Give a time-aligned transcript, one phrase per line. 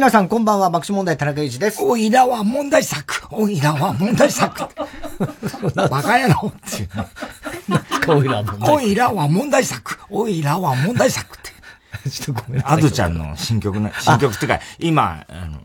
[0.00, 1.82] も皆さん、こんばんは、爆笑問題田中裕二です。
[1.82, 3.22] おいらは問題作。
[3.30, 4.62] おいらは問題作。
[5.76, 6.88] バカ野郎っていう。
[8.08, 8.64] おいらは問題作。
[8.70, 9.98] おいらは問題作。
[10.08, 11.38] おいらは問題作っ
[12.02, 12.08] て。
[12.08, 12.78] ちょっとごめんなさい。
[12.78, 13.92] アドちゃんの新曲ね。
[14.00, 15.58] 新曲ってか、今、あの、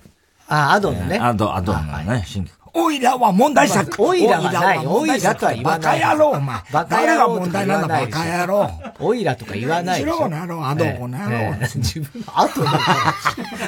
[0.50, 1.18] あ、アドのね。
[1.18, 2.54] アド、アドのね、新曲。
[2.78, 4.04] おいらは問題作。
[4.04, 4.86] おいらはない。
[4.86, 6.00] おいらとは言わない。
[6.02, 6.64] バカ野郎、お前。
[6.74, 7.40] バカ野郎。
[7.40, 8.70] 問題なんだ、バカ野郎。
[9.00, 10.18] おいらとか言わないでしょ。
[10.18, 11.56] この野郎、アド、この野郎。
[11.76, 12.72] 自分、アドが、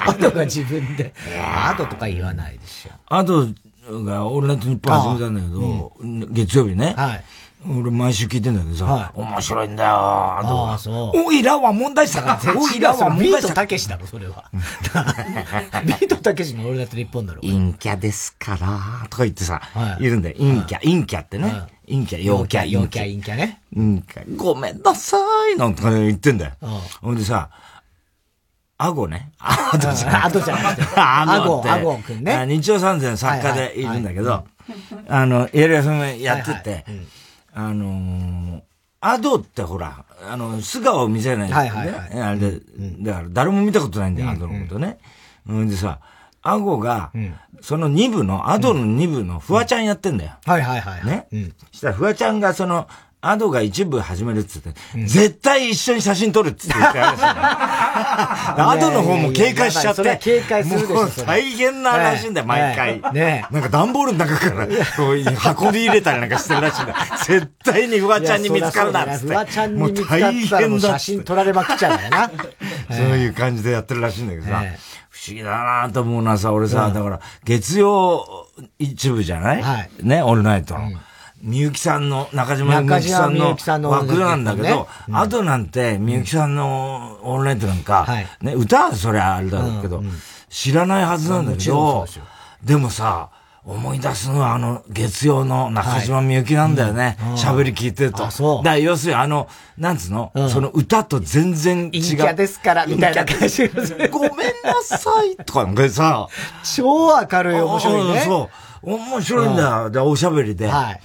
[0.08, 1.14] アドが自分で。
[1.42, 2.92] アドとか言わないでしょ。
[3.08, 3.48] アド
[4.04, 5.94] がオールナイトニッポン始めたんだけど、
[6.34, 6.94] 月曜日ね。
[6.98, 7.24] はい。
[7.70, 11.20] 俺毎週聞いてんだけどさ、はい、面白いんだよ、ああ、そう。
[11.26, 12.40] おいらは問題作だ。
[12.56, 13.44] おいらは問題作。
[13.44, 14.46] ビートたけしだろ、それは。
[15.86, 17.42] ビートたけしの俺だって日本だろ。
[17.42, 20.36] 陰キャですから、とか言ってさ、はい、いるんだよ。
[20.38, 21.64] 陰キャ、陰キャってね。
[21.88, 23.62] 陰キャ、陽キャ、陽キャ、陰キャね。
[23.74, 25.18] 陰キャ、ごめんなさ
[25.54, 26.52] い、なんとか言ってんだよ。
[27.02, 27.50] ほんでさ、
[28.80, 29.32] アゴね。
[29.40, 30.26] アドじゃん。
[30.26, 30.88] アドじゃなく て。
[30.96, 32.46] アゴ、アゴくんね。
[32.46, 34.46] 日曜三千作家でいるんだけど、
[35.08, 36.86] あの、エリアさんやってて、
[37.60, 38.62] あのー、
[39.02, 41.80] アドってほら、あの、素顔を見せないんだよね。
[41.80, 45.00] はいはいはい、あれで、うん、だから誰も見たことないんだよ、アドのことね。
[45.48, 46.00] うん、でさ、
[46.44, 50.34] アゴが、うん、その2部の、アドの2部のフワちゃんやってんだよ。
[50.46, 51.06] はいはいはい。
[51.06, 51.28] ね。
[51.32, 52.88] うん、したらフワちゃんがその、
[53.30, 60.18] アドが一部始めるっつって、うん、絶対一緒に写真撮るっつって言って アドの方も警戒しちゃって。
[60.22, 60.94] 警戒するでしょ。
[60.96, 63.02] もう大変ならしいんだよ、毎回。
[63.14, 66.98] ねなんか段ボールの中から、こう運び入れたりなんかしてるらしいんだよ。
[67.26, 69.28] 絶対にフワちゃんに見つかるなっつって。
[69.28, 72.32] フワちゃんに見つかったら写真撮られまくっちゃうんだよな。
[72.96, 74.64] そういう感じでやってるらしいんだけどさ。
[75.10, 75.50] 不思議だ
[75.84, 78.48] なと思うのはさ、俺さ、だから、月曜
[78.78, 79.64] 一部じゃない？
[80.04, 80.92] ね、オールナイトの。
[81.42, 83.28] みゆきさんの、中島みゆきさ
[83.78, 88.08] んの枠なんだけど、あとなんて、みゆきさんのオンライトなんか、
[88.42, 90.04] ね、歌はそりゃあれだろうけど、
[90.50, 92.06] 知らないはずなんだけど、
[92.64, 93.30] でもさ、
[93.68, 97.18] 思い出すのはあの、月曜の中島みゆきなんだよね。
[97.36, 98.24] 喋、り聞いてると。
[98.24, 101.92] だから要するにあの、なんつうの、その歌と全然違う。
[101.92, 103.68] 陰キャですから、みたいな感じ。
[104.10, 104.32] ごめん
[104.64, 106.30] なさいとか、さ、
[106.64, 108.22] 超明るい面白いね。
[108.22, 108.50] そ
[108.84, 108.94] う。
[108.94, 109.90] 面白いんだよ。
[109.90, 110.68] で、おしゃべりで。
[110.68, 111.02] はい。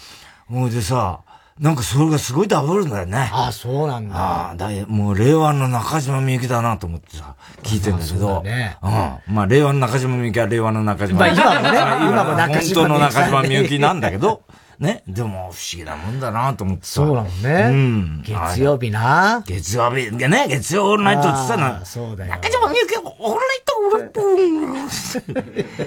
[0.52, 1.20] もうでさ、
[1.58, 3.30] なんかそれがすごいダブルんだよね。
[3.32, 4.14] ああ、そうなんだ。
[4.14, 8.42] ああ、だもう令和の中島みゆきだなと思ってさ、聞いてんだけど。
[8.42, 9.34] ね、うん。
[9.34, 11.40] まあ令和の中島みゆきは令和の中島みゆき。
[11.40, 12.74] まあ今もね、 今も中島みゆき。
[12.74, 14.42] 本当の中島みゆきなんだけど、
[14.82, 15.03] ね。
[15.06, 16.93] でも不思議なもんだなと思ってさ。
[16.93, 17.69] そうなのね。
[17.70, 18.22] うん。
[18.22, 19.43] 月曜日な。
[19.47, 21.84] 月曜日、ね、月曜オールナイトって言ったな。
[21.84, 22.31] そうだよ。
[22.32, 24.10] 中島みゆき、オールナイト、オールナイ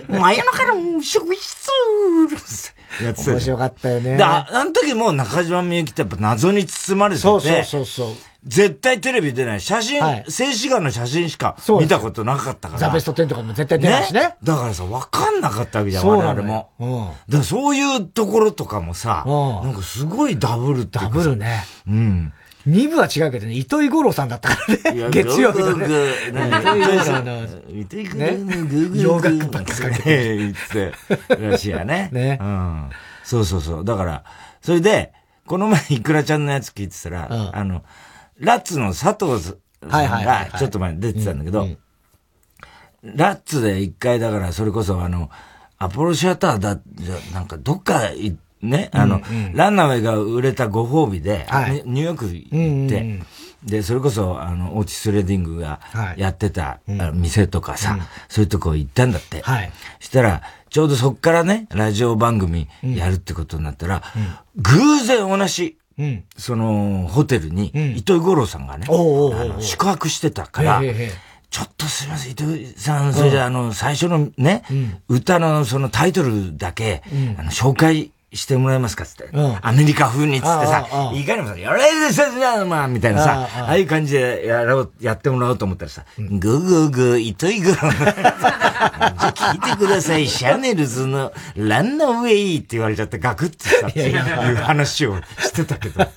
[0.08, 1.70] ト、真夜中の職質。
[3.04, 3.32] やってた。
[3.32, 4.18] 面白かったよね。
[4.22, 7.24] あ、あの時も中島みゆきってやっぱ謎に包まれてて。
[7.24, 8.08] そうそうそうそう。
[8.46, 9.62] 絶対テレビ出ない。
[9.62, 12.80] 写真、はい、静止画の写真しか見たことなかったから。
[12.80, 14.22] ザベスト10とかも絶対出ないしね。
[14.22, 16.70] ねだからさ、わかんなかったわけじゃん、我々も。
[16.80, 17.06] うん。
[17.06, 21.64] だからそういうところとかもさ、うん、なんかすごごいダブルってダブルね。
[21.88, 22.34] うん。
[22.66, 25.10] 二部は違うけどね、糸井五郎さんだったからね。
[25.12, 25.86] 月曜日のね。
[26.32, 27.48] 糸井五郎の。
[27.70, 30.04] 糸井五郎の洋楽ばっかり。
[30.04, 30.94] 言って
[31.40, 32.10] らしいや ね。
[32.12, 32.40] ね。
[32.42, 32.90] うん。
[33.24, 33.86] そうそうそう。
[33.86, 34.24] だから、
[34.62, 35.14] それで、
[35.46, 37.84] この前、いくらちゃんのやつ聞いてたら、うん、あの、
[38.40, 39.54] ラッツの佐藤さ
[39.86, 41.68] んが、ちょっと前に出てたんだけど、
[43.04, 45.30] ラッツで一回だから、それこそあの、
[45.78, 48.02] アポロシアターだ、じゃ、なんかどっか
[48.62, 49.46] ね、あの、うん。
[49.48, 53.26] うん、ランナーウェイが売れたご褒美で、はい、ニューヨーク行って、うんうんうん。
[53.64, 55.80] で、それこそ、あの、オーティス・レディングが
[56.18, 59.42] やってた、はい、店とかさ、うん、そういうとこ行ったんだって。
[59.42, 59.72] はい。
[60.00, 68.88] したら、ちょうどそっからね、ラジオ番組やるってことになったら、うん、偶然同じ、うん、その、ホテルに、糸井五郎さんがね、
[69.60, 70.82] 宿泊してたから、
[71.50, 74.64] ちょっとすみません、糸井さん、それじゃあ、の、最初のね、
[75.08, 77.02] 歌のそのタイトルだけ、
[77.38, 79.30] あの、紹介してもらえますかっつって。
[79.34, 87.92] うん、アメリカ風にっつってさ、いかにもさ、やれですよ、まあ、みたいなさ、ああいう感じでやろう、やってもらおうと思ったらさ、グーグーグー、糸井グロじゃ
[89.18, 96.06] あ聞いてください、シャネルズのランナーウェイって言われちゃってガクってさ、っていう話をしてたけど。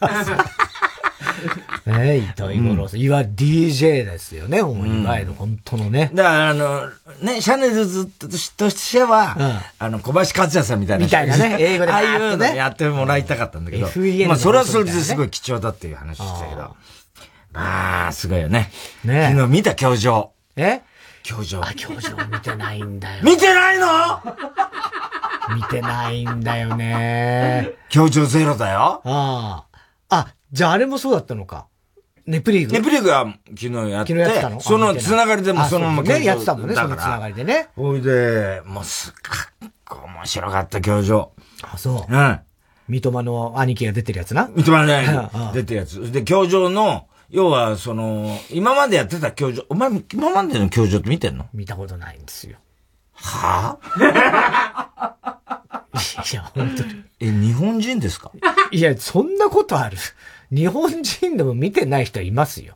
[1.88, 3.00] ね糸井五郎さん。
[3.00, 6.10] いわ DJ ですよね、いわゆる本当のね。
[6.14, 6.88] だからあの、
[7.22, 11.04] ね、シャネルズとしては、あの、小林和也さんみたいな。
[11.04, 11.92] みたいなね、 英語で。
[11.92, 13.86] ああいうのやってもらいたかったんだけど。
[14.28, 16.76] まあ、それはそれですごい貴重だっていう話したけど。
[17.54, 18.70] ああ、すごいよね。
[19.04, 20.30] ね昨日見た教場。
[20.56, 20.80] え？
[21.22, 21.60] 教場。
[21.62, 23.22] あ、教場見てないんだよ。
[23.22, 23.86] 見てないの？
[25.54, 27.70] 見てないんだよね。
[27.88, 29.00] 教場ゼロだよ。
[29.04, 29.64] あ
[30.10, 30.16] あ。
[30.16, 31.66] あ、じゃああれもそうだったのか。
[32.28, 32.72] ネプリーグ？
[32.74, 34.60] ネプリーグは昨日やって、昨日やってたの？
[34.60, 37.68] そのつながりでもそのままね、やってたもんね、そのつながりでね。
[37.74, 39.14] ほいで、もうすっ
[39.88, 41.32] ごい面白かった、教場。
[41.62, 42.12] あ、そう。
[42.12, 42.40] うん。
[42.88, 44.50] 三笘の兄貴が出てるやつな。
[44.54, 46.12] 三笘の兄貴 出てるやつ。
[46.12, 51.46] で、教場の、要は、その、今までやってた教場、お前、今までの教場って見てんの？
[51.54, 52.58] 見たことないんですよ。
[53.14, 53.98] はぁ、
[55.12, 55.16] あ、
[56.30, 57.04] いや、本当に。
[57.20, 58.30] え、日本人ですか？
[58.70, 59.96] いや、そんなことある。
[60.50, 62.74] 日本人でも見てない人いますよ。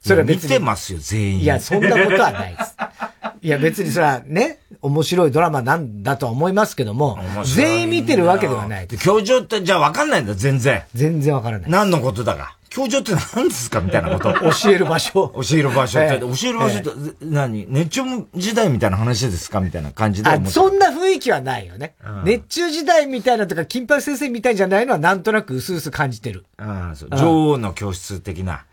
[0.00, 0.50] それは別に。
[0.50, 1.40] 見てますよ、全員。
[1.40, 2.76] いや、そんなことはないです。
[3.42, 8.88] いや、別にそれはね、面白いドラマなんだとは思いますけども、全員見てるわけではない。
[8.88, 10.82] 教場ってじゃあ分かんないんだ、全然。
[10.94, 11.70] 全然分からない。
[11.70, 12.57] 何のことだか。
[12.70, 14.32] 教場って何ですかみたいなこと。
[14.32, 15.32] 教える場所。
[15.34, 16.90] 教える場所って、教える場所って
[17.24, 17.66] 何？
[17.68, 18.02] 熱中
[18.34, 21.94] 時代みたいな話ですかみたいな感じであ、そんな雰囲気はないよね。
[22.24, 26.44] 熱中時代みたいなとか、金八先生みたいじゃないのはなんとなく薄々感じてる。
[26.56, 27.08] ああ、そう。
[27.10, 28.64] 女王の教室的な。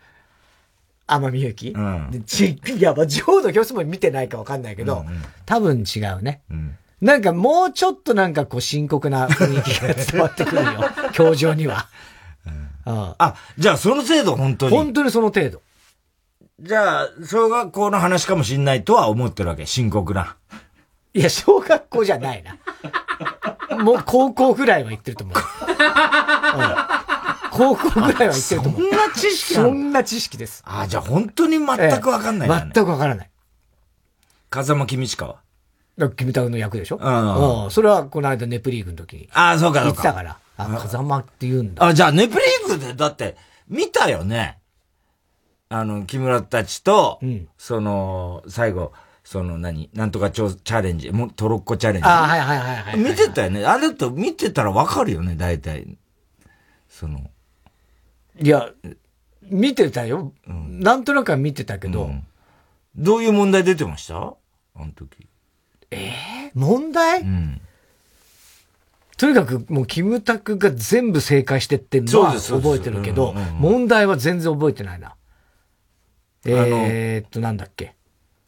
[1.06, 1.70] 天海祐希？
[1.70, 2.24] うん。
[2.26, 5.04] ち、 いや、まあ、女王の教室も見てないかわかんないけど、
[5.44, 6.42] 多分違うね。
[6.50, 6.76] うん。
[7.00, 10.84] なんかもうちょっとなんかこう深刻な雰囲気が伝わってくるよ。
[11.12, 11.88] 教場には。
[12.86, 14.76] あ、じゃあその程度本当に。
[14.76, 15.60] 本当にその程度。
[16.60, 20.36] じゃあ、小学校の話かもしんないとは思ってるわけ、深刻な。
[21.12, 22.56] いや、小学校じゃないな。
[23.82, 25.36] もう高校ぐらいは行ってると思う。
[25.36, 25.42] うん、
[27.50, 28.80] 高校ぐらいは行ってると思う。
[28.80, 30.62] そんな知識そんな知識です。
[30.64, 33.30] あ、じゃあ本当に全くわかんない、ね、全くわからない。
[34.48, 36.10] 風間公親は？
[36.16, 37.00] キムタクの役でしょ？
[37.02, 37.70] うん。
[37.70, 39.28] それはこの間ネプリーグの時に。
[39.32, 39.92] ああ、そうか、そうか。
[39.92, 40.38] 言ってたから。
[40.56, 41.84] あ、風間って言うんだ。
[41.84, 43.36] あ、じゃあ、ネプリーグで、だって、
[43.68, 44.58] 見たよね。
[45.68, 48.92] あの、木村たちと、うん、その、最後、
[49.24, 52.08] その何、なんとかチャレンジ、もトロッコチャレンジ。
[52.08, 53.66] あはいはいはいはい、見てたよね。
[53.66, 55.98] あれと見てたらわかるよね、大体。
[56.88, 57.18] その。
[58.40, 58.70] いや、
[59.42, 60.32] 見てたよ。
[60.46, 62.24] うん、なんとなくは見てたけど、うん、
[62.94, 64.16] どういう問題出てました？
[64.16, 64.20] あ
[64.76, 65.26] の時。
[65.90, 66.12] え
[66.46, 67.22] えー、問題？
[67.22, 67.60] うん。
[69.16, 75.14] とにかくもうキムタクが全部正解してってんのは覚えてるけど、問題は全然覚えてないな。
[76.44, 77.94] えー、っと、なんだっけ？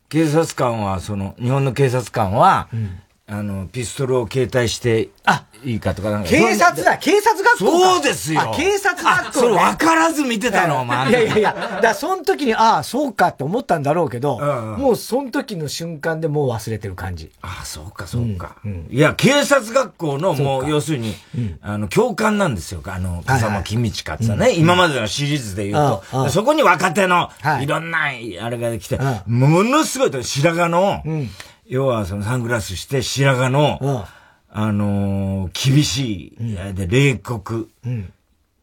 [0.09, 6.30] 警察官は、その、日本の警察官は、うん、あの、ピストルを携帯して、あいいかとかなんか。
[6.30, 8.54] 警察だ警察学校そうですよ。
[8.56, 11.10] 警察学校、ね、それ分からず見てたの、お前。
[11.10, 17.30] いやいやいや、だからその時に、ああ、そうかって思ったんだろうけど、うんうん、もうその時の瞬間でもう忘れてる感じ。
[17.42, 18.96] ああ、そうか、そうか、うんうん。
[18.96, 22.80] いや、警察学校の、もう、要するに、うん、あの、教官なんですよ。
[22.86, 27.30] あの、風間公親ってさね、今までのシリーズで言うと、そこに若手の、
[27.60, 27.66] い。
[27.66, 28.04] ろんな、
[28.40, 31.30] あれが来て、ものすごい、白髪の、うん
[31.69, 34.03] 要はそのサングラスして白髪の、うん、
[34.50, 38.12] あのー、厳しい、うん、で、冷酷、うん、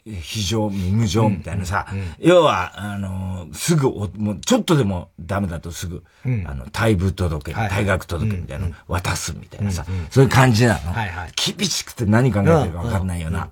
[0.06, 2.00] 非常、無常みたいなさ、うん。
[2.00, 11.31] うん、要は、あのー、すぐもうちょっとでもダメだとすぐ、あの、退部届、はい、退学届みたいなの渡すみたいなさ、そういう感じなの、はいはい。
[11.36, 13.50] 厳しくて何考えてるか分かんないよな。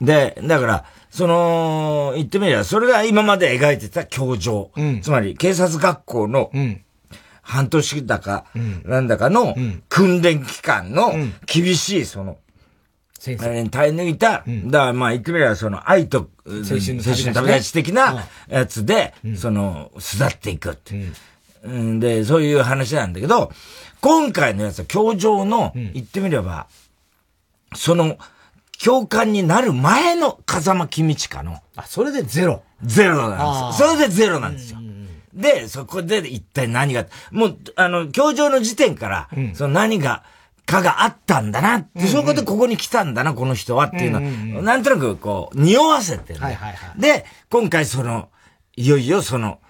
[0.00, 4.70] で、だから、その、言ってみれば、それが今まで描いてた教場。
[5.00, 6.50] つまり、警察学校の、
[7.44, 8.46] 半年だか、
[8.84, 9.54] なんだかの
[9.88, 11.12] 訓練期間の
[11.46, 12.38] 厳しい、その、
[13.20, 13.68] 先生。
[13.68, 20.94] 耐え抜いた、だからまあ言ってみればその愛と、青春の旅立ち的なやつで、その、巣立っていくって。
[21.64, 23.52] うん、で、そういう話なんだけど、
[24.00, 26.66] 今回のやつは教場の、言ってみれば、
[27.74, 28.18] その、
[28.78, 31.60] 教官になる前の風間公親の。
[31.76, 32.62] あ、それでゼロ。
[32.82, 33.88] ゼロなんですよ。
[33.88, 34.78] それでゼロなんですよ。
[35.34, 40.22] で、そこで一体何が、もう、あの、教場の時点から、うん、その何が、
[40.66, 47.00] かがあったんだなって、うんうん、そういうことでここに来たんだな、この人はっていうのは、うんうんうん、なんとなくこう、匂わせてる、はいはいはい。
[47.00, 48.28] で、今回その、
[48.76, 49.60] いよいよその、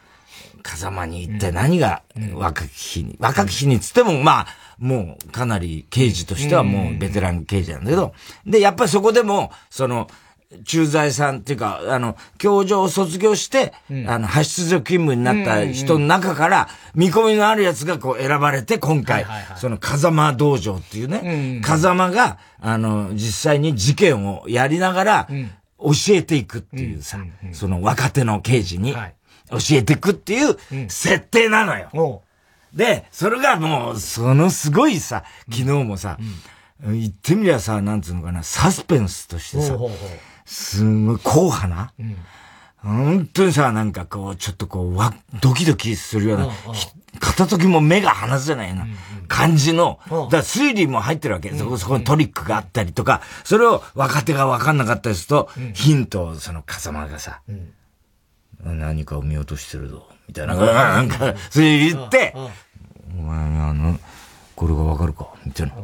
[0.63, 2.03] 風間に行って何が
[2.35, 4.47] 若き日に、若き日につっても、まあ、
[4.79, 8.15] もうかなり刑事としてはもうベテラン刑事なんだけど、
[8.47, 10.09] で、やっぱりそこでも、その、
[10.65, 25.29] 駐在さんっていうか、あの、教場を卒業して、うん、あの、派出所勤務になった人の中から、見込みのあるやつがこう選ばれて、今回、その風間道場っていうね、風間が、あの、実際に事件をやりながら、
[25.79, 27.19] 教えていくっていうさ、
[27.53, 28.95] その若手の刑事に、
[29.51, 30.57] 教えていくっていう
[30.89, 32.23] 設定なのよ。
[32.73, 36.19] で、それがもう、そのすごいさ、昨日もさ、
[36.83, 39.77] 言ってみりゃさ、なんつうのかな、サスペンスとしてさ、
[40.45, 42.17] すんごい硬派な、うん、
[42.83, 46.49] 本当にさ、なんかこう、ちょっとこう、わ、ドキドキするような、
[47.21, 48.87] 片時も目が離せないような
[49.29, 51.51] 感じの、だから推理も入ってるわけ。
[51.55, 57.41] そこ、そこにトリックがあったりとか、それを若手が分かんなかったりすると、ヒントをその風間がさ、
[58.63, 60.07] 何かを見落としてるぞ。
[60.29, 62.35] みたいな、なんか、それ言って、
[63.17, 63.99] お前、あの、
[64.57, 65.75] これがわかるかみたいな。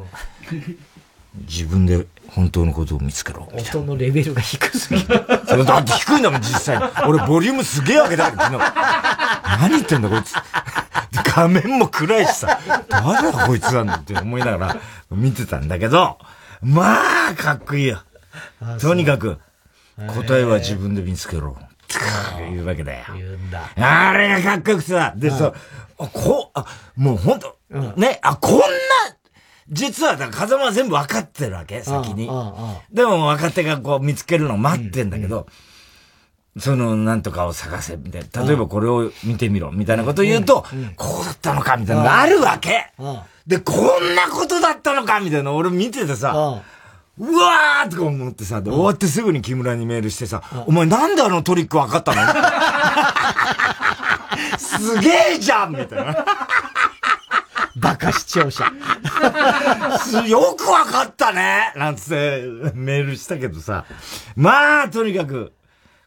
[1.46, 3.48] 自分で本当のことを見つけろ。
[3.52, 5.06] 音のレベルが低すぎる。
[5.46, 6.84] それだって低いんだもん、実際に。
[7.06, 8.58] 俺、ボリュームすげえ上げた昨日。
[9.60, 10.34] 何言ってんだ、こいつ。
[11.34, 14.76] 画面も暗いしさ、誰だこいつなんだって思いながら
[15.10, 16.18] 見てたんだけど、
[16.62, 18.00] まあ、かっこいいよ。
[18.80, 19.38] とにかく、
[19.96, 21.56] 答えは自分で見つけろ。
[22.38, 23.04] 言うわけだよ。
[23.14, 23.70] 言うんだ。
[23.76, 25.52] あれがかっこよくてさ、でさ、
[25.98, 27.58] あ、こう、あ、もうほんと、
[27.96, 28.64] ね、あ、こんな、
[29.70, 32.28] 実は、だから風間は全部分かってるわけ、先に。
[32.92, 35.46] でも若手がこう見つけるのを待ってんだけど、
[36.58, 38.42] その、なんとかを探せ、みたいな。
[38.44, 40.64] 例えばこれを見てみろ、みたいなことを言うと、
[40.96, 42.90] こうだったのか、みたいなのがあるわけ。
[43.46, 46.60] で、こんなことだったのか、みたいな俺見ててさ、
[47.18, 52.22] うわーとか思ってさ、で、終わってすぐに木村にメールしてさ、お前なんであのトリック分かったの？
[54.58, 56.24] すげえじゃんみたいな。
[57.76, 58.64] バカ視聴者。
[60.28, 62.42] よく分かったねなんつって
[62.74, 63.84] メールしたけどさ。
[64.36, 65.52] まあ、とにかく、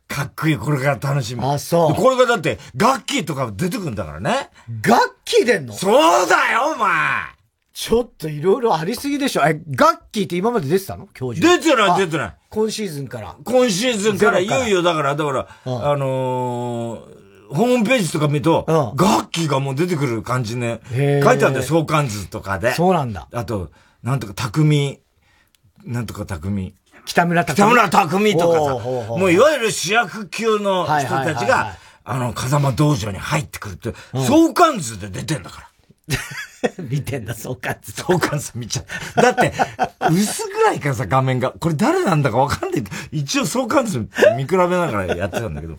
[0.08, 0.58] かっこいい。
[0.58, 1.42] これから楽しみ。
[1.44, 1.96] あ、そう。
[1.96, 4.50] これがだって、楽器とか出てくんだからね。
[4.86, 5.74] 楽器出んの？
[5.74, 6.90] そうだよ、お前
[7.74, 9.42] ちょっといろいろありすぎでしょ。
[9.48, 11.08] え、ガッキーって今まで出てたの？
[11.08, 11.58] 教授。
[11.58, 12.36] 出てない、出てない。
[12.50, 13.36] 今シーズンから。
[13.44, 17.23] 今シーズンからいよいよだから、だから、あのー、
[17.54, 20.80] ホームページとか見ると、ガッキーがもう出てくる感じね。
[20.92, 22.74] 書いてあるんだよ、相関図とかで。
[22.74, 23.28] そうなんだ。
[23.34, 25.00] あと、なんとか匠、
[25.86, 26.74] なんとか匠。
[27.06, 27.56] 北村匠。
[27.56, 33.94] 北村匠とかさ、もういわゆる主役級の人たちが、あの、風間道場に入ってくるって、
[34.28, 35.68] 相関図で出てんだから。
[36.90, 37.92] 見てんだ、相関図。
[37.92, 38.84] 相関図見ちゃ
[39.18, 39.22] う。
[39.22, 39.54] だって、
[40.12, 41.52] 薄暗いからさ、画面が。
[41.52, 44.08] これ誰なんだかわかんない一応相関図
[44.38, 45.78] 見比べながらやってたんだけど。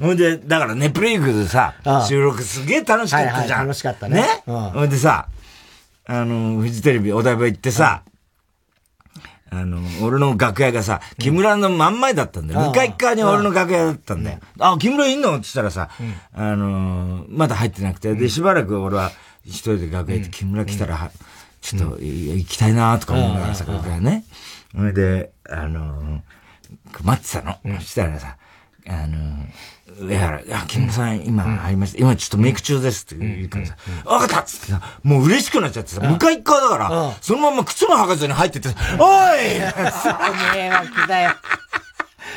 [0.00, 1.74] ほんで、だからネプリーグでさ、
[2.08, 3.66] 収録すげえ楽しかったじゃん。
[3.66, 4.22] 楽しかったね。
[4.22, 4.26] ね。
[4.46, 5.28] ほんでさ、
[6.06, 8.02] あの、フジテレビお台場行ってさ、
[9.50, 12.60] あの、俺の楽屋がさ、木村の真ん前だったんだよ。
[12.68, 14.38] 向かい側に俺の楽屋だったんだよ。
[14.58, 15.36] あ、木村いんの？
[15.36, 15.90] って言ったらさ、
[16.32, 19.10] あの、まだ入ってなくて、で、しばらく俺は
[19.44, 21.10] 一人で楽屋行って木村来たら、
[21.60, 24.24] ちょっと行きたいなとか思いながらさ、楽屋ね。
[24.74, 26.22] それで、あの、
[27.02, 27.78] 待ってたの。
[27.78, 28.38] そしたらさ、
[28.88, 29.46] あの、
[30.00, 31.98] 上原、いや、木村さん、今入りました。
[31.98, 38.76] 今ちょっとメイク中ですって言うからさ、わかったっつってさ、もう嬉しくなっちゃってさ、向かい側だから、そのまま靴も履かずに入ってって、おい
[40.54, 41.30] 迷惑だよ。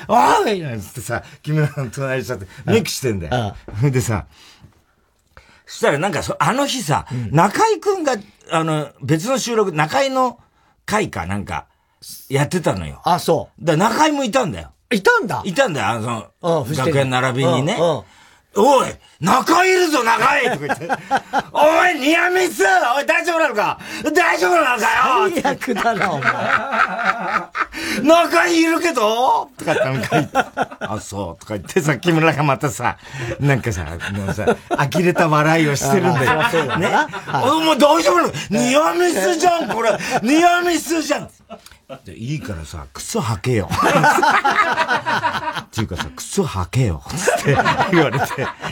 [0.08, 3.56] おいなんつってさ、木村さん隣にしちゃって、メイクしてんだよ。
[3.90, 4.26] でさ、
[5.66, 8.18] そしたらなんかあの日さ、中井くんが、
[8.52, 10.40] あの、別の収録、中井の
[10.86, 11.66] 会かなんか、
[12.30, 13.02] やってたのよ。
[13.04, 13.66] あ、そう。
[13.66, 14.72] だ中井もいたんだよ。
[14.92, 15.42] いたんだ。
[15.46, 17.78] いたんだよ、あの、学園並びにね。
[18.58, 18.88] おい
[19.22, 20.90] 中いるぞ、中いとか言って。
[21.54, 22.64] おい、ニアミス
[22.96, 23.80] おい、大丈夫なのか？
[24.14, 24.84] 大丈夫なのか
[25.30, 25.42] よ？
[25.42, 26.32] 最悪だな、お前。
[28.04, 29.50] 中いるけど？
[29.58, 30.38] とかってなんか言って。
[30.82, 31.42] あ、そう。
[31.42, 32.98] とか言ってさ、木村がまたさ、
[33.40, 34.46] なんかさ、もうさ、
[34.92, 36.44] 呆れた笑いをしてるんだよ。
[36.52, 36.90] そうだね？
[37.42, 38.32] おい、もう大丈夫なの？
[38.50, 39.98] ニアミスじゃん、これ。
[40.22, 41.30] ニアミスじゃん。
[42.04, 43.70] で、いいからさ、靴履けよ。
[43.72, 43.78] っ
[45.70, 47.04] ていうかさ、靴履けよ。
[47.16, 47.56] つって
[47.92, 48.26] 言われて。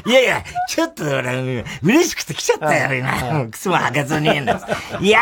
[0.06, 3.46] いやいや、 ちょっと俺、嬉しくて来ちゃったよ、今。
[3.52, 4.30] 靴も履けずに。
[5.02, 5.20] いや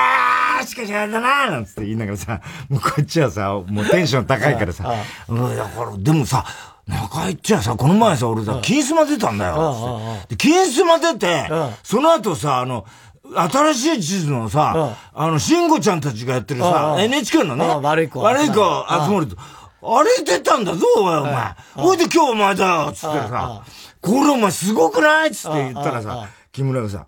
[0.61, 1.81] ー、しかしあれだななんつって。
[1.81, 4.95] 言いながらさ、もうこっちはさ、もうテンション高いからさ、だか
[5.29, 6.45] ら、でもさ、
[6.87, 10.17] 中井っちゃさ、この前さ、俺さ、金スマ出たんだよ。
[10.29, 11.49] で、金スマ出て、
[11.83, 12.85] その後さ、あの、
[13.33, 18.19] 新しい地図のさ、あの、慎吾ちゃんたちがやってるさ、NHK のね、悪い子。
[18.19, 19.37] 悪い子集まると、
[19.83, 21.55] あれ出たんだぞ、お前。
[21.75, 23.61] ほいで今日お前だよ、つってさ、
[24.01, 25.31] これお前すごくない？
[25.31, 27.05] つって言ったらさ、木村がさ、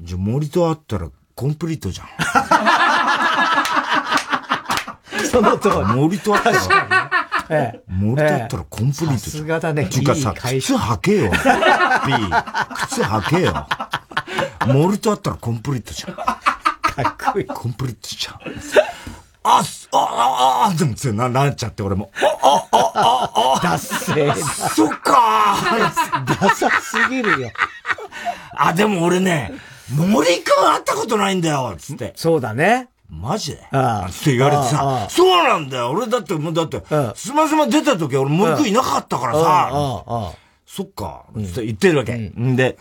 [0.00, 2.08] じゃ森と会ったらコンプリートじゃん。
[5.30, 5.74] その通り。
[5.94, 6.50] 森と会った
[7.48, 7.80] ら？
[7.86, 9.18] 森と会ったらコンプリートじゃん。
[9.18, 9.86] さすがだね。
[9.86, 11.30] ていうかさ、靴履けよ。
[11.30, 11.36] B。
[12.86, 13.66] 靴履けよ。
[14.66, 16.14] モルトあったらコンプリートじゃん。
[16.14, 16.36] か
[17.30, 17.46] っこいい。
[17.46, 18.38] コンプリートじゃん。
[19.44, 22.10] あ、あ、あ、あ、でもな、なっちゃって俺も。
[22.42, 24.34] あ、あ、あ、あ、 ダッセー
[24.74, 25.56] そっか
[26.40, 27.50] ダサすぎるよ。
[28.56, 29.52] あ、でも俺ね、
[29.90, 32.12] 森くん会ったことないんだよ、つって。
[32.16, 32.88] そうだね。
[33.08, 34.08] マジでああ。
[34.08, 35.90] って言われてさ、そうなんだよ。
[35.90, 36.82] 俺だって、もうだって、
[37.14, 40.32] すますま出た時俺森くんいなかったからさ、
[40.66, 42.14] そっか、って言ってるわけ。
[42.14, 42.56] ん。
[42.56, 42.78] で、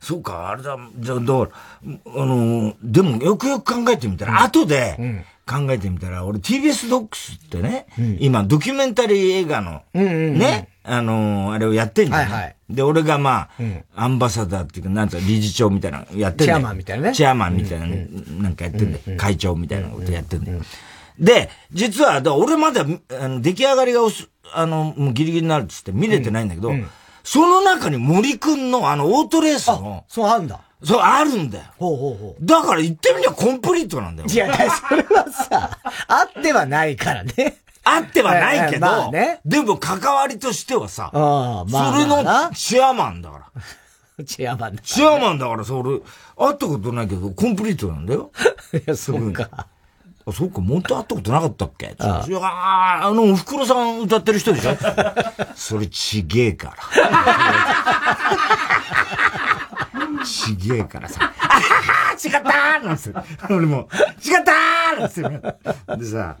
[0.00, 12.18] そうか、あれだ、じゃあ、だから、あの、でもよくよく考えてみたら、うん、後で考えてみたら、俺 TBS ドックスってね、うん、今ドキュメンタリー映画の、ね、あのー、あれをやってんじゃん。
[12.20, 12.56] はいはい。
[12.70, 17.14] で、俺がまあ、うん、アンバサダーっていうか、なんと理事長みたいなのやってんだチェアマンみたいなね。
[17.14, 19.18] チェアマンみたいな、なんかやってんだよ。
[19.18, 20.60] 会長みたいなことやってんだよ。
[21.18, 22.86] で、実は、俺まだ、
[23.20, 24.00] あの、出来上がりが
[24.54, 26.72] あの、もうギリギリになるっつって見れてないんだけど、
[27.22, 30.60] その中に森くんのあの、オートレースの、そうあるんだ。
[30.84, 31.64] そう、あるんだよ。
[31.78, 32.44] ほうほうほう。
[32.44, 34.28] だから言ってみりゃコンプリートなんだよ。
[34.28, 37.58] いや、それはさ、あってはないからね。
[37.84, 42.22] あってはないけど、まあね、でも関わりとしてはさ、あまあ、それの
[42.54, 44.24] チェアマンだから。
[44.24, 44.78] チェアマンだ、ね。
[44.84, 45.98] チェアマンだからさ、俺、
[46.36, 48.30] 会ったことないけど、コンプリートなんだよ。
[48.72, 49.48] いや、そうか。
[50.24, 51.96] あ、そうか、もっと会ったことなかったっけ？
[51.98, 52.24] あ
[53.02, 54.76] ああの、おふくろさん歌ってる人でしょ？
[55.56, 56.76] それちげえから。
[60.24, 63.20] ちげえからさ、あはは違ったーなんつって。
[63.52, 63.88] 俺も、
[64.24, 65.96] 違ったーなんつって。
[65.98, 66.36] でさ、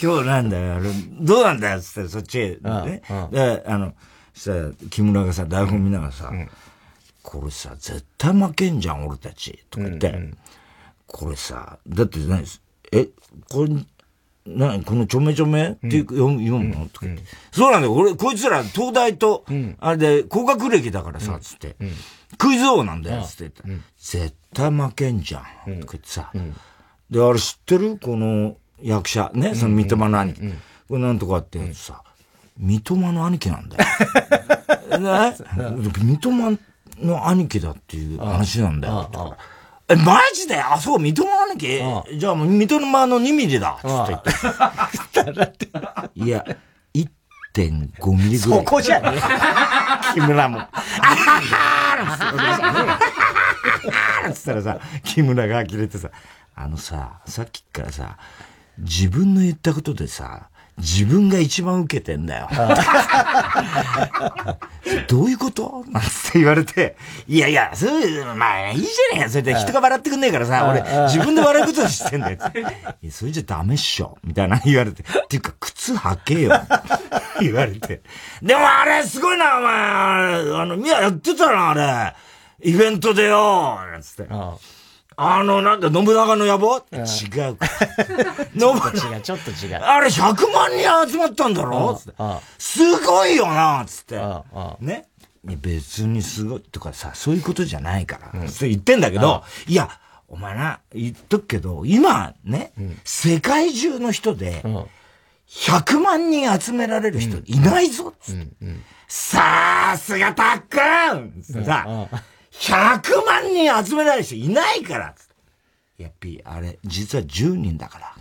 [0.00, 3.02] 今日なんだよ、あれ、どうなんだよつってそっちへ、ね。
[3.30, 3.94] で、あの、
[4.32, 6.32] したら、木村がさ、台本見ながらさ、
[7.22, 9.64] これさ、絶対負けんじゃん、俺たち。
[9.70, 10.32] とか言って、
[11.06, 12.44] これさ、だって何
[12.92, 13.08] え、
[13.50, 13.74] これ、
[14.46, 16.88] なこのちょめちょめっていう、読む、読むの？
[16.88, 17.24] とか言って。
[17.52, 17.92] そうなんだよ。
[17.92, 19.44] 俺、こいつら、東大と、
[19.78, 21.76] あれで、高学歴だからさ、つって。
[22.36, 23.62] クイズ王なんだよ、つって。
[23.98, 25.42] 絶対負けんじゃん。
[25.42, 26.30] とか言ってさ。
[27.10, 27.98] で、あれ知ってる？
[27.98, 29.30] この役者。
[29.34, 30.40] ね、その三笘の兄貴。
[30.88, 32.02] これなんとかってさ、
[32.58, 34.98] 三笘の兄貴なんだよ。
[35.00, 35.36] ね？
[35.98, 36.58] 三笘
[37.00, 39.36] の兄貴だっていう話なんだよ。
[39.90, 40.60] え、マジで？
[40.60, 42.18] あ、そう、三笘兄貴？
[42.18, 43.78] じゃあもう三笘の2ミリだ。
[43.80, 44.30] つって
[45.24, 45.68] 言っ て。
[46.14, 46.44] いや、
[47.54, 48.58] 1.5ミリぐらい。
[48.60, 49.20] そこじゃねえ。
[50.14, 50.58] 木村も。
[50.58, 56.10] あははーつったらさ、木村が呆れてさ、
[56.54, 58.16] あのさ、さっきからさ、
[58.78, 62.48] 自分の言ったことでさ、自分が一番受けてんだよ。
[65.08, 65.84] どういうこと？
[65.88, 69.28] なんて言われて、いやいや、そういう、まあいいじゃねえか。
[69.30, 72.38] それで人が笑ってくんねえからさ、俺自分で笑うことにしてんだよ。
[73.02, 74.18] いや、それじゃダメっしょ。
[74.24, 75.02] みたいな言われて。
[75.02, 76.60] っていうか、靴履けよ。
[77.40, 78.02] 言われて。
[78.42, 79.72] でもあれ、すごいな、お前。
[79.72, 82.14] あの、みややってたな、あ
[82.62, 82.70] れ。
[82.70, 83.78] イベントでよ。
[83.90, 84.26] なんつって。
[84.30, 84.54] あ
[85.42, 87.66] の、なんだ、信長の野望、違うか。
[88.56, 88.60] 信
[88.94, 89.20] 長。
[89.20, 89.74] ちょっと違う。
[89.76, 91.94] あれ100万人集まったんだろ？
[92.00, 92.14] つって。
[92.56, 94.20] すごいよなつって。
[94.78, 95.08] ね？
[95.44, 98.40] 別にすごいとかさ、そういうことじゃないから。
[98.40, 99.88] うん、そう言ってんだけど、いや、
[100.28, 104.62] お前な、言っとくけど、今ね、うん、世界中の人で、
[105.48, 108.46] 100万人集められる人いないぞつって。
[109.08, 110.76] さすがたっく
[111.14, 111.86] んつってさ、
[112.60, 115.14] 100万人集められる人いないから
[115.98, 118.14] いや、P、あれ、実は10人だから。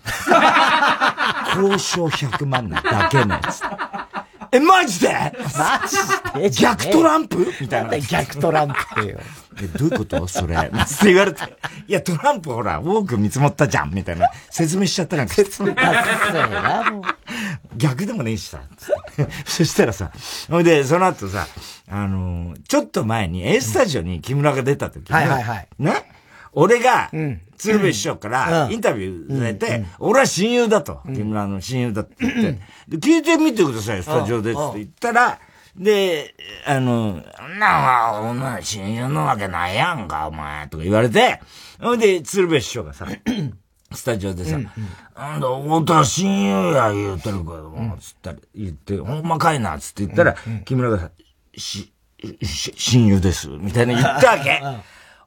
[1.62, 3.62] 交渉100万人だけのやつ。
[4.52, 5.14] え、マジで？
[5.14, 5.98] マジ
[6.42, 6.50] で？
[6.50, 7.54] 逆トランプ？
[7.62, 8.00] みたいな。
[8.00, 9.20] 逆トランプってよ。
[9.62, 10.28] え、どういうこと？
[10.28, 10.56] それ。
[10.56, 10.70] って
[11.06, 11.42] 言われて。
[11.88, 14.28] いや、トランプほら、多く見積もったじゃんみたいな。
[14.50, 15.34] 説明しちゃったなんか。
[15.34, 17.04] 説明な、もう。
[17.76, 18.62] 逆でもねえしさ。
[19.46, 20.12] そしたらさ、
[20.50, 21.48] ほいで、その後さ、
[21.90, 25.68] あのー、ちょっと前に A スタジオに木村が出た時に、はいはいはい。
[25.80, 25.94] ね？
[26.54, 27.12] 俺が、
[27.58, 31.02] 鶴瓶師匠からインタビューされて、俺は親友だと。
[31.06, 35.40] 木村の親友だって言って、で、聞いてみてください、スタジオでって言ったら、
[35.78, 36.34] で、
[36.66, 37.24] あの、
[37.60, 41.40] なあ、お前親友のわけないやんか、お前、とか言われて、
[41.80, 43.06] ほいで、鶴瓶師匠がさ、
[43.94, 50.36] スタジオでさ、なんだ、太田親友や言うてるけども、つったら、言って、ほんまかいな、つって言ったら、
[50.66, 51.12] 木村がさ、
[51.56, 51.94] し、
[52.42, 54.62] し、親友です、みたいな言ったわけ。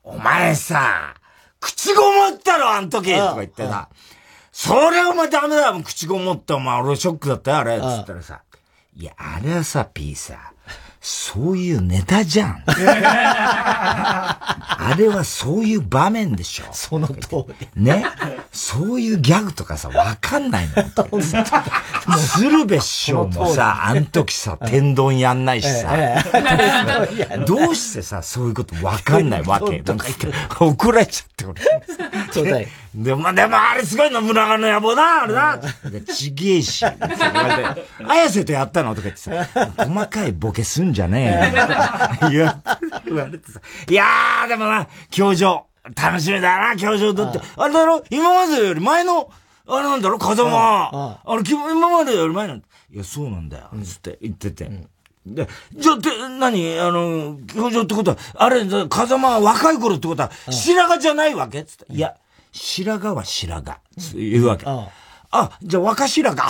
[0.02, 1.14] お前さ、
[1.60, 3.88] 口ごもったろ、あん時とか言ってさ、
[4.50, 8.42] それお前ダメだよ、口ごもった、お前、俺ショックだったよ、あれ、つったらさ、
[9.00, 10.52] いや、あれはさ、P さ、
[11.00, 12.62] そういうネタじゃん。
[12.68, 14.36] あ
[14.98, 16.64] れはそういう場面でしょ。
[16.72, 17.82] その通り。
[17.82, 18.04] ね。
[18.52, 20.74] そういうギャグとかさ、わかんないの。
[22.34, 25.96] 鶴瓶師匠もさ、あん時さ、天丼やんないしさ。
[27.46, 29.82] どうしてさ、そういうことわかんないわけ
[30.58, 31.62] 怒られちゃって俺。
[32.32, 32.68] そうだよ。
[32.94, 35.60] でも、でもあれすごいの、村上の野望だ、あれだ。
[36.12, 36.84] ちげえし。
[36.84, 41.52] 綾瀬とやったのとか言ってさ、細かいボケすんじゃね
[42.20, 42.52] えよ。
[43.06, 43.60] 言われてさ。
[43.88, 45.66] いやー、でもな、教場。
[45.96, 47.40] 楽しみだな、教場だって。
[47.56, 48.02] あれだろ？
[48.10, 49.30] 今までより前の、
[49.68, 50.18] あれなんだろ？
[50.18, 50.90] 風間。
[51.24, 52.66] あれ、今までより前なんだ。
[52.92, 53.70] いや、そうなんだよ。
[53.84, 54.68] つって言ってて。
[55.24, 56.78] で、じゃ、って、何？
[56.80, 61.64] あの、教場ってことは、あれ、風間は若い頃ってことは、白髪じゃないわけ？
[61.64, 61.86] つって。
[61.94, 62.14] いや、
[62.52, 63.78] 白髪は白髪。
[64.14, 64.66] 言うわけ。
[65.32, 66.48] あ、じゃあ若白か。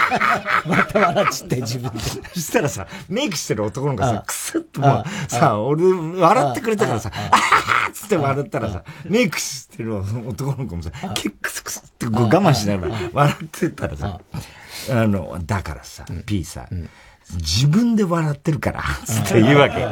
[0.66, 2.00] また笑っちって自分で。
[2.00, 5.82] そ したらさ、メイクしてる男の子がさ、くすっともう、さ、俺、
[6.18, 14.18] 笑ってくれたからさ、あはつって笑ったらさ、メイクしてる男の子もさ、結構クスクスって我慢しながら笑ってたらさ、
[14.90, 16.66] あの、だからさ、P さ、
[17.34, 19.84] 自分で笑ってるから、つって言うわけ。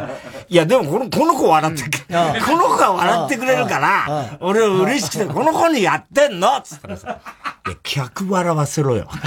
[0.48, 2.16] いや、でもこの、この子笑ってくれ、
[2.46, 6.60] この子が笑ってくれるから、俺は嬉しくて、この子にやってんの？
[6.62, 7.20] つったらさ、
[7.66, 9.08] いや、客笑わせろよ。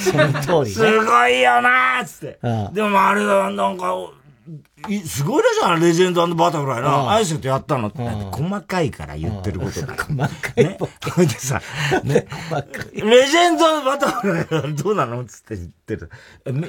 [0.00, 2.38] その通り、ね、すごいよなーつって。
[2.72, 3.94] でもあれだ、なんか、
[5.06, 7.10] すごいでしょ、レジェンドバタフライな。
[7.10, 8.02] あいせとやったのって。
[8.02, 9.94] 細かいから言ってることだ。
[9.94, 10.64] 細かい。
[10.64, 10.78] ね。
[11.14, 11.60] ほいでさ、
[12.02, 12.26] ね。
[12.94, 16.10] レジェンドバタフライはどうなのつって言ってる。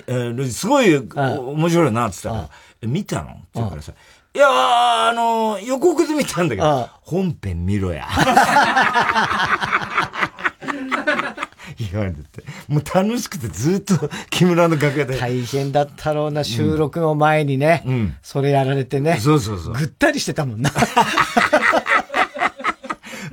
[0.07, 2.49] え、すごい面白いな、つったら。
[2.81, 3.93] 見たのって言うからさ。
[4.33, 8.07] いやあの、予告で見たんだけど、本編見ろや。
[11.77, 12.43] 言われてて。
[12.67, 15.17] もう楽しくてずっと木村の楽屋で。
[15.17, 17.83] 大変だったろうな、収録の前にね。
[17.85, 18.15] うん。
[18.21, 19.17] それやられてね。
[19.19, 19.73] そうそうそう。
[19.73, 20.71] ぐったりしてたもんな。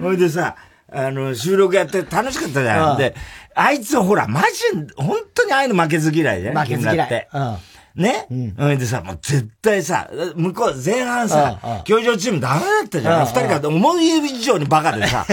[0.00, 0.56] ほいでさ、
[0.90, 2.98] あの、収録やって楽しかったじゃん。
[2.98, 3.14] で、
[3.54, 4.46] あいつほら、マジ、
[4.96, 6.58] 本当にああいうの負けず嫌いじゃん。
[6.58, 7.28] 負けず嫌い。
[7.32, 7.56] うん。
[7.98, 13.26] ね、うん、でさ、もう絶対さ、向こう前半さ、教場チームダメだったじゃん。
[13.26, 15.26] 二人が思い以上にバカでさ、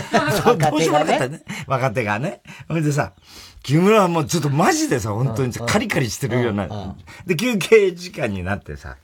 [0.72, 1.44] どうしようもなかったね。
[1.68, 2.42] 若手がね。
[2.68, 3.14] ほいでさ、
[3.62, 6.96] 木村はもうちょっとマジでさ、本当にカリカリしてるような。
[7.28, 8.98] で、休憩時間になってさ、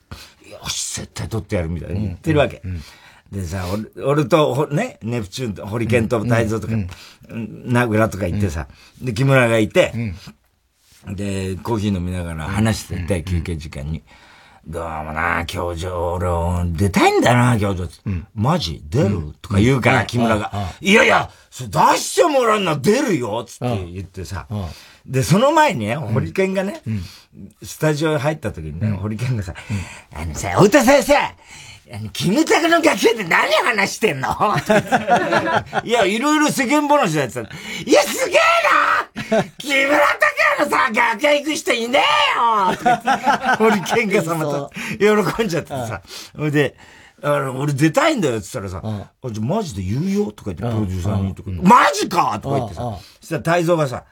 [0.50, 2.62] よし、絶対取ってやるみたいに言ってるわけ。
[3.30, 3.64] でさ、
[3.96, 6.74] 俺俺と、ね、ネプチューンと、ホリケンと大蔵とか、
[7.30, 8.66] 名倉とか行ってさ、
[9.00, 9.92] で、木村がいて、
[11.06, 14.02] で、コーヒー飲みながら話してて、休憩時間に。
[14.64, 17.88] どうもな、教場、俺、出たいんだな、教場。
[18.06, 18.80] うん、マジ？
[18.88, 20.52] 出る、うん、とか言うから、木村が。
[20.80, 24.46] いやいや、それ出してもらうな、出るよつって言ってさ。
[25.04, 26.80] で、その前にね、ホリケンがね、
[27.60, 29.52] スタジオ入った時にね、ホリケンがさ、
[30.14, 31.14] あのさ、太田先生
[32.12, 34.28] キムタクの楽屋で何話してんの？
[35.84, 37.40] いや、いろいろ世間話だってた。
[37.40, 37.44] い
[37.92, 38.40] や、すげえ
[39.38, 39.44] な！
[39.58, 39.98] 木村拓
[40.58, 43.56] 哉のさ、楽屋行く人いねえよ！
[43.56, 44.70] ホリケンがさ、また、
[45.36, 46.00] 喜んじゃってさ。
[46.36, 46.76] ほいで、
[47.22, 50.32] あの、俺出たいんだよって言ったらさ、あ、じゃマジで言うよ？
[50.32, 52.38] とか言って、プロデューサーにとか、マジか！
[52.42, 52.82] とか言ってさ、
[53.20, 54.04] そしたら泰造がさ、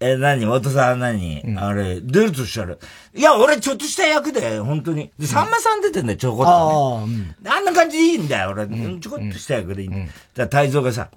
[0.00, 0.44] え、何？
[0.44, 2.74] 太田さん何、うん、あれ、出るとしたら。
[2.74, 5.10] いや、俺ちょっとした役で、本当に。
[5.18, 7.34] で、さんまさん出てんだよ、ちょこっとね。
[7.48, 8.66] あ,、ん、な感じでいいんだよ、俺。
[8.66, 10.12] ちょこっとした役でいいんだ。
[10.34, 11.10] じゃあ、太蔵がさ、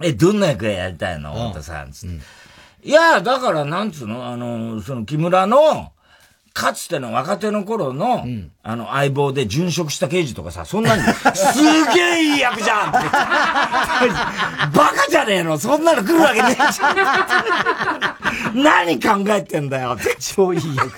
[0.00, 1.32] え、どんな役やりたいの？
[1.48, 2.88] 太田さん、つって。
[2.88, 4.26] いや、だから、なんつうの？
[4.26, 5.92] あの、その、木村の、
[6.52, 11.62] かつての若手の頃の、うん、あの、相棒で殉職した刑事とかさ、そんなに、す
[11.94, 12.92] げえいい役じゃん
[14.74, 16.96] バカじゃねえのそんなの来るわけねえじゃん
[18.62, 20.92] 何考えてんだよ超いい役。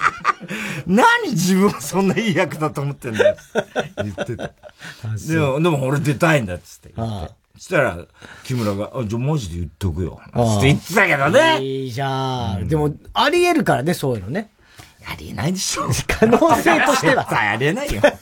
[0.86, 3.36] 何自分そんないい役だと思ってんだよ
[3.96, 4.50] 言ってた。
[5.28, 7.34] でも、でも俺出たいんだっつって言って。
[7.56, 7.98] そしたら、
[8.44, 10.20] 木村が、あ、じゃマジで言っとくよ。
[10.24, 11.62] つって言ってたけどね。
[11.62, 12.66] いいじゃん。
[12.66, 14.50] でも、あり得るからね、そういうのね。
[15.06, 15.88] ありえないでしょ。
[16.06, 17.26] 可能性としては。
[17.30, 18.00] ありえないよ。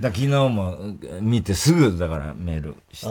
[0.00, 0.76] だ昨日も
[1.20, 3.08] 見てすぐだからメールして。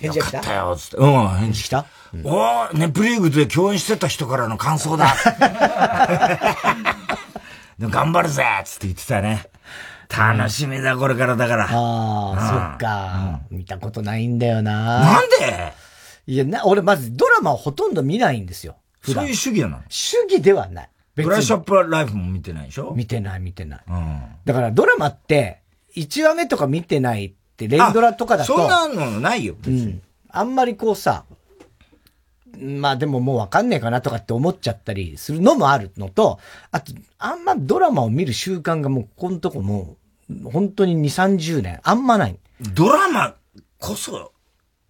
[0.00, 0.54] 返事が来たよかった？
[0.54, 0.96] よ、つって。
[0.98, 5.14] うん、返事来た、うん、おー、ネプリーグで共演してた人からの感想だ。
[7.78, 9.46] でも頑張るぜつって言ってたね。
[10.08, 11.64] 楽しみだ、これからだから。
[11.64, 15.00] ああ、そっか、見たことないんだよな。
[15.00, 15.72] なんで？
[16.26, 18.76] いや、な、俺まずドラマをほとんど見ないんですよ。
[19.14, 20.90] そういう主義なの主義ではない。
[21.14, 22.92] ブラッシュアップライフも見てないでしょ？
[22.94, 23.80] 見てない見てない。
[23.88, 24.22] うん。
[24.44, 25.62] だからドラマって、
[25.94, 28.54] 1話目とか見てないって、連ドラとかだと。
[28.54, 29.82] そんなのないよ、別に。
[29.82, 30.02] うん。
[30.28, 31.24] あんまりこうさ、
[32.58, 36.38] まあでももうわかんねえかなとかって思っちゃったりするのもあるのと、
[36.70, 39.96] あと、あんまドラマを見る習慣がもうここのとこも
[40.30, 42.38] う、本当に2、30年、あんまない。
[42.74, 43.34] ドラマ
[43.78, 44.32] こそ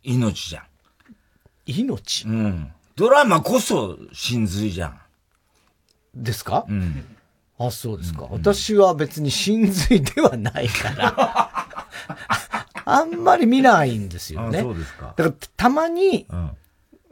[0.05, 0.65] 命じゃん。
[1.67, 2.27] 命？
[2.27, 2.73] うん。
[2.97, 4.99] ドラマこそ真髄じゃん。
[6.15, 6.65] ですか？
[6.69, 7.05] うん。
[7.59, 8.23] あ、そうですか。
[8.25, 11.51] うん、私は別に真髄ではないから。
[12.89, 14.61] あんまり見ないんですよね。
[14.61, 15.13] そうですか。
[15.17, 16.51] だからたまに、うん、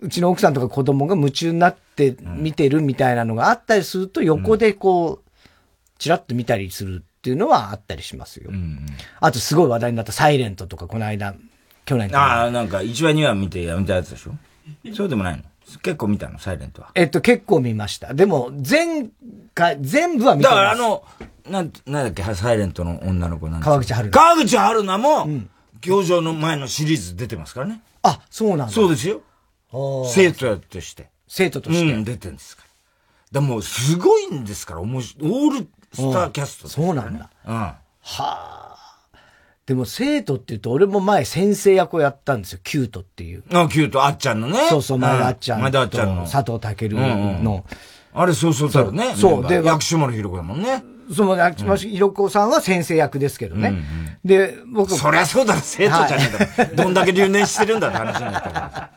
[0.00, 5.30] うちの奥さんとか子供が夢中になって見てるみたいなのがあったりすると、横でこう、
[5.98, 8.50] チラッと見たりするっていうのはあったりしますよ。
[8.50, 8.86] うんうん、
[9.20, 11.34] あとすごい話題になったサイレントとか、この間、
[11.84, 14.34] 去年ああ、なんか1話2話見てやめたやつでしょ？
[14.94, 15.42] そうでもないの？
[15.82, 16.38] 結構見たの？
[16.38, 16.90] サイレントは。
[16.94, 18.14] えっと、結構見ました。
[18.14, 19.10] でも、全
[19.54, 21.04] 回、全部は見ただからあの、
[21.48, 24.34] なん、なんだっけ、サイレントの女の子なん川口春奈。
[24.36, 25.50] 川口春奈も、うん、
[25.80, 27.82] 教場の前のシリーズ出てますからね。
[28.02, 28.68] あ、そうなんだ。
[28.68, 29.22] そうですよ。
[30.06, 31.08] 生徒として。
[31.26, 31.92] 生徒として。
[31.92, 32.62] うん、出てるんですか
[33.32, 33.40] ら。
[33.40, 37.30] でも、すごいんですから、おもし、オールスターキャスト、ね、そうなんだ。
[37.46, 37.54] うん。
[37.54, 38.63] はあ。
[39.66, 43.44] でも生徒って言うと、俺も前先生役をやったんですよ、キュートっていう。
[43.50, 44.58] あ、キュート、あっちゃんのね。
[44.68, 45.62] そうそう、前田あっちゃん。
[45.62, 46.28] 前田あっちゃんの。
[46.28, 46.90] 佐藤健
[47.42, 47.64] の、
[48.12, 49.14] あれ、そうそうだね。
[49.16, 49.48] そう。
[49.48, 50.84] で、薬師丸ひろ子だもんね。
[51.14, 53.82] その、薬師丸ひろ子さんは先生役ですけどね。
[54.22, 54.92] で、僕。
[54.92, 56.76] そりゃそうだろ、生徒じゃねえか、はい。
[56.76, 58.90] どんだけ留年してるんだって話になったから。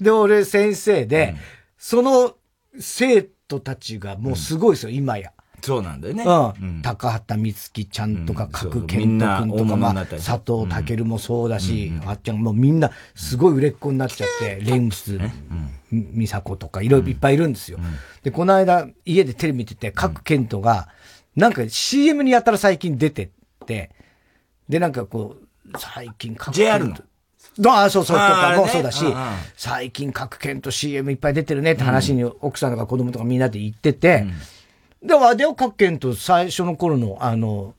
[0.00, 1.40] で、俺先生で、うん、
[1.78, 2.34] その
[2.80, 5.30] 生徒たちがもうすごいですよ、今や。
[5.64, 6.24] そうなんだよね。
[6.24, 6.82] うん。
[6.82, 15.18] 高畑充希ちゃんとか、角健人君とか、まあ、佐藤健もそうだし、あっちゃんもうみんなすごい売れっ子になっちゃって、レンス、
[15.90, 17.78] 美佐子とかいろいろいっぱいいるんですよ。
[18.22, 20.88] で、この間家でテレビ見てて、角健人が、
[21.36, 23.28] なんか CM にやったら最近出てっ
[23.66, 23.90] て、
[24.68, 26.96] で、なんかこう、最近角健 JR の？
[27.66, 29.04] ああ、そうそう、とかもそうだし、
[29.56, 34.26] 最近各県と CM いっぱい出てるねって話に奥さんとか子供とかみんなで言ってて、
[35.04, 37.74] で、和田を各県と最初の頃の、あの、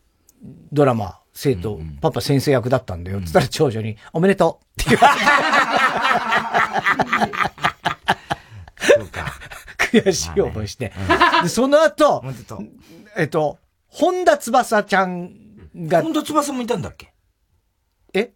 [0.71, 3.19] ドラマ、生徒、うんうん、パパ先生役だったんだよ。
[3.21, 5.21] つったら長女に、おめでとうって言われ
[8.77, 9.33] そうか。
[9.91, 10.93] 悔しい思いして。
[11.37, 12.23] うん、で、その後、
[13.17, 13.57] えっと、
[13.87, 15.31] 本田翼ちゃん
[15.75, 16.03] が。
[16.03, 17.13] 本田翼もいたんだっけ？
[18.13, 18.33] え？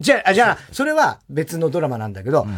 [0.00, 2.56] じゃあ、じゃあ、それは別のドラマなんだけど、うん、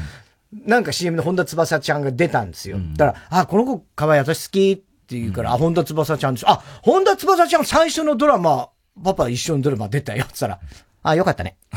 [0.67, 2.77] なんか CM の本田翼ちゃんが出たんですよ。
[2.77, 6.45] うん、だから、あ、この子可愛い、私好きって言うから、うん、あ、本田翼ちゃんです。
[6.49, 8.71] あ、本田翼ちゃん最初のドラマ、
[9.05, 10.61] パパ一緒のドラマ出たよって言ったら、
[11.03, 11.57] あ、よかったね。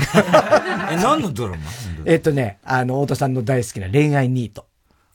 [0.90, 1.64] え、何のドラマ？
[2.06, 4.66] えっとね、あの、太田さんの大好きな恋愛ニート。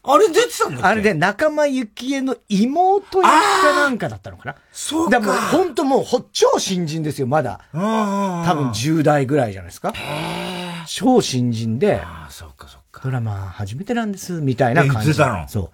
[0.04, 0.86] あれ出てたんだっけ？
[0.88, 5.18] あれで仲間由紀恵の妹役かなんかだったのかなそうか。
[5.18, 7.60] でも本当もう、超新人ですよ、まだ。
[7.72, 9.94] 多分10代ぐらいじゃないですか。
[10.86, 13.00] 超新人で、ああ、そうかそうか。
[13.04, 15.06] ドラマ初めてなんです、みたいな感じ。
[15.06, 15.48] 言ってたの？
[15.48, 15.70] そう。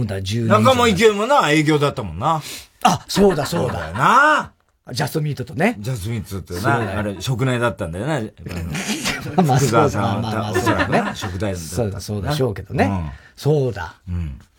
[0.00, 0.48] もうだ、10年。
[0.48, 2.40] 仲間池もな、営業だったもんな。
[2.82, 3.92] あ、そうだそうだ。
[3.92, 4.52] な
[4.92, 5.76] ジャストミートとね。
[5.78, 8.32] ジャストミートってな、あれ、食内だったんだよね。
[9.44, 11.68] まあ、福沢さんは、おそらくね、食代だった。
[11.68, 13.12] そうだ、そうでしょうけどね。
[13.36, 13.94] そうだ。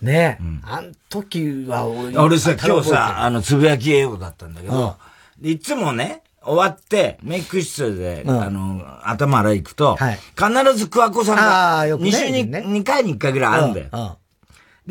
[0.01, 0.43] ねえ。
[0.63, 4.95] あん時は、俺さ、今日さ、あの、つぶやき英語だったんだけど、
[5.41, 9.97] いつもね、終わって、メイク室で、あの、頭洗い行くと、
[10.38, 14.17] 必ず桑子さんが、2週に、2回に1回ぐらいあるんだよ。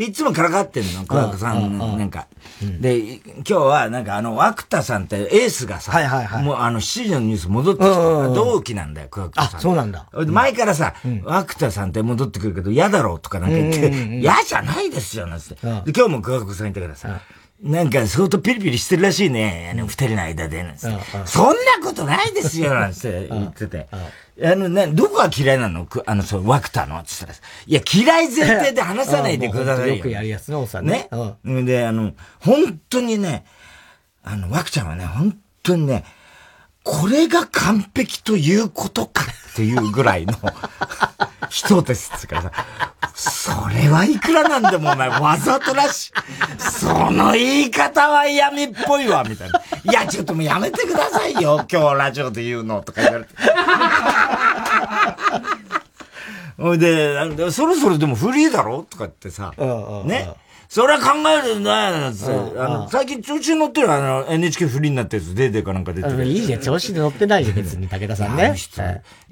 [0.00, 2.26] で、いつもからかってんの、桑子さん、なんか。
[2.80, 7.94] で、今日は、なんかあの、枠田さんってエースがさ、はいはいはい、もうあの、7時のニュース戻ってきた。
[8.30, 9.56] 同期なんだよ、桑子さん。
[9.56, 10.08] あ、そうなんだ。
[10.26, 15.66] 前からさ、枠田さんって戻ってくるけど、嫌だろうとかなんか言って、嫌じゃないですよ、なんつって。
[15.92, 17.20] で、今日も桑子さんいたからさ、
[17.62, 20.64] なんか相当ピリピリしてるらしいね、あの、二人の間で。
[20.78, 23.88] そんなことないですよ、なんて言ってて。
[24.42, 25.86] あの、ね、どこが嫌いなの？
[26.06, 26.96] あの、そう、ワクタの？
[26.98, 27.32] って言ったら、
[27.66, 29.94] いや、嫌い前提で話さないでくださいよ。
[29.96, 31.10] よくやるやつね、おさんね。
[31.44, 31.62] ね。
[31.64, 33.44] で、あの、本当にね、
[34.22, 36.04] あの、ワクちゃんはね、本当にね、
[36.92, 39.22] これが完璧ということか
[39.52, 40.34] っていうぐらいの
[41.48, 42.52] 人ですってからさ、
[43.14, 46.12] それはいくらなんでもお前わざとらしい。
[46.58, 49.60] その言い方は嫌味っぽいわ、みたいな。
[49.84, 53.30] いや、ちょっともうやめてくださいよ、今日ラジオで言うの、とか言われて。
[56.58, 58.84] ほいで、そろそろでもフリーだろ？
[58.90, 59.52] とかってさ、
[60.04, 60.28] ね？
[60.70, 62.32] それは考えるんだよ、つって。
[62.60, 66.24] あの、最近調子に乗ってるあの、NHK フリーになったやつ、デーデーかなんか出てる。
[66.24, 68.54] いいじゃん、調子に乗ってないじゃん、別に、武田さんね。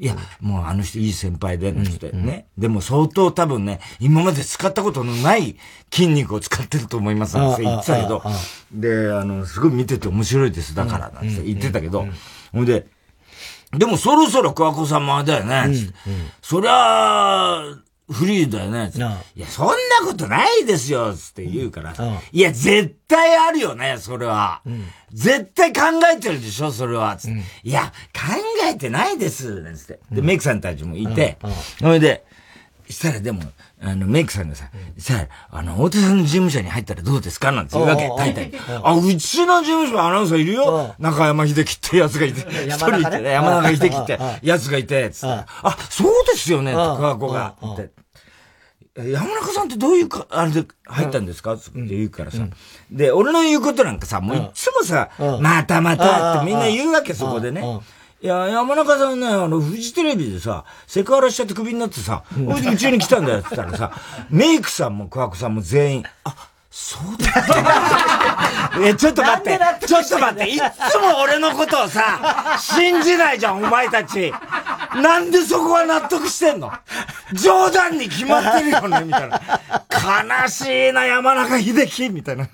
[0.00, 0.04] い。
[0.04, 2.46] や、もうあの人いい先輩で、つって、ね。
[2.58, 5.54] でも相当多分ね、今まで使ったことのない
[5.92, 8.20] 筋肉を使ってると思いますって言ってたけど、
[8.72, 12.04] で、あの、すごい見てて面白いです、だから、なんて言ってたけど、
[12.50, 12.88] ほんで、
[13.70, 15.72] でもそろそろ桑子さんもあれだよね。
[16.42, 17.62] そりゃ、
[18.10, 18.90] フリーだよね。
[19.34, 19.74] いや、そんな
[20.06, 21.94] ことないですよつって言うから。
[22.32, 24.62] いや、絶対あるよね、それは。
[25.12, 27.18] 絶対考えてるでしょ、それは。
[27.62, 28.34] いや、考
[28.66, 29.62] えてないです。
[29.76, 30.00] つって。
[30.10, 31.38] で、メイクさんたちもいて、
[31.78, 32.24] それで、
[32.88, 33.42] したらでも、
[33.80, 37.52] あの、メイクさんがさ、さあ、あの、大手さんの事務所に入ったらどうですか？
[37.52, 38.52] なんて言うわけ、大体。
[38.82, 40.94] あ、うちの事務所アナウンサーいるよ。
[40.98, 45.26] 中山秀樹ってやつがいて、一人いてね、山中秀樹ってやつがいて、つって。
[45.28, 47.54] あ、そうですよね、高子が。
[47.64, 47.90] って。
[48.96, 51.52] 山中さんってどういうか、あれで入ったんですか？
[51.52, 52.38] って言うからさ。
[52.90, 55.10] で、俺の言うことなんかさ、もういつもさ、
[55.40, 57.62] またまたってみんな言うわけ、そこでね。
[58.20, 63.92] いや、山中さんね、あの、フジテレビでさ、セクハラしちゃってクビになってさ、ほいでうちに来たんだよ って言ったらさ、
[64.28, 66.34] メイクさんも桑子さんも全員、あ、
[66.68, 74.32] そうだった え、ちょっと待って、ちょっと待って、いつも俺のことをさ、信じないじゃん、お前たち。
[75.00, 76.72] なんでそこは納得してんの？
[77.34, 79.40] 冗談に決まってるよね、みたいな。
[80.42, 82.44] 悲しいな、山中秀樹みたいな。
[82.44, 82.48] い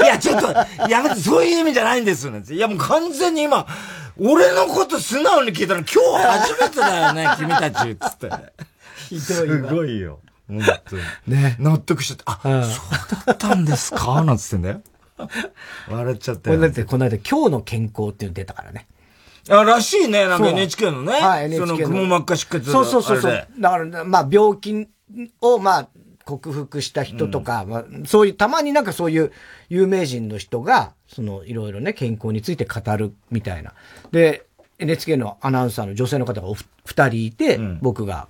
[0.00, 0.52] や、ちょっと、
[0.88, 2.42] やめて、そういう意味じゃないんですよ、ね。
[2.48, 3.66] いや、もう完全に今、
[4.18, 5.86] 俺のこと素直に聞いたら、今
[6.18, 8.30] 日初めてだよね、 君たち、つって。
[9.08, 9.20] ひどい。
[9.20, 10.20] すごいよ。
[10.48, 11.02] 本当に。
[11.26, 11.56] ね。
[11.58, 14.22] 納得しちゃって、あ、うん、そうだったんですか？
[14.24, 14.80] なんつってんだよ。
[15.88, 16.50] 笑っちゃって。
[16.50, 18.86] これだって、この間、今日の健康っていうの出たからね。
[19.48, 21.12] あ、らしいね、なんか NHK のね。
[21.12, 21.66] はい、NHK の。
[21.76, 23.46] その、くも膜下出血そうそうそうそう。
[23.58, 24.88] だから、まあ、病気
[25.40, 25.88] を、まあ、
[26.24, 29.32] 克服した人とか、うん、まあ、そういう、たまになんかそういう
[29.68, 33.72] 有名人の人が、その、いろいろね、健康について語るみたいな。
[34.12, 34.46] で、
[34.78, 36.48] NHK のアナウンサーの女性の方が
[36.84, 38.28] 二人いて、うん、僕が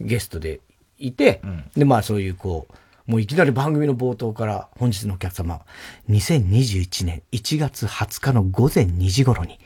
[0.00, 0.60] ゲストで
[0.98, 5.62] いて、うん、で、まあそういうこう、もういきなり番組の冒頭から本日のお客様、
[6.10, 9.58] 2021年1月20日の午前2時頃に、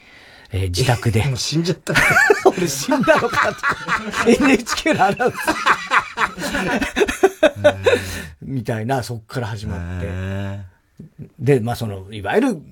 [0.52, 1.24] えー、自宅で。
[1.24, 1.94] もう死んじゃった。
[2.46, 4.30] 俺死んだのかと。
[4.30, 5.52] NHK のアナウンサー。
[8.42, 10.71] みたいな、そっから始まって。
[11.38, 12.62] で、まあその、いわゆる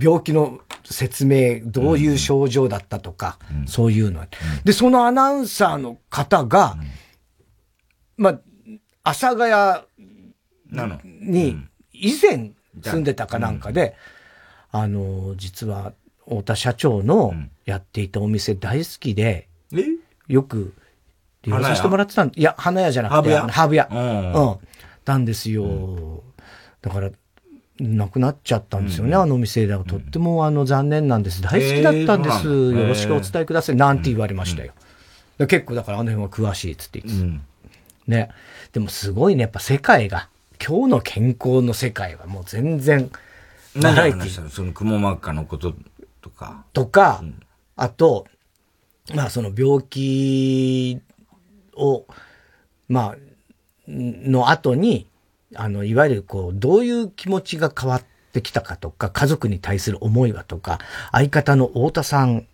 [0.00, 4.28] 病気の説明、どういう症状だったとか、うん、そういうの、うん。
[4.64, 6.76] で、そのアナウンサーの方が、
[8.18, 8.24] うん。
[8.24, 8.40] まあ、
[9.02, 9.86] 阿佐ヶ
[10.76, 11.56] 谷に
[11.92, 13.94] 以前住んでたかなんかで、
[14.70, 15.92] あの、実は
[16.24, 19.48] 太田社長のやっていたお店大好きで、
[20.28, 20.74] よく
[21.42, 23.88] 利用させてもらってたんいや、花屋じゃなくて、ハーブ屋。
[23.90, 24.32] うん。
[24.32, 24.56] うん。
[25.04, 26.22] なんですよ。
[26.82, 27.10] だから、
[27.80, 29.84] なくなっちゃったんですよね、あのお店では。
[29.84, 31.40] とってもあの残念なんです。
[31.40, 32.46] 大好きだったんです。
[32.46, 33.76] よろしくお伝えください。
[33.76, 34.72] なんて言われましたよ。
[35.38, 37.40] 結構だからあの辺は詳しいっつって言って。
[38.06, 38.30] ね。
[38.72, 40.28] でもすごいね、やっぱ世界が、
[40.64, 43.10] 今日の健康の世界はもう全然、
[43.74, 45.74] 何の話したのその雲真っ赤のこと
[46.20, 46.64] とか？
[46.72, 47.40] とか、うん、
[47.76, 48.26] あと、
[49.14, 51.00] まあその病気
[51.74, 52.04] を、
[52.88, 53.16] まあ、
[53.88, 55.06] の後に、
[55.54, 60.78] あの、いわゆるこう、どういう気持ちが変わってきたかとか、家族に対する思いはとか、
[61.12, 62.46] 相方の太田さん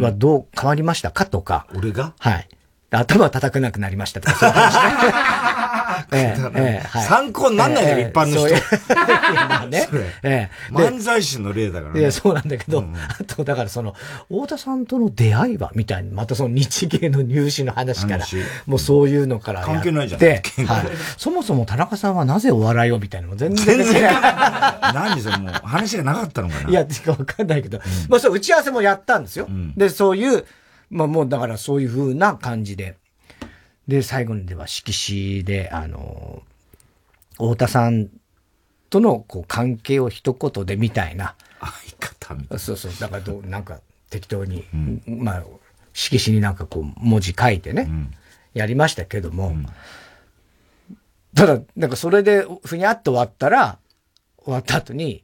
[0.00, 1.66] はどう変わりましたかとか。
[1.74, 2.14] 俺が？
[2.18, 2.48] はい。
[2.90, 5.65] 頭叩かなくなりましたとか、そういう話
[6.12, 8.56] ええ参考になんないよ、一般の人。
[8.94, 9.88] まあね。
[10.22, 12.00] ええ漫才師の例だからね。
[12.00, 12.84] いや、そうなんだけど、
[13.20, 13.94] あと、だからその、
[14.28, 18.26] 太田さんとの出会いは、みたいに、またその日芸の入試の話から、
[18.66, 20.20] もうそういうのから関係ないじゃん。
[20.22, 20.86] はい。
[21.16, 23.78] そもそも田中さんはなぜお笑いをみたいなの全然。
[23.78, 24.02] 全然。
[24.94, 26.70] 何それもう、話がなかったのかな。
[26.70, 29.48] いや、わかんないけど、まあそう、打ち合わせもやったんですよ。
[29.76, 30.44] で、そういう、
[30.90, 32.96] まあもうだからそういう風な感じで。
[33.88, 36.42] で、最後にでは色紙で、あの、
[37.32, 38.08] 太田さん
[38.90, 41.34] とのこう関係を一言でみたいな。
[41.60, 42.58] 相方みたいな。
[42.58, 42.92] そうそう。
[42.98, 45.44] だからどう、 なんか適当に、うん、まあ、
[45.92, 48.14] 色紙になんかこう文字書いてね、うん、
[48.54, 49.66] やりましたけども、うん、
[51.34, 53.78] ただ、なんかそれでふにゃっと終わったら、
[54.38, 55.22] 終わった後に、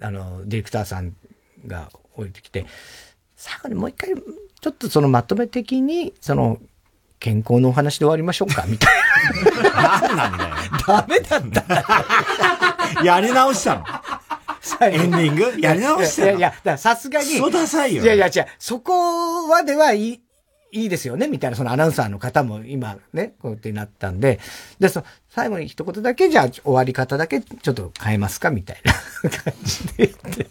[0.00, 1.14] あの、ディレクターさん
[1.66, 2.66] が降りてきて、
[3.36, 4.10] 最後にもう一回
[4.60, 6.58] ちょっとそのまとめ的に、その、
[7.18, 8.94] 健康のお話で終わりましょうか、みたい
[9.72, 10.00] な。
[10.00, 10.54] 何なんだよ。
[10.86, 13.02] ダメだった。
[13.02, 13.84] やり直したの。
[14.80, 15.60] エンディング？
[15.60, 16.38] やり直したの？
[16.38, 17.26] いやいや、さすがに。
[17.26, 18.02] そうダサいよ。
[18.02, 18.46] いやいや、違う。
[18.58, 20.20] そこまではいい、
[20.72, 24.40] いいですよね、みたいな、そのアナウンサーの方も今ね、こうやってなったんで、
[24.78, 28.92] で、その、最後に一言だけ、じゃあ終わり方だけちょっと変えますか、みたいな
[29.30, 30.46] 感じで言って。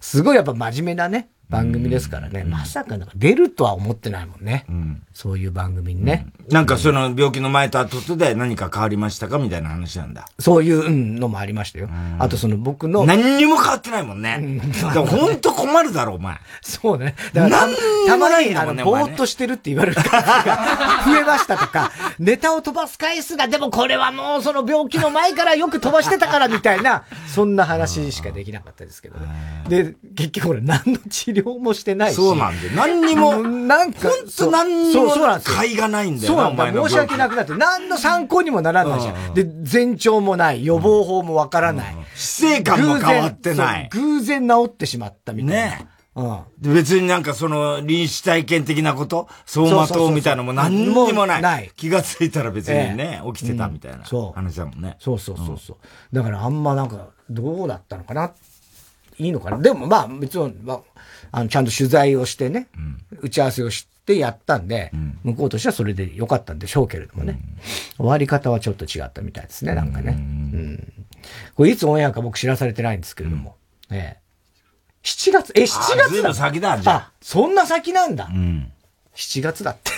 [0.00, 2.42] すごいやっぱ真面目なね、番組ですからね。
[2.42, 4.64] まさかなんか出るとは思ってないもんね。
[4.68, 10.26] うん、そういう番組にね、うん、なんかその病気の前と後で何か変わりましたかみたいな話なんだ。
[10.40, 11.88] そういうのもありましたよ。
[12.18, 13.04] あとその僕の。
[13.06, 14.60] 何にも変わってないもんね。
[14.92, 16.38] でも本当困るだろ、お前。
[16.60, 17.14] そうね。
[17.32, 17.68] だから
[18.08, 29.28] たまに、あの、ぼーっとしてるって言われる方が増えましたとか、 ネタを飛ばす回数が、でもこれはもうその病気の前からよく飛ばしてたからみたいな、そんな話しかできなかったですけどね。
[29.68, 32.16] で、結局俺何の治療もしてないし。
[32.16, 32.70] そうなんで。
[32.70, 35.56] 何にも、なんか、ほんと何にも、そうなんですよ。
[35.56, 36.88] 買いがないんだよそうなんだ。
[36.88, 39.34] 申し訳なくなって、何の参考にもならないじゃん。
[39.34, 41.96] で、前兆もない、予防法もわからない。
[42.14, 43.88] 姿勢感も変わってない。
[43.92, 45.76] 偶然治ってしまったみたいな。
[45.76, 45.88] ね。
[46.16, 51.42] うん、別になんかその臨死体験的なこと走馬灯みたいなのも何にもない。
[51.42, 51.72] ない。
[51.74, 54.96] 気がついたら別にね、えー、起きてたみたいな話だもんね。
[55.00, 55.76] そうそうそうそう、
[56.12, 58.32] うん、だからあんまなんかどうだったのかな
[59.18, 60.80] いいのかなでもまあ別に、まあ、
[61.36, 64.92] あのちゃんと取材をしてね、うん、打ち合わせをしてやったんで、
[65.24, 67.40] 向こうとしてはそれで良かったんでしょうけれどもね。
[67.96, 70.12] 終わり方はちょっと違ったみたいですね、なんかね。
[70.12, 70.92] うん
[71.56, 73.56] これいつオンエアか僕知らされてないんですけれども。
[73.90, 74.24] うん、ええ。
[75.02, 77.12] 7月、え、7月だ先だ、じゃあ。
[77.20, 78.28] そんな先なんだ。
[78.32, 78.70] うん。
[79.16, 79.90] 7月だって。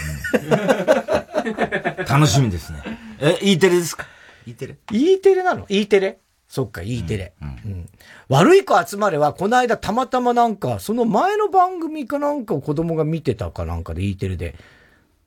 [2.09, 2.83] 楽しみですね。
[3.21, 4.07] え、E テレですか
[4.47, 6.19] ？E テレ ?E テレなの ?E テレ？
[6.49, 7.89] そっか、E テレ、うんうん。
[8.29, 14.55] 悪い子集まれは、この間たまたまなんか、その前の番組かなんかを子供が見てたかなんかで E テレで。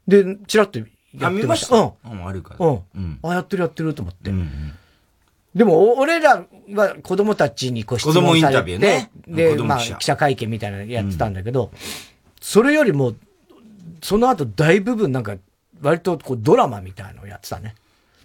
[0.08, 0.80] で、チラッと
[1.18, 1.76] やってました。
[1.76, 1.84] うん。
[2.04, 2.66] あ、悪いから。
[2.66, 3.20] うん。
[3.22, 4.30] あ、やってるやってると思って。
[4.32, 4.74] うんうん
[5.56, 6.46] でも、俺ら
[6.76, 9.12] は子供たちにこう質問されて、子供インタビューね。
[9.28, 11.80] で、まあ、記者会見みたいなのやってたんだけど、うん、
[12.40, 13.16] それよりも、
[14.04, 15.38] その後大部分なんか、
[15.82, 17.74] 割とこうドラマみたいのをやってたね。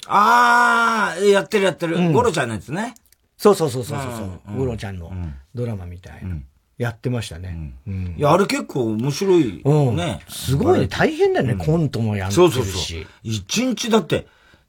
[0.06, 1.96] ああ、やってるやってる。
[1.96, 2.94] うん、ゴロちゃんのやつね。
[3.36, 5.12] そうそうそうそうそう、うん、ゴロちゃんの
[5.54, 6.36] ドラマみたいな。
[6.76, 7.72] やってましたね。
[7.86, 8.14] うん。
[8.18, 9.62] いや、あれ結構面白い。
[9.62, 9.96] うん。
[9.96, 10.20] ね。
[10.28, 10.88] すごいね。
[10.88, 12.54] 大変だよね、コントもやってるし。
[12.54, 13.06] そうそうそう。
[13.22, 14.26] 一日だって、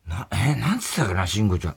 [0.08, 1.76] な、えなんつったかな、慎吾ちゃん。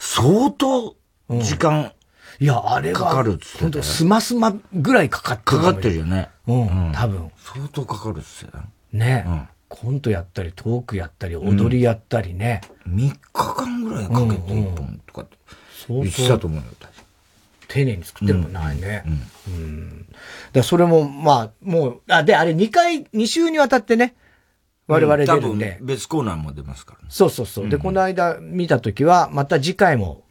[0.00, 0.96] 相当、
[1.30, 1.92] 時間、
[2.40, 5.58] いや、あれは、かかるっつって、スマスマぐらいかかってる。
[5.58, 6.28] かかってるよね。
[6.48, 7.30] うん、多分。
[7.38, 9.24] 相当かかるっつってね。
[9.24, 9.48] ね。
[9.68, 12.60] コントやったり、トークやったり、踊りやったりね。
[12.86, 15.36] うん、3日間ぐらいかけて一本とかって。
[15.88, 16.64] 言ってたと思うよ、
[17.68, 19.04] 丁寧に作ってるもんないね。
[19.46, 19.54] うん。
[19.54, 20.06] うん、
[20.52, 24.14] だそれも、まあ、もう、あ、で、あれ2回、2週にわたってね、
[24.86, 25.78] 我々出るんで。
[25.80, 27.06] 別コーナーも出ますからね。
[27.10, 27.68] そうそうそう。
[27.68, 30.24] で、この間見たときは、また次回も、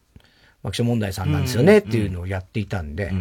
[0.64, 3.12] 爆笑問題さんなんですよね、っていうのをやっていたんで、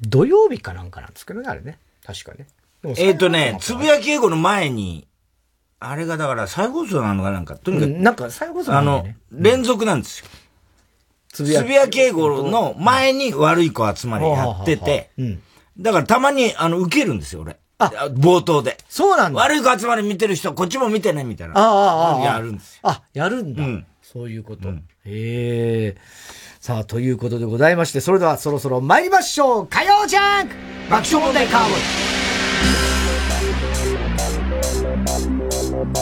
[0.00, 1.78] 土曜日かなんかなんですけどね、あれね。
[2.04, 2.46] 確かね。
[2.96, 5.06] えっ、とね、つぶやき英語の前に、
[5.80, 7.90] あれがだから再放送なのかなんか、とにかく。
[7.90, 10.26] なんか再放送あの、連続なんですよ。
[11.32, 15.10] つぶやき英語の前に悪い子集まりやってて、
[15.78, 17.56] だからたまに、あの、受けるんですよ、俺。
[17.78, 18.76] あ、冒頭で。
[18.90, 19.40] そうなんだ。
[19.40, 21.54] 悪い子集まり見てる人、こっちも見てね、みたいな。
[21.56, 22.20] ああ、ああ。
[22.20, 22.80] やるんですよ。
[22.82, 23.64] あ、やるんだ。
[23.64, 23.86] うん。
[24.02, 24.68] そういうこと。
[24.68, 25.96] うん、へえ。
[26.60, 30.54] さあ、ということでございまして、それではそろそろ参りましょう火曜ジャンク
[30.90, 33.09] 爆笑問題カーボ
[35.80, 35.94] 改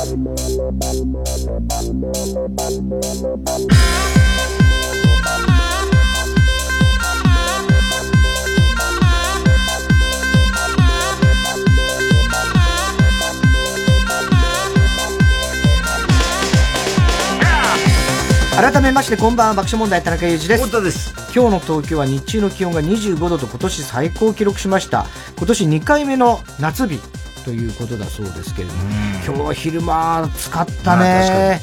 [18.82, 20.64] めましてこんばんは爆笑問題田中裕二です。
[20.64, 21.14] 太田です。
[21.32, 25.06] 今日の東京は日中の気温が25度と今年最高記録しました。
[25.36, 26.98] 今年2回目の夏日
[27.44, 28.80] ということだそうですけれども。
[29.24, 31.60] 今日は昼間暑かったね。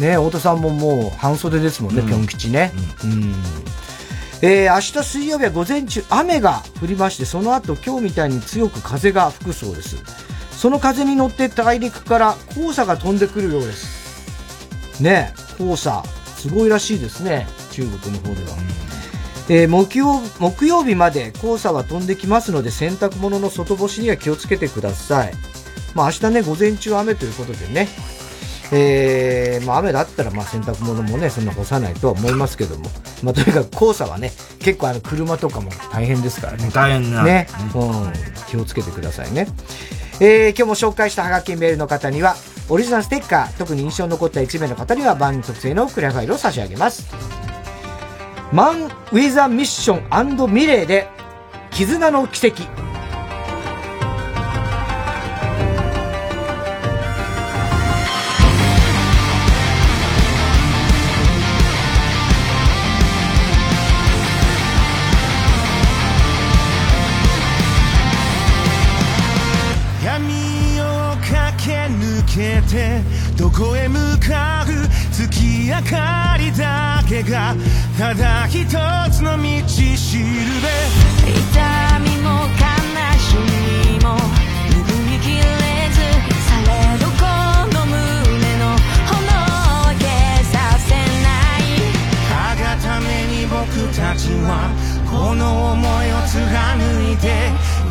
[0.00, 2.72] ね太田さんももう半袖ですもんね、ぴょん吉ね。
[3.04, 3.34] うん、うん。
[4.42, 9.96] えー、明日水曜日は午前中雨が降りましてその後今日みたいに強く風が吹くそうです。
[10.52, 15.02] その風に乗って大陸から黄砂が飛んでくるようです。
[15.02, 16.02] ね黄砂。
[16.36, 18.85] すごいらしいですね、中国の方では。
[19.48, 25.32] えー、木曜木曜日まで黄砂は飛んできますので洗濯物の外干しには気をつけてください。
[25.94, 27.88] まあ明日ね、午前中雨ということでね、
[28.72, 32.90] えー、まあ雨だったらまあ洗濯物もね、そんな干さないとは思いますけども、
[33.22, 36.70] まあとにかく黄砂はね、結構あの車とかも大変ですからね。
[36.72, 37.22] 大変な。
[37.22, 38.12] ね、うん、
[38.48, 39.46] 気をつけてくださいね。
[40.20, 42.36] えー、今日も紹介したハガキメールの方には、
[42.68, 47.06] オリジナルステッカー、特に印象に残った1名の方には番組特製のクリアファイルを差し上げます。
[48.56, 50.06] マン・ウィザ・ミッション
[50.48, 51.10] ミレーで、
[51.72, 52.62] 絆の奇跡。
[70.02, 70.84] 闇を
[71.20, 73.02] かけ抜けて
[73.36, 74.65] どこへ向かう
[75.16, 75.24] 月
[75.66, 77.54] 明かりだけが
[77.96, 78.66] ただ一
[79.10, 80.24] つの道しる
[80.60, 80.68] べ。
[81.24, 81.40] 痛
[82.00, 82.60] みも悲
[83.16, 84.12] しみも
[84.68, 84.84] 拭
[85.16, 85.40] いきれ
[85.88, 85.96] ず
[86.44, 86.68] され
[87.00, 87.24] どこ
[87.72, 87.96] の胸
[88.58, 88.62] の
[89.08, 89.16] 炎
[89.88, 90.04] を消
[90.52, 90.92] させ
[91.24, 91.64] ない。
[92.28, 93.56] かがために僕
[93.96, 94.68] たちは
[95.10, 96.76] この思いを貫
[97.10, 97.24] いて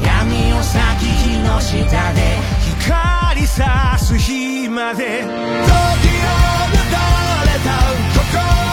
[0.06, 1.74] 闇を咲き日の下
[2.14, 2.22] で
[2.62, 2.65] 光
[3.56, 5.22] さす日まで。
[5.22, 5.40] 時を流
[6.76, 7.72] れた
[8.12, 8.65] 心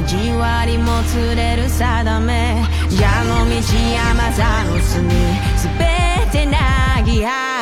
[0.00, 2.64] 交わりもつれる定め。
[2.88, 3.54] 蛇の道
[3.94, 5.10] 山ザの巣に
[5.56, 7.61] 全てなぎ払え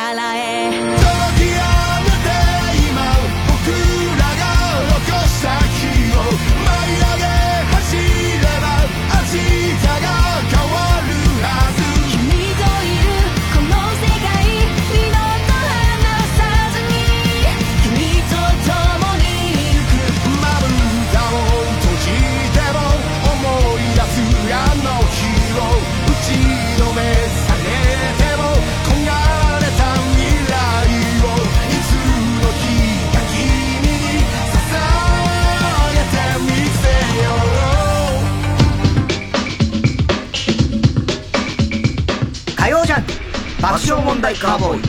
[43.71, 44.81] 爆笑問題カーボーイ。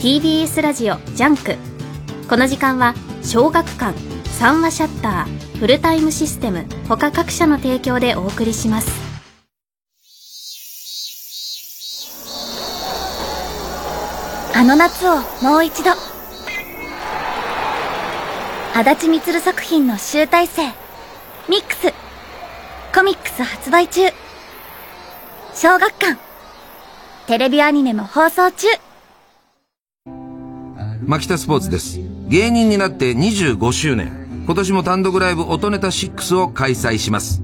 [0.00, 1.56] TBS ラジオジャンク。
[2.28, 8.92] この時間は小学館三和シャッターフルタイムシステム他各社の提供でお送りします。
[14.54, 15.90] あの夏をもう一度。
[18.72, 20.68] あだち充作品の集大成。
[21.48, 21.92] ミックス。
[22.94, 24.02] コミックス発売中。
[25.56, 26.18] 小学館。
[27.28, 28.66] テレビアニメも放送中。
[31.06, 32.00] 牧田スポーツです。
[32.28, 34.44] 芸人になって25周年。
[34.46, 37.40] 今年も単独ライブ音ネタ6を開催します。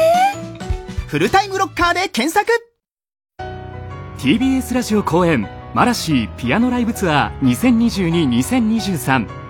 [1.07, 2.47] フルタイムロッカーで検索。
[4.17, 9.40] TBS ラジオ公演マラシーピアノライブツアー2022-2023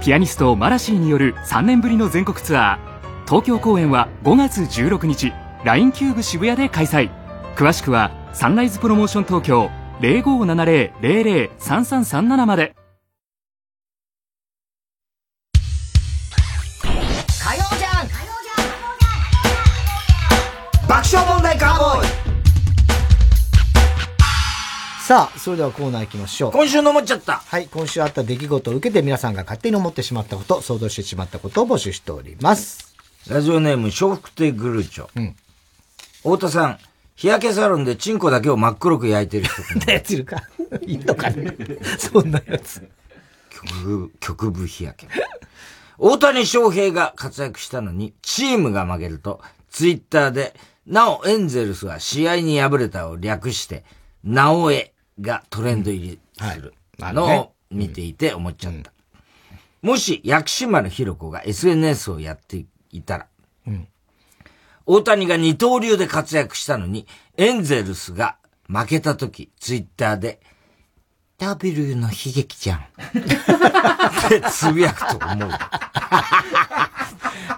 [0.00, 3.26] ピアニストマラシーによる3年ぶりの全国ツアー。
[3.26, 5.32] 東京公演は5月16日。
[5.64, 7.10] LINE キューブ渋谷で開催。
[7.56, 9.70] 詳しくはサンライズプロモーション東京。
[10.00, 12.76] 0570-003337まで
[17.42, 18.08] 火曜じゃん
[20.86, 22.07] 爆笑問題カーボーイ。
[25.08, 26.52] さあ、それではコーナー行きましょう。
[26.52, 27.36] 今週の思っちゃった。
[27.38, 32.94] はい、今週あった出来事を受けて皆さんが勝手に思ってしまったこと、想像してしまったことを募集しております。
[33.26, 35.08] ラジオネーム、笑福亭グルーチョ。
[35.16, 35.34] うん。
[36.18, 36.78] 太田さん、
[37.16, 39.62] 日焼けサロンでチンコだけを真っ黒く焼いてる人。
[39.62, 40.42] そんなやついるか？
[40.84, 41.56] いるのかね？
[41.96, 42.86] そんなやつ。
[43.48, 45.12] 局部、局部日焼け。
[45.96, 49.40] 大谷翔平が活躍したのに、チームが負けると、
[49.70, 50.54] ツイッターで、
[50.86, 53.84] なおエンゼルスは試合に敗れたを略して、
[54.22, 58.92] なおえがトレンド入りするのを見ていて思っちゃった。
[59.82, 63.26] もし、薬師丸ひろ子が SNS をやっていたら、
[63.66, 63.88] うん、
[64.86, 67.06] 大谷が二刀流で活躍したのに、
[67.36, 68.38] エンゼルスが
[68.68, 70.40] 負けた時、ツイッターで、
[71.38, 72.78] W の悲劇じゃん。
[72.78, 72.82] っ
[74.28, 75.50] てつぶやくと思う。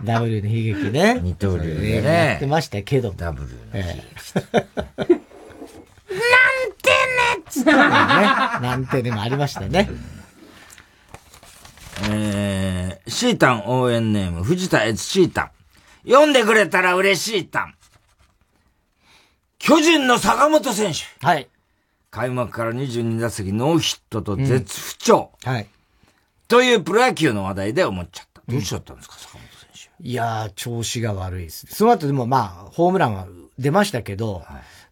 [0.05, 1.21] W の悲劇ね。
[1.23, 2.27] 二刀流でね。
[2.31, 3.13] やってましたけど。
[3.17, 3.85] W の悲
[5.07, 5.20] 劇。
[7.57, 8.69] なんてねつってね。
[8.69, 9.91] なんてねもありましたね。
[12.09, 15.51] えー、シータン応援ネーム、藤田悦シータン。
[16.09, 17.75] 読んでくれたら嬉しいタン。
[19.59, 21.01] 巨人の坂本選手。
[21.25, 21.49] はい。
[22.11, 25.33] 開幕から22打席ノーヒットと絶不調。
[25.47, 25.67] うん、はい。
[26.49, 28.43] というプロ野球の話題で思っちゃった。
[28.49, 30.09] どうしちゃったんですか、坂本選手。
[30.09, 31.67] いやー、調子が悪いです。
[31.71, 33.27] その後でもまあ、ホームランは
[33.59, 34.45] 出ましたけど、はい、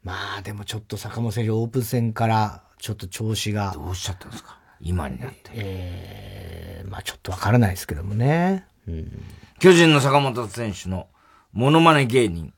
[0.08, 3.72] まあでもちょっと坂本選手オープン戦からちょっと調子が。
[3.74, 4.58] どうしちゃったんですか？
[4.80, 5.50] 今になって。
[5.52, 8.64] ええー、まあちょっとわからないですけどもね。
[8.86, 9.22] うん、
[9.58, 11.08] 巨人の坂本選手の
[11.52, 12.54] モノマネ芸人、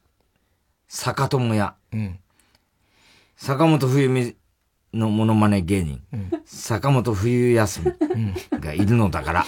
[0.87, 1.75] 坂友屋。
[1.93, 2.21] うん、
[3.35, 4.37] 坂本冬美
[4.95, 9.45] のモノマネ芸人、うん、坂本冬休みがいるのだから、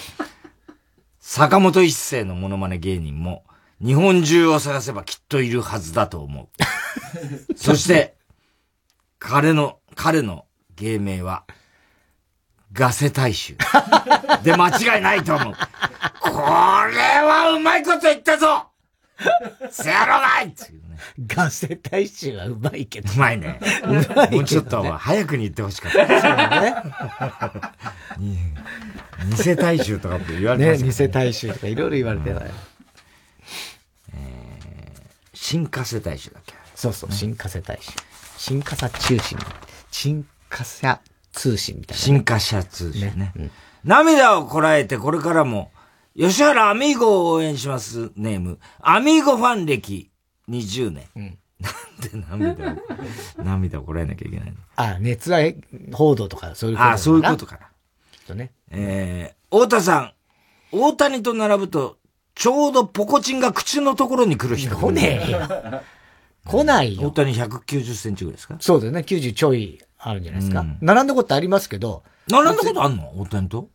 [1.21, 3.45] 坂本一世のモノマネ芸人も、
[3.79, 6.49] 日本中を探せばきっといるはずだと思う。
[7.55, 8.15] そして、
[9.19, 11.45] 彼の、彼の芸名は、
[12.73, 13.55] ガセ大衆。
[14.43, 15.53] で間違いないと思う。
[15.53, 16.35] これ
[17.25, 18.67] はうまいこと言ったぞ
[19.69, 20.97] せやろがいっていうね。
[21.27, 23.13] ガセ大衆はうまいけど。
[23.13, 23.59] うまいね。
[23.61, 25.97] いね、もうちょっと早くに言ってほしかった。
[26.21, 26.27] そ
[28.19, 28.55] うね。
[29.37, 30.77] 偽大衆とかって言われてね。
[30.83, 32.43] ね、偽大衆とかいろいろ言われてない。
[32.43, 32.49] うん、
[34.15, 36.39] えー、新加瀬大衆だ
[36.83, 37.91] そうそう、新加瀬大衆。
[38.37, 39.37] 新加瀬中心。
[39.89, 40.99] 新加瀬
[41.31, 42.05] 通信みたいな、ね。
[42.05, 43.13] 新華社通信ね。
[43.15, 43.51] ねうん、
[43.85, 45.71] 涙をこらえてこれからも、
[46.17, 50.11] 吉原アミーゴを応援しますネーム、アミーゴファン歴
[50.49, 51.05] 20年。
[51.15, 51.69] うん、な
[52.27, 52.75] んで涙を、
[53.41, 54.57] 涙をこらえなきゃいけないの？
[54.75, 55.55] あ、熱愛
[55.93, 57.61] 報道とかそういうことあ、そういうことかな。
[58.11, 58.51] きっとね。
[58.71, 60.13] えー、太田さん、
[60.73, 61.97] 大谷と並ぶと、
[62.35, 64.75] ちょうどポコチンが口のところに来る人。
[64.75, 65.39] 来ねえよ。
[66.47, 67.07] 来ないよ。
[67.09, 68.55] 大谷190センチぐらいですか？
[68.59, 68.99] そうだよね。
[69.01, 70.61] 90ちょいあるんじゃないですか。
[70.61, 72.03] うん、並んだことありますけど。
[72.27, 73.19] 並んだことあんの？
[73.19, 73.69] 大谷と？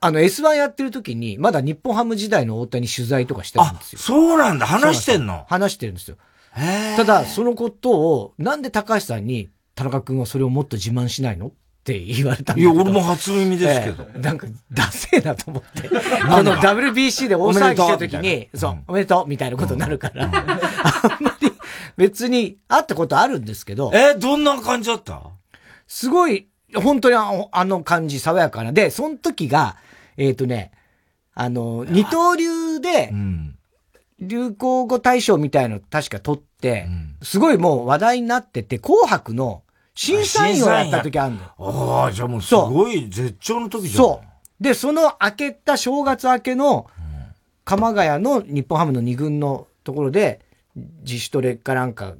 [0.00, 3.98] あの S1 やってる時に、まだ日本ハム時代の大谷取材とかしてるんですよ。
[3.98, 4.66] そうなんだ。
[4.66, 5.46] 話してんの？
[5.48, 6.16] 話してるんですよ。
[6.96, 11.46] ただ、そのことを、なんで高橋さんに、田中君はそれをもっと自慢しないの？
[11.48, 11.50] っ
[11.84, 14.04] て言われたんだいや、俺も初耳ですけど。
[14.14, 15.90] えー、なんか、ダセえなと思って。
[16.22, 21.33] あの WBC で大騒ぎした時に、そう、おめでとうみたいなことになるから、うん、 あんまり
[21.96, 23.90] 別に会ったことあるんですけど。
[23.94, 25.22] えー、どんな感じだった？
[25.86, 27.16] すごい、本当に
[27.52, 28.72] あの感じ、爽やかな。
[28.72, 29.76] で、その時が、
[30.16, 30.72] えっ、ー、とね、
[31.34, 33.12] あの、二刀流で、
[34.20, 36.86] 流行語大賞みたいの確か取って、
[37.22, 39.62] すごいもう話題になってて、紅白の
[39.94, 41.54] 審査員をやった時あるのよ。
[41.58, 43.96] ああ、じゃあもうすごい絶頂の時じゃん。
[43.96, 44.62] そう。
[44.62, 46.88] で、その明けた正月明けの、
[47.64, 50.40] 鎌ヶ谷の日本ハムの二軍のところで、
[50.76, 52.14] 自主トレかなんか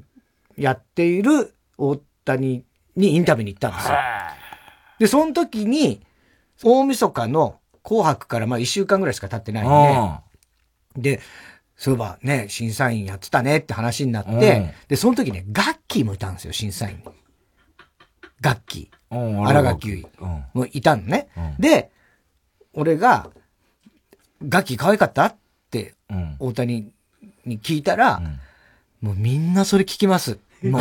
[0.57, 2.65] やっている大谷
[2.97, 3.95] にインタビューに行ったんですよ。
[4.99, 6.01] で、その時に、
[6.63, 11.23] 大晦日の紅白からまあ一週間ぐらいしか経ってないんで、で、
[11.77, 17.03] そういえばね、審査員やってたねって話になって、で、その時ね、ガッキーもいたんですよ、審査員に。
[18.41, 19.47] ガッキー。
[19.47, 21.29] 荒垣結衣もいたのね。
[21.59, 21.91] で、
[22.73, 23.31] 俺が、
[24.49, 25.37] ガッキー可愛かったっ
[25.71, 25.95] て、
[26.39, 26.93] 大谷
[27.45, 28.23] に聞いたら、
[29.05, 30.39] もうみんなそれ聞きます。
[30.65, 30.81] もう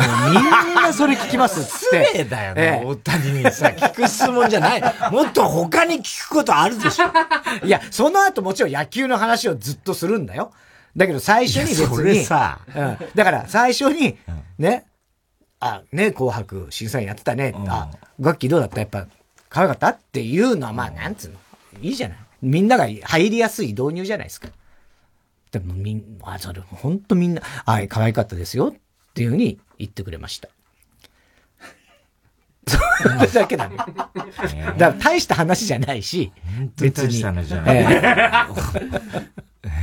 [0.74, 2.04] なそれ聞きますっつって。
[2.06, 4.82] 失礼だよね、大谷にさ、聞く質問じゃない。
[5.12, 7.06] もっと他に聞くことあるでしょ。
[7.66, 10.52] いや、その後もちろん野球の話をずっとするんだよ。
[10.96, 11.86] だけど最初に別に。
[11.86, 12.98] それさ、うん。
[13.14, 14.16] だから最初に、
[14.58, 14.86] ね、
[15.60, 17.52] あ、ね、紅白審査員やってたね。
[17.54, 18.80] うん、あ、楽器どうだった？
[18.80, 19.06] やっぱ、
[19.50, 19.88] 可愛かった？
[19.88, 21.36] っていうのは、まあ、なんつうの。
[21.82, 22.18] いいじゃない。
[22.40, 24.48] みんなが入りやすい導入じゃないですか。
[25.58, 30.48] でもみん、あ、それ、ほんとみんな、はい、可愛かったですよっていうふうに言ってくれました。
[32.66, 33.76] それだけだね。
[33.76, 33.94] だか
[34.78, 36.32] ら大した話じゃないし、
[36.76, 37.08] 別に。
[37.08, 37.76] 大した話じゃない。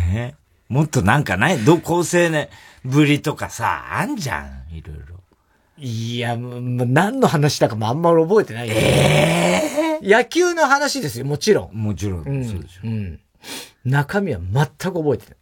[0.04, 0.34] えー、
[0.68, 1.64] もっとなんかない？
[1.64, 2.50] ど、高青年
[2.84, 5.22] ぶりとかさ、あんじゃん、いろいろ。
[5.78, 11.76] いや、もう何の話だかもあんまり覚えてないええー、野球の話ですよ、もちろん。
[11.76, 12.82] もちろん、うん、そうでしょ。
[12.84, 13.20] うん。
[13.86, 15.38] 中身は全く覚えてない。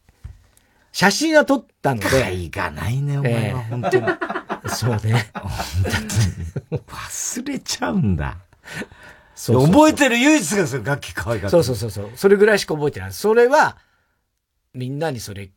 [0.92, 2.08] 写真は撮ったので。
[2.32, 4.06] 海がないね、お前は、本当に。
[4.68, 5.32] そうね。
[6.72, 8.38] 忘れちゃうんだ。
[9.36, 11.52] そう覚えてる唯一がそれ楽器可愛かった。
[11.52, 12.10] そうそうそうそう。
[12.16, 13.14] それぐらいしか覚えてない。
[13.14, 13.78] それは、
[14.74, 15.52] みんなにそれ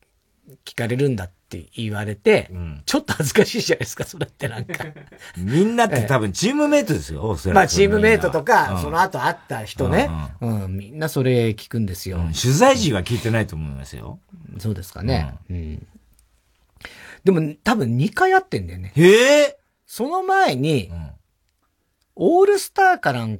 [0.64, 4.86] 聞かれるんだって言われて、うん、ちょっと恥ずかしいじゃないですか、それってなんか。
[5.36, 10.08] みんなって多分チームメイトですよ、まあチームメイトとか、うん、その後会った人ね、
[10.40, 14.18] うん、うん、みんなそれ聞くんですよ、取材時は聞いてないと思いますよ。
[14.58, 15.34] そうですかね。
[15.50, 15.86] うん。
[17.24, 18.92] でも多分2回会ってんだよね。
[18.96, 19.58] へえ。
[19.86, 20.90] その前に、
[22.16, 23.38] オールスターかなん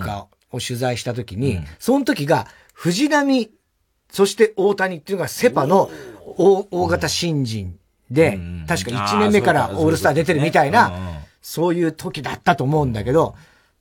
[0.00, 3.50] かを取材した時に、その時が藤波
[4.10, 5.90] そして大谷っていうのがセパの
[6.26, 7.78] 大大型新人
[8.10, 13.34] で、確か1年目からオールスター出てるみたいな、そういう時だったと思うんだけど、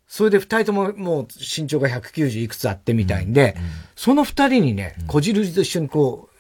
[0.08, 3.56] それで二人とももう身長が190いくつあってみたいんで、
[3.96, 6.36] その二人にね、こじるりと一緒にこう、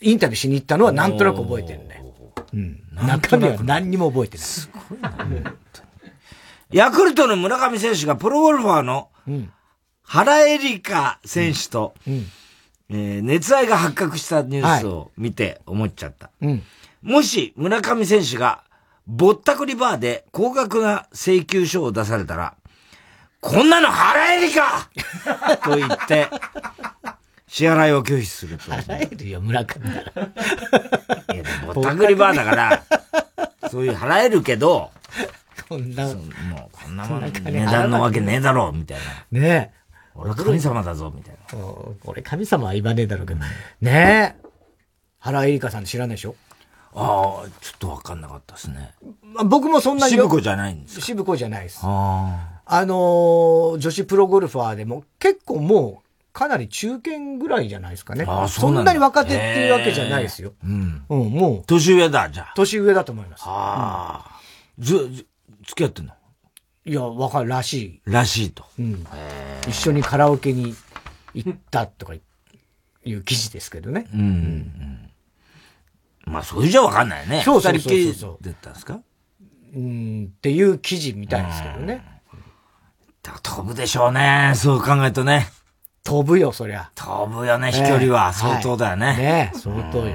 [0.00, 2.04] インタビューしに行ったのはなんとなく覚えてるね。
[2.52, 2.82] うん。
[3.06, 4.46] 中身は何にも覚えてない。
[4.46, 5.54] すごいな。
[6.72, 9.08] ヤクルトの村上選手がプロゴルファーの
[10.02, 11.94] 原エリカ選手と、
[12.88, 16.26] えー、熱愛が発覚したニュースを見て思っちゃった。
[16.26, 16.62] はいうん、
[17.02, 18.62] もし村上選手が
[19.06, 22.54] ぼったくりバーで高額な請求書を出されたら、
[23.40, 24.90] こんなの払えるか
[25.62, 26.28] と言って、
[27.46, 28.64] 支払いを拒否すると。
[28.64, 30.00] 払えるよ、村上なら。
[30.02, 32.82] いや、ぼったくりバーだから、
[33.70, 34.90] そういう払えるけど、
[35.68, 36.16] こんな、もう
[36.72, 38.98] こんなもん値段のわけねえだろ、みたい
[39.30, 39.40] な。
[39.40, 39.85] ねえ。
[40.18, 41.58] 俺神様だぞ、みたいな。
[42.04, 43.40] 俺神様は言わねえだろうけど。
[43.80, 44.46] ねえ。
[45.18, 46.34] 原エリカさん知らないでしょ？
[46.94, 48.94] ああ、ちょっとわかんなかったですね。
[49.22, 50.12] まあ、僕もそんなに。
[50.12, 51.00] 渋子じゃないんですか？
[51.02, 51.80] 渋子じゃないです。
[51.82, 52.78] ああ。
[52.78, 58.24] あのー、女子プロゴルファーでも結構もう、かなり中堅ぐらいじゃないですかね。
[58.26, 60.52] ああ、そんなに若手っていうわけじゃないですよ。
[60.64, 61.04] うん。
[61.08, 61.62] うん、もう。
[61.66, 62.52] 年上だ、じゃあ。
[62.56, 63.44] 年上だと思います。
[63.46, 64.40] ああ、
[64.78, 65.26] ず、付
[65.74, 66.12] き合ってんの？
[66.86, 68.00] いや、わかるらしい。
[68.04, 68.64] らしいと。
[68.78, 69.04] うん。
[69.68, 70.72] 一緒にカラオケに
[71.34, 72.20] 行ったとかい
[73.12, 74.06] う記事ですけどね。
[74.14, 74.20] うん。
[74.20, 74.22] う
[76.30, 77.42] ん、まあ、それじゃわかんないね。
[77.44, 78.44] そうそうそうそうそう。
[78.44, 79.00] 出たんですか？
[79.74, 82.04] うん、っていう記事みたいですけどね。
[83.42, 84.52] 飛ぶでしょうね。
[84.54, 85.48] そう考えるとね。
[86.04, 86.92] 飛ぶよ、そりゃ。
[86.94, 88.32] 飛ぶよね、飛距離は。
[88.32, 89.16] 相当だよね。
[89.16, 90.14] ね相当よ。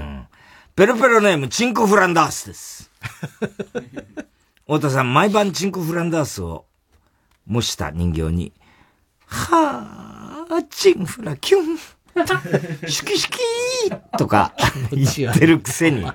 [0.73, 2.89] ペロペロネーム、チンコフランダースです。
[4.71, 6.63] 太田さん、毎晩チンコフランダースを
[7.45, 8.53] 模した人形に、
[9.25, 11.77] はぁ、チンフラキュン。
[12.87, 14.53] シュキシュキーとか
[14.91, 16.13] 言ってるくせに、ラ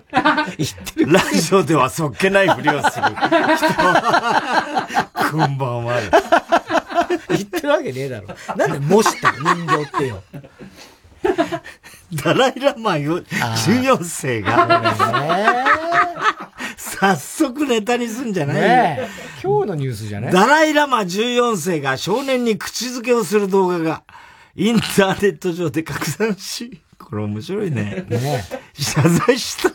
[1.34, 3.74] ジオではそっけないふりをする 人
[5.32, 6.00] こんばんは。
[7.28, 8.28] 言ってるわけねえだろ。
[8.56, 10.22] なんで模した人形ってよ。
[12.24, 14.66] ダライラマ14世が、
[16.98, 19.08] 早速ネタにすんじゃないね
[19.42, 20.32] 今日のニュースじゃない？
[20.32, 24.02] ダライラマ14世が少年に口づけをする動画が、
[24.54, 28.06] インターネット上で拡散し、これ面白いね。
[28.08, 29.70] ね謝罪した。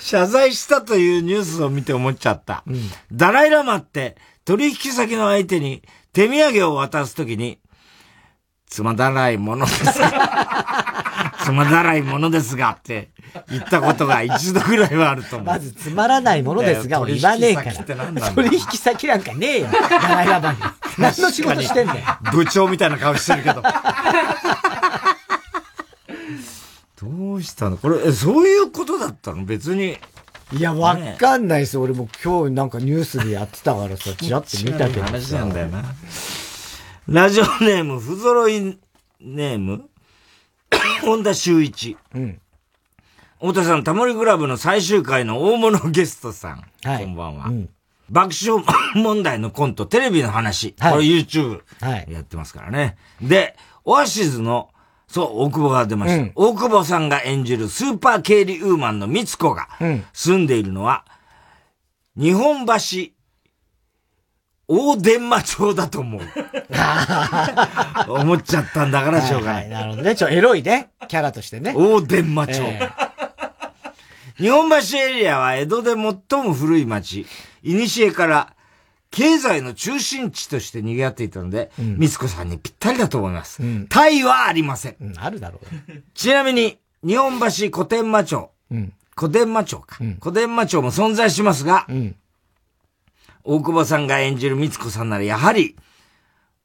[0.00, 2.64] 謝罪したというニュースを見て思っちゃった。
[2.66, 2.80] うん、
[3.12, 5.82] ダライラマって取引先の相手に
[6.12, 7.60] 手土産を渡すときに、
[8.68, 13.10] つまだらいものですが、 つまだらいものですがって
[13.50, 15.46] 言ったことが一度ぐらいはあると思う。
[15.46, 17.72] まずつまらないものですがを言わねえから。
[18.32, 19.68] 取引先なんかねえよ。
[19.70, 19.78] ダ
[20.16, 20.58] ライラマに。
[20.98, 22.00] 何の仕事してんだよ。
[22.32, 23.62] 部長みたいな顔してるけど。
[27.00, 27.76] どうしたの？
[27.76, 29.44] これ、そういうことだったの？
[29.44, 29.98] 別に。
[30.52, 31.78] いや、わかんないです。
[31.78, 35.02] 俺も今日なんかニュースでやってたからさ、ちらっと見たけど。
[35.02, 35.84] 話なんだよな。
[37.08, 38.78] ラジオネーム、不揃い
[39.18, 39.88] ネーム、
[41.00, 41.96] 本田修一。
[42.14, 42.38] うん。
[43.40, 46.64] 太田さん、タモリグラブの最終回の大物ゲストさん。
[46.84, 47.04] はい。
[47.04, 47.46] こんばんは。
[47.46, 47.70] うん、
[48.10, 48.62] 爆笑
[48.94, 50.74] 問題のコント、テレビの話。
[50.78, 51.62] はい、これ YouTube。
[51.80, 52.06] はい。
[52.10, 52.98] やってますからね。
[53.22, 53.56] で、
[53.86, 54.68] オアシズの、
[55.06, 56.22] そう、大久保が出ました。
[56.22, 59.68] うん、大久保さんが演じるスーパー経理ウーマンのみつこが、
[60.12, 61.06] 住んでいるのは、
[62.18, 62.72] 日本橋
[64.68, 66.20] 大伝馬町だと思う。
[68.08, 69.64] 思っちゃったんだからしょうがない。
[69.64, 70.14] はいはい、なるほどね。
[70.14, 70.90] ちょ、エロいね。
[71.08, 71.72] キャラとしてね。
[71.74, 72.60] 大伝馬町。
[72.60, 77.26] えー、日本橋エリアは江戸で最も古い町。
[77.64, 78.54] 古から
[79.10, 83.62] 経済の中心地として賑わっていたので、うん、みつこさんにぴったりだと思います。
[83.62, 84.96] うん、タイはありません。
[85.00, 85.92] うん、あるだろう。
[86.12, 88.50] ちなみに、日本橋古典馬町。
[88.70, 89.96] うん、古典馬町か。
[90.20, 92.16] 古典馬町も存在しますが、うん
[93.50, 95.74] 大久保さんが演じる光子さんならやはり、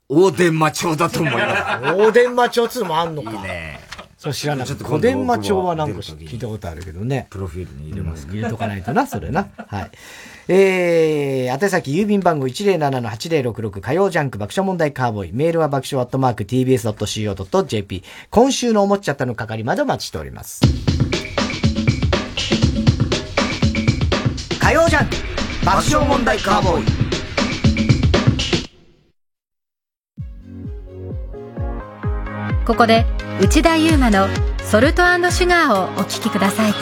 [0.09, 1.95] 大伝馬町だと思います。
[1.95, 3.31] 大伝馬町っつうのもあんのか。
[3.31, 3.79] いいね。
[4.17, 4.83] そう知らなかった。
[4.83, 7.27] 小伝馬町はなんか聞いたことあるけどね。
[7.29, 9.47] プロフィールに入れます、うん、入れとかないとな、それな。
[9.55, 9.91] はい。
[10.49, 15.31] えー、宛先郵便番号107-8066火曜ジャンク爆笑問題カーボーイ。
[15.31, 18.03] メールは爆笑アットマーク tbs.co.jp。
[18.29, 20.59] 今週の思っちゃったの係までお待ちしております。
[24.59, 25.32] 火曜ジャンク
[25.65, 26.85] 爆笑問題カーボーイ。
[32.65, 33.05] ここで
[33.41, 34.27] 内田悠馬の
[34.63, 36.73] 「ソルトシュガー」をお聴きください。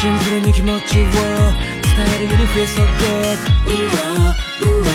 [0.00, 1.14] シンプルに気持ちを伝
[2.16, 2.90] えるユニフェストゴー
[3.64, 4.86] うわうわ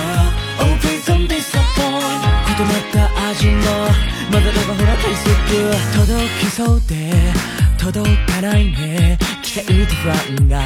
[0.60, 2.98] Always on disappoint 異なった
[3.30, 3.58] 味の
[4.32, 5.28] まだだばほら大切。
[5.98, 6.94] 届きそうで
[7.80, 9.18] 届かないね。
[9.42, 10.62] 期シェルトファンが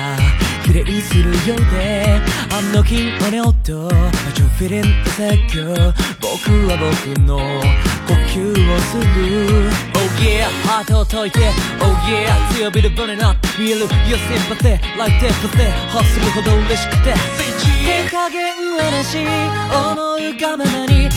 [0.66, 2.20] プレイするようで。
[2.51, 3.84] あの日のネオと
[4.26, 5.64] 街をフィリング説教。
[6.20, 7.38] 僕は僕の
[8.07, 9.70] 呼吸をする。
[9.95, 11.39] Oh yeah ハートを解いて
[11.80, 13.47] Oh yeah 強火でブレなって。
[13.59, 17.14] 見える Your sympathy like empathy 欲するほど嬉しくて。
[17.86, 21.09] 手加減はなし思うがままに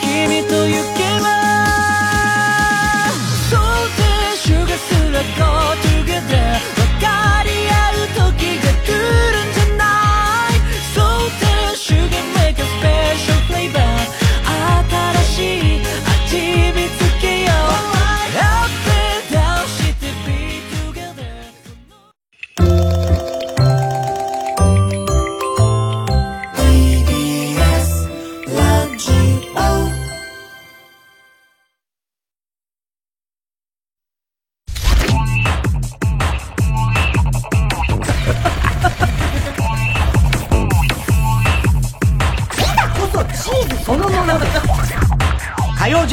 [0.00, 1.26] 君と行けば
[3.50, 3.58] So
[3.98, 5.67] that sugar すら go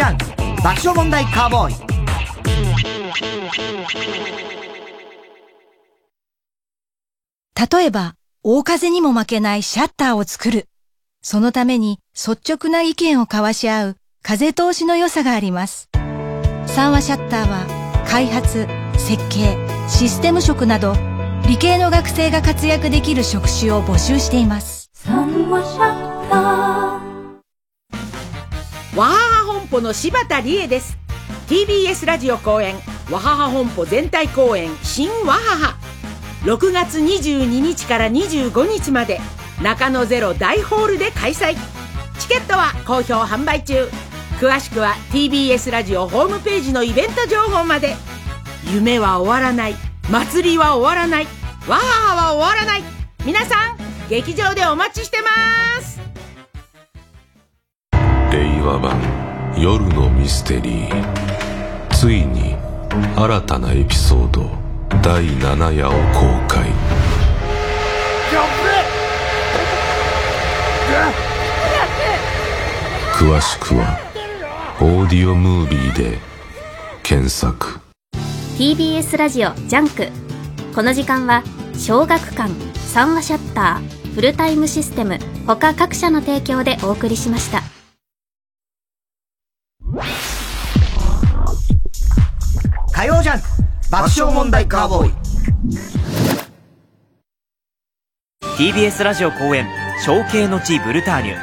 [0.06, 0.26] 火曜ジャンク
[0.62, 1.76] 爆笑問題カーボーイ
[7.72, 10.68] 例えば、大風にも負けないシャッターを作る。
[11.22, 15.90] そのために率直な意見を交わし合う風通しの良さがあります。
[16.68, 17.66] 三和シャッターは
[18.08, 19.58] 開発、設計、
[19.90, 20.94] システム職など
[21.48, 24.92] 理系の学生が活躍できる職種を募集しています。
[24.94, 26.46] 三和シャッター
[28.96, 29.35] わは
[29.76, 30.98] は本舗の柴田理恵です。
[31.48, 32.76] TBS ラジオ公演
[33.12, 35.76] わはは本舗全体公演新わはは。
[36.44, 39.20] 6月22日から25日まで
[39.62, 41.56] 中野ゼロ大ホールで開催。
[42.20, 43.90] チケットは好評販売中。
[44.40, 47.96] 詳しくは TBS ラジオホームページのイベント情報まで。
[48.72, 49.76] 夢は終わらない。
[50.10, 51.28] 祭りは終わらない。
[51.68, 52.84] わははは終わらない。
[53.26, 53.78] 皆さん
[54.10, 56.00] 劇場でお待ちしてます。
[58.32, 59.25] 令和版。
[59.58, 61.88] 夜のミステリー。
[61.92, 62.56] ついに
[63.16, 64.50] 新たなエピソード
[65.02, 65.98] 第7夜を公
[66.48, 66.70] 開。
[73.14, 73.98] 詳しくは
[74.82, 76.20] オーディオムービーで
[77.02, 77.80] 検索。
[78.58, 80.10] TBS ラジオジャンク。
[80.76, 81.44] この時間は
[81.78, 87.75] 小学館三話シャッターフルタイムシステム他各社の提供でお送りしました。
[93.36, 93.46] ンク
[93.90, 95.14] 爆笑問題カーボーイ。
[98.58, 99.68] TBS ラジオ公演
[100.06, 101.36] 「象形の地ブルターニュ」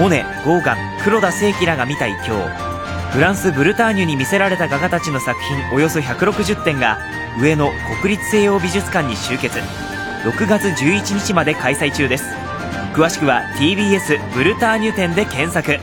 [0.00, 2.34] モネゴーガン黒田清輝らが見た一興
[3.12, 6.98] フランス・ブルターニュに魅せられた画家たちの作品およそ160点が
[7.40, 7.70] 上野
[8.02, 9.58] 国立西洋美術館に集結。
[10.24, 12.24] 6月11日まで開催中です。
[12.92, 15.78] 詳しくは TBS ブルターニュ展で検索。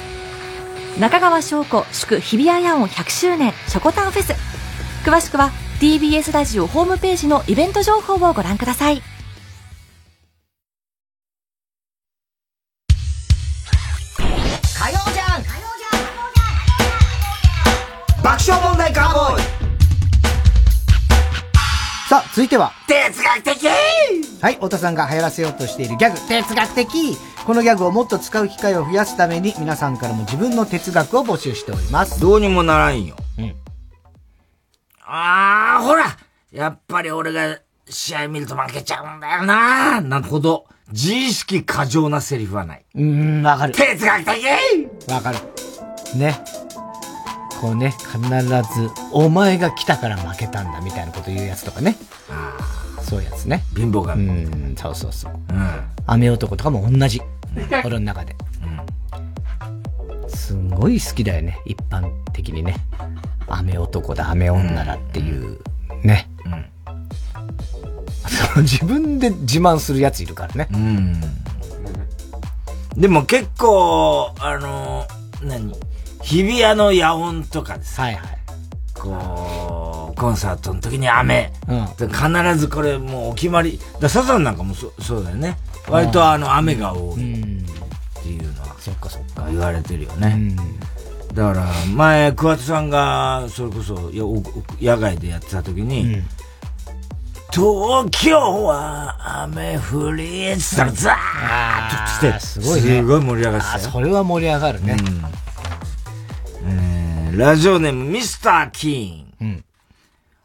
[0.99, 4.34] 中川翔子祝日比谷野音100周年ショコタンフェス。
[5.03, 9.01] 詳しくは TBS ラジオホームページのイベント情報をご覧ください。
[22.38, 22.71] 続いては。
[22.85, 23.67] 哲学的
[24.43, 27.17] はい、太田さんが流行らせようとしているギャグ、哲学的
[27.47, 32.21] このギャグをもっと使う機会を増やすために、皆さんからも自分の哲学を募集しております。
[32.21, 33.15] どうにもならんよ。
[35.01, 36.15] ああ、ほら
[36.51, 37.57] やっぱり俺が
[37.89, 42.85] 試合見ると負けちゃうんだよななるほど、自意識過剰なセリフはない。
[42.93, 43.73] うん、わかる。
[43.73, 45.39] 哲学的わかる。
[46.15, 46.39] ね。
[47.60, 51.97] こうね、必ず、お前が来たから負けたんだみたいなこと言うやつとかね。
[52.30, 53.01] ああ。
[53.01, 53.64] そういうやつね。
[53.76, 54.28] 貧乏神。
[54.28, 55.34] うん、そうそうそう。
[55.49, 55.70] うん。
[56.05, 57.22] 雨男とかも同じ。
[57.86, 58.36] 俺の中で。
[60.24, 60.30] うん。
[60.30, 62.76] すごい好きだよね、一般的にね。
[63.47, 65.60] 雨男だ、雨女だっていう、
[66.03, 66.30] ね。
[66.45, 66.66] うん。
[68.64, 70.68] 自分で自慢するやついるからね。
[70.72, 71.22] うん。
[72.97, 75.05] でも結構、あの、
[75.41, 75.74] 何？
[76.22, 77.99] 日比谷の野音とかです。
[77.99, 78.39] はいはい。
[78.93, 81.51] こう、コンサートの時に雨。
[81.68, 83.80] うん、必ずこれもうお決まり。
[83.99, 85.57] だサザンなんかもそそうだよね。
[85.88, 87.18] 割とあの雨が多いっ
[88.24, 88.76] ていうのは。
[88.80, 89.45] そっかそっか。
[89.49, 90.55] 言われてるよね。
[91.34, 94.11] だから前、桑田さんがそれこそ
[94.82, 96.24] 野外でやってた時に、うん
[97.57, 101.15] 東京は雨降りっつったらザー
[101.89, 104.97] ッと来て、すごい、ね、すごい盛り上がってたそれは盛り上がるね。
[104.99, 105.22] うん、
[106.64, 109.28] えー、ラジオネームミスター・キーン。
[109.39, 109.66] うん、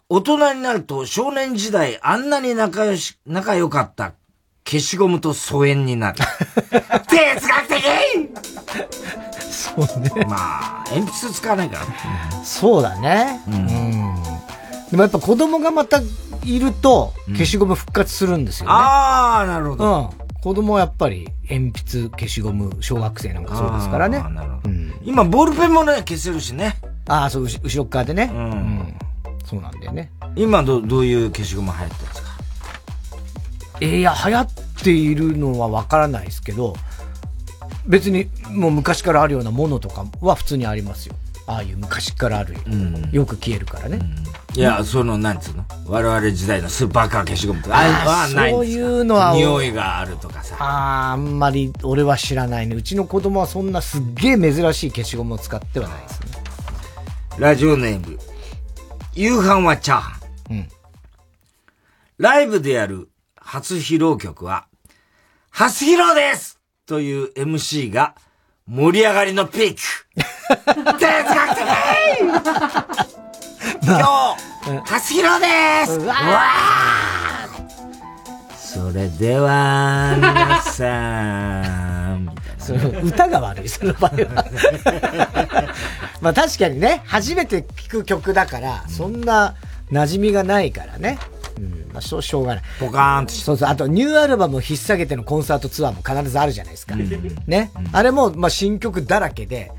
[0.09, 4.13] 大人になると少年時代あんなに仲良し、仲良かった
[4.65, 6.19] 消しゴムと疎遠になる。
[7.09, 7.83] 哲学的
[9.39, 10.11] そうね。
[10.27, 12.45] まあ、鉛筆使わないから。
[12.45, 13.41] そうだね。
[13.49, 13.55] うん。
[13.55, 13.67] うん、
[14.91, 16.01] でもやっぱ子供がまた
[16.45, 18.73] いると、消しゴム復活するんですよね。
[18.73, 20.13] ああ、なるほど。
[20.19, 20.22] うん。
[20.43, 24.18] 子供はやっぱり鉛筆、消しゴム、小学生なんかそうですからね。
[24.18, 24.70] あなるほど。
[24.70, 26.76] うん、今、ボールペンもね、消せるしね。
[27.07, 28.28] ああ、そう、後ろ側でね。
[28.34, 28.40] うん。
[28.40, 28.95] うん、
[29.45, 30.11] そうなんだよね。
[30.34, 32.28] 今、ど、どういう消しゴム流行ってるんですか？
[33.80, 34.49] えー、いや、流行っ
[34.82, 36.74] ているのはわからないですけど、
[37.86, 41.14] 別にもう昔からあるようなものとかは普通にありますよ。
[41.47, 43.99] ああいう昔からある、うん、よく消えるからね。
[43.99, 45.64] うん、いや、その、なんつうの？
[45.86, 49.34] 我々時代のスーパーカー消しゴムとか、ああそういうのは。
[49.34, 50.57] 匂いがあるとかさ。
[50.61, 50.64] あ
[51.11, 52.76] あ、あんまり俺は知らないね。
[52.76, 56.28] うちの子供はそんなすっげえ珍しい消しゴムを使ってはないですね。
[57.38, 58.18] ラジオネーム、
[59.14, 60.20] 夕飯はチャーハ
[60.51, 60.53] ン。
[60.53, 60.68] うん。
[62.18, 64.66] ライブでやる初披露曲は、
[65.51, 68.14] 初披露ですという MC が、
[68.69, 69.81] 盛り上がりのピーク。
[70.99, 71.63] 哲学的。
[73.85, 75.99] 今日、初披露です。
[75.99, 76.15] うわ
[78.57, 81.63] それでは、皆さ
[82.15, 84.45] ん、 その歌が悪い、その場合は。
[86.23, 89.57] まあ確かにね、初めて聴く曲だから、そんな
[89.91, 91.19] 馴染みがないからね。
[91.59, 92.64] うん、まあ、しょしょうがない。
[92.80, 93.68] ポカーンとそうそう。
[93.68, 96.94] あと、ニューアルバムを引っ提げてのコンサートツアーも必ずあるじゃないですか。
[96.94, 97.09] うん、
[97.46, 99.72] ね、うん、あれも、まあ、新曲だらけで。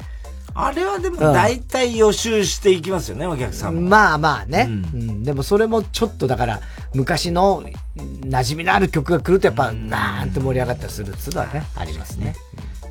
[0.55, 5.23] あれはでも、大体予習していきますよね、お客さんまあまあね、うん。
[5.23, 6.61] でも、それもちょっとだから、
[6.93, 7.63] 昔の
[7.95, 12.35] 馴染みのある曲が来ると、やっぱ、なんて盛り上がったりするっつうのはね、ありますね。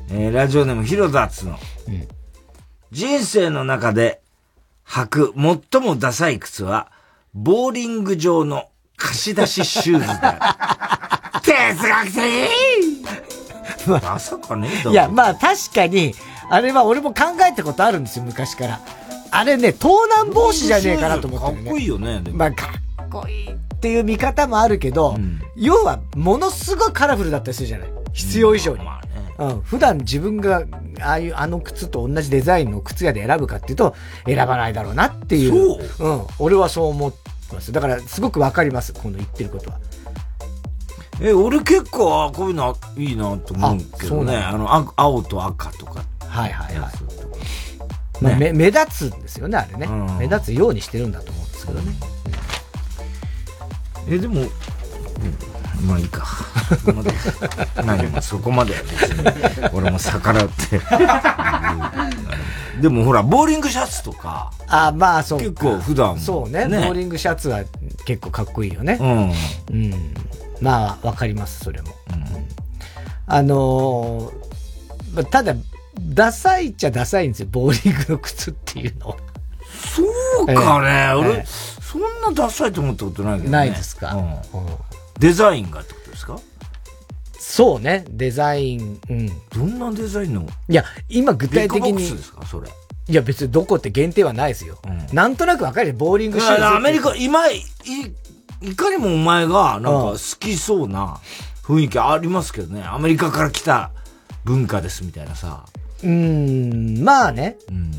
[0.09, 1.57] えー、ラジオネーム、ヒロダッツの。
[2.91, 4.21] 人生の中で
[4.85, 5.33] 履く
[5.71, 6.91] 最もダサい靴は、
[7.33, 8.69] ボーリング場の
[9.03, 11.41] 貸し出しシューズだ。
[11.43, 12.21] 哲学的
[13.85, 16.13] まさかねいや、まあ確かに、
[16.49, 18.79] あれは俺も考えたことあるんですよ、昔から。
[19.31, 21.63] あれね、盗難防止じゃねえかなと思ってね。
[21.63, 22.67] かっこいいよね、まあか
[23.03, 28.79] っこいいっていう見方もあるけど、うん、要は、ものすごいカラフルだったりするじゃない必要以上に。
[28.79, 29.61] うんまあね、うん。
[29.63, 30.63] 普段自分が、
[31.01, 33.95] ああいうあの靴と同じデザインの靴屋で選ぶかっていうと、
[34.25, 35.79] 選ばないだろうなっていう。
[35.97, 36.27] そううん。
[36.39, 37.22] 俺はそう思って
[37.53, 37.71] ます。
[37.71, 39.79] だから、すごくわかります、この言ってることは。
[41.21, 44.35] え、俺結構、こういうのいいなと思うけどね。
[44.35, 46.03] あの、青と赤とか。
[46.27, 46.91] はいはいはい。
[48.21, 49.87] まあ、目目立つんですよね、あれね、
[50.17, 51.93] 目立つようにしてるんだと思うんですけどね。
[54.09, 54.45] え、でも、
[55.85, 56.25] まあいいか。
[57.85, 60.79] 何もそこまで別に、俺も逆らって。
[62.81, 64.51] でもほら、ボーリングシャツとか。
[64.67, 66.19] あまあそう結構普段。
[66.19, 67.63] そうね、ね、ボーリングシャツは
[68.05, 68.97] 結構かっこいいよね。
[68.99, 69.31] うん。
[69.69, 70.13] うん。
[70.61, 71.89] まあ、わかります、それも。
[72.11, 72.25] うん、
[73.27, 75.55] あのー、ただ、
[75.99, 79.17] ダサいっちゃダサいんですよ、ボーリングの靴っていうの。
[79.75, 80.03] そ
[80.43, 83.51] うかね、えー、俺、えー、そんなダサいと思ったことないけどね。
[83.51, 84.13] ないですか。
[84.13, 84.35] うん、
[85.19, 85.83] デザインが
[87.55, 89.27] そうね、デザイン、うん。
[89.55, 90.49] どんなデザインの？
[90.69, 91.81] いや、今具体的に。
[91.81, 92.67] ビッグボックスですかそれ。
[92.67, 94.79] いや、別にどこって限定はないですよ。
[94.83, 96.65] うん、なんとなくわかるボーリングシューズ。
[96.65, 97.61] アメリカ、今、い、
[98.63, 101.19] いかにもお前が、なんか好きそうな
[101.63, 102.81] 雰囲気ありますけどね。
[102.83, 103.91] アメリカから来た
[104.45, 105.67] 文化ですみたいなさ。
[106.03, 107.57] うん、まあね。
[107.69, 107.91] うん。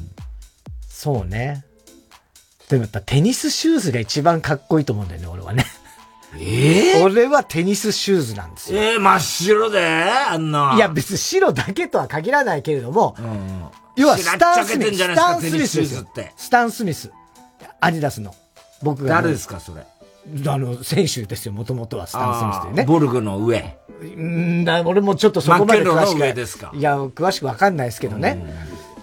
[0.88, 1.64] そうね。
[2.68, 5.64] でもやっぱテニスシューズが一番かっこいいと思うんだよね、俺はね。
[6.38, 8.80] ええー、俺はテニスシューズなんですよ。
[8.80, 10.04] ええー、真っ白で？
[10.30, 10.74] あんな。
[10.76, 13.64] いや、別に白だけとは限らないけれども、うん、
[13.96, 14.96] 要はスタンスミス。
[14.96, 16.06] スタンスミスですよ。
[16.36, 17.10] スタンスミス。
[17.80, 18.34] アディダスの。
[18.82, 19.16] 僕が。
[19.16, 19.82] 誰ですか、それ？
[20.46, 22.84] あの、選手ですよ、もともとはスタンスミスというね。
[22.84, 23.78] ボルグの上。
[24.00, 26.18] うんだ、俺もちょっとそこまで詳しく。
[26.18, 26.72] 上ですか？
[26.74, 28.42] いや、詳しくわかんないですけどね。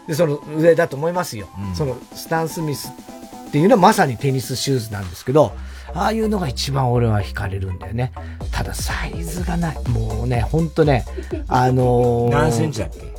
[0.08, 1.48] で、その上だと思いますよ。
[1.60, 2.92] うん、そのスタンスミス
[3.48, 5.54] っていうのはまさにテニスシューズなんですけど、
[5.94, 8.12] ああいうのが一番俺は惹かれるんだよね。
[8.52, 9.78] ただサイズがない。
[9.90, 11.06] もうね、ほんとね、
[11.48, 13.12] あのー、何センチだっけ？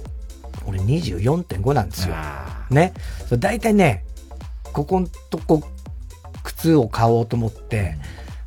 [0.67, 2.15] 俺24.5なんですよ。
[2.71, 2.93] ね。
[3.39, 4.05] だいたいね、
[4.73, 5.63] ここんとこ、
[6.45, 7.97] 靴を買おうと思って、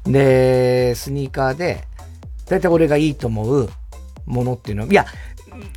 [0.06, 1.84] で、スニーカーで、
[2.48, 3.70] だいたい俺がいいと思う
[4.26, 5.06] ものっていうのは、いや、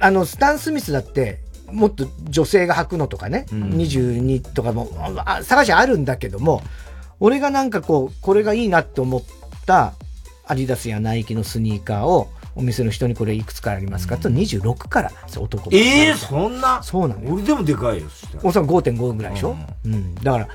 [0.00, 1.40] あの、スタン・スミスだって、
[1.70, 4.88] もっと女性が履くのとかね、うん、22とかも、
[5.42, 6.62] 探しあるんだけども、
[7.20, 9.22] 俺がなんかこう、これがいいなって思っ
[9.66, 9.94] た
[10.46, 14.16] アディダスやナイキのスニーカーを、お店の人にこれいくつからありますか？
[14.16, 16.82] って、うん、26からなんですよ、男ええー、そんな？
[16.82, 18.08] そうなの俺でもでかいよ、
[18.42, 20.14] おさん5.5ぐらいでしょ、うん、うん。
[20.16, 20.48] だから、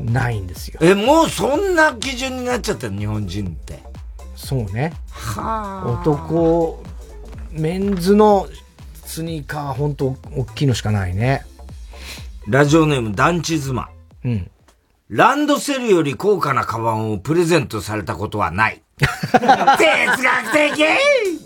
[0.00, 0.80] ないんですよ。
[0.82, 3.82] え、もうそんな基準になっちゃったの日本人って。
[4.34, 4.94] そうね。
[5.10, 6.00] はあ。
[6.02, 6.82] 男、
[7.52, 8.48] メンズの
[9.04, 11.44] スニーカーは本当大きいのしかないね。
[12.48, 13.90] ラジオネーム団地妻。
[14.24, 14.50] うん。
[15.12, 18.82] ランドセルより高価なカバンをプレゼントされたことはない。
[18.98, 19.52] 哲学
[20.52, 20.86] 的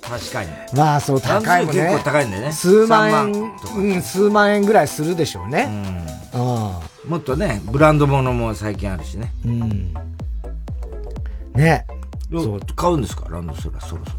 [0.00, 0.50] 確かに。
[0.74, 1.82] まあそう、高いもんね。
[1.82, 2.52] 結構高いんだよね。
[2.52, 5.66] 数万円、うん、数万円ぐらいするでしょうね。
[6.32, 6.40] うん。
[6.40, 9.32] あもっとね、ブランド物も最近あるしね。
[9.44, 9.94] うん。
[11.54, 11.84] ね。
[12.30, 12.60] そう。
[12.76, 13.24] 買うんですか？
[13.30, 14.12] ランドセルはそろそ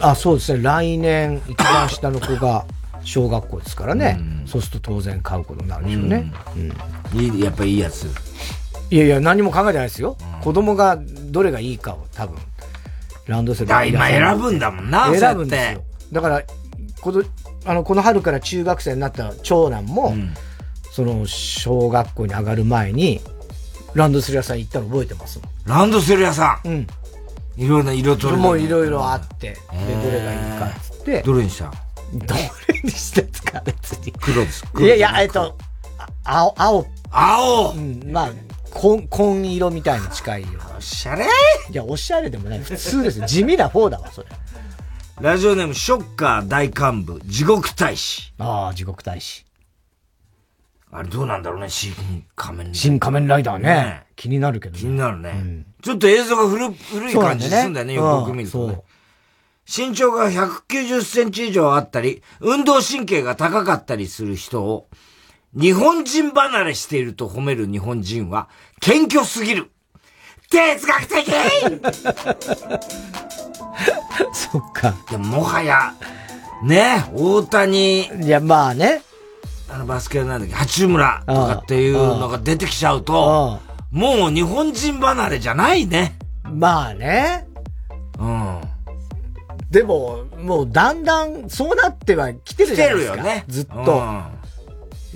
[0.00, 0.08] ろ。
[0.08, 0.64] あ、そうですね。
[0.64, 2.64] 来年、一番下の子が
[3.04, 4.16] 小学校ですからね。
[4.18, 6.32] うん、そうすると当然買うことになるでしょうね。
[7.14, 7.20] うん。
[7.20, 8.08] いい、やっぱいいやつ。
[8.90, 10.16] いやいや、何も考えてないですよ。
[10.20, 10.98] うん、子供が
[11.30, 12.38] どれがいいかを多分、
[13.26, 15.82] ランドセル今選ぶんだもんな、選ぶんですよ。
[16.12, 16.42] だから、
[17.00, 17.22] この、
[17.66, 20.34] あの、この春から中学生になった長男も、うん、
[20.92, 23.20] その、小学校に上がる前に、
[23.94, 25.40] ランドセル屋さん行ったの覚えてます？
[25.64, 26.86] ランドセル屋さんうん。
[27.56, 29.56] いろんな色とりもいろいろあって、で、
[30.02, 31.22] どれがいいかっつって。
[31.22, 31.72] どれにした？
[32.12, 34.12] どれにしたんですか別に。
[34.12, 34.64] 黒です。
[34.78, 35.56] いやいや、えっと、
[36.24, 36.86] 青、青。
[37.10, 38.30] 青うん、まあ、
[38.70, 40.48] 紺、紺色みたいに近いよ。
[40.76, 42.60] おしゃれいや、おしゃれでもない。
[42.60, 43.20] 普通です。
[43.26, 44.28] 地味な方だわ、それ。
[45.20, 48.32] ラジオネーム、ショッカー大幹部、地獄大使。
[48.38, 49.44] ああ、地獄大使。
[50.92, 51.92] あれどうなんだろうね、新
[52.34, 52.76] 仮面ライダー。
[52.76, 53.68] 新仮面ライダーね。
[53.68, 54.80] ね気になるけどね。
[54.80, 55.30] 気になるね。
[55.30, 58.82] うん、ちょっと映像が古古い感じするんだよね、よく見るとね。
[59.68, 64.88] 身長が190センチ以上あったり、運動神経が高かったりする人を、
[65.54, 68.48] 日本人離れしていると褒める日本人は、
[68.80, 69.70] 謙虚すぎる
[70.48, 71.30] 哲学的
[74.32, 74.94] そっか。
[75.10, 75.94] でも、もはや、
[76.62, 78.02] ね、大谷。
[78.02, 79.02] いや、まあね。
[79.68, 83.60] あのバスケなんだっけ、八村とかっていうのが出てきちゃうと、
[83.90, 86.18] もう日本人離れじゃないね。
[86.44, 87.46] まあね。
[88.18, 88.60] うん。
[89.70, 93.14] でも、もうだんだんそうなっては来てるじゃないですか。
[93.14, 93.44] 来てるよね。
[93.48, 93.74] ずっと。
[93.76, 94.39] うん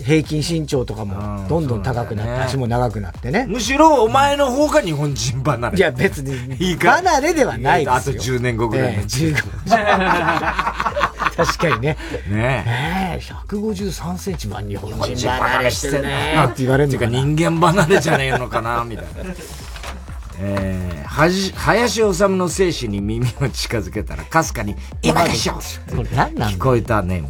[0.03, 3.47] 平均身長とかもどんどん高くなって、ね、足も長くなってね。
[3.49, 5.79] むしろお前の方が日本人離れ。
[5.79, 7.95] いや別に、離れではないですよ。
[7.95, 9.01] あと10年後ぐらいの。
[9.01, 9.35] えー、
[11.37, 11.97] 確かにね。
[12.29, 13.21] ねえ。
[13.49, 16.35] 153センチ、まあ日本人離れしてるね。
[16.45, 19.13] って言われるの か人間離れじゃねえのかな、みたいな。
[20.41, 27.23] えー、はじ、林修の精子に耳を近づけたら、かすかに、今でしょ聞こえたね。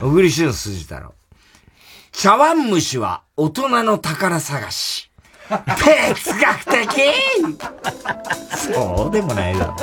[0.00, 1.14] 小栗旬筋太郎。
[2.12, 5.10] 茶碗蒸しは大人の宝探し。
[5.48, 5.58] 哲
[6.40, 6.86] 学的
[8.56, 9.76] そうでもないだ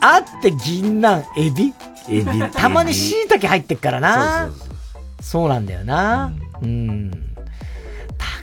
[0.00, 1.74] あって銀杏、エビ？
[2.08, 2.50] エビ。
[2.52, 4.46] たまに椎茸入ってっからな。
[4.46, 4.78] そうそうそう
[5.20, 6.32] そうなんだよな。
[6.62, 6.88] うん。
[6.90, 7.28] うん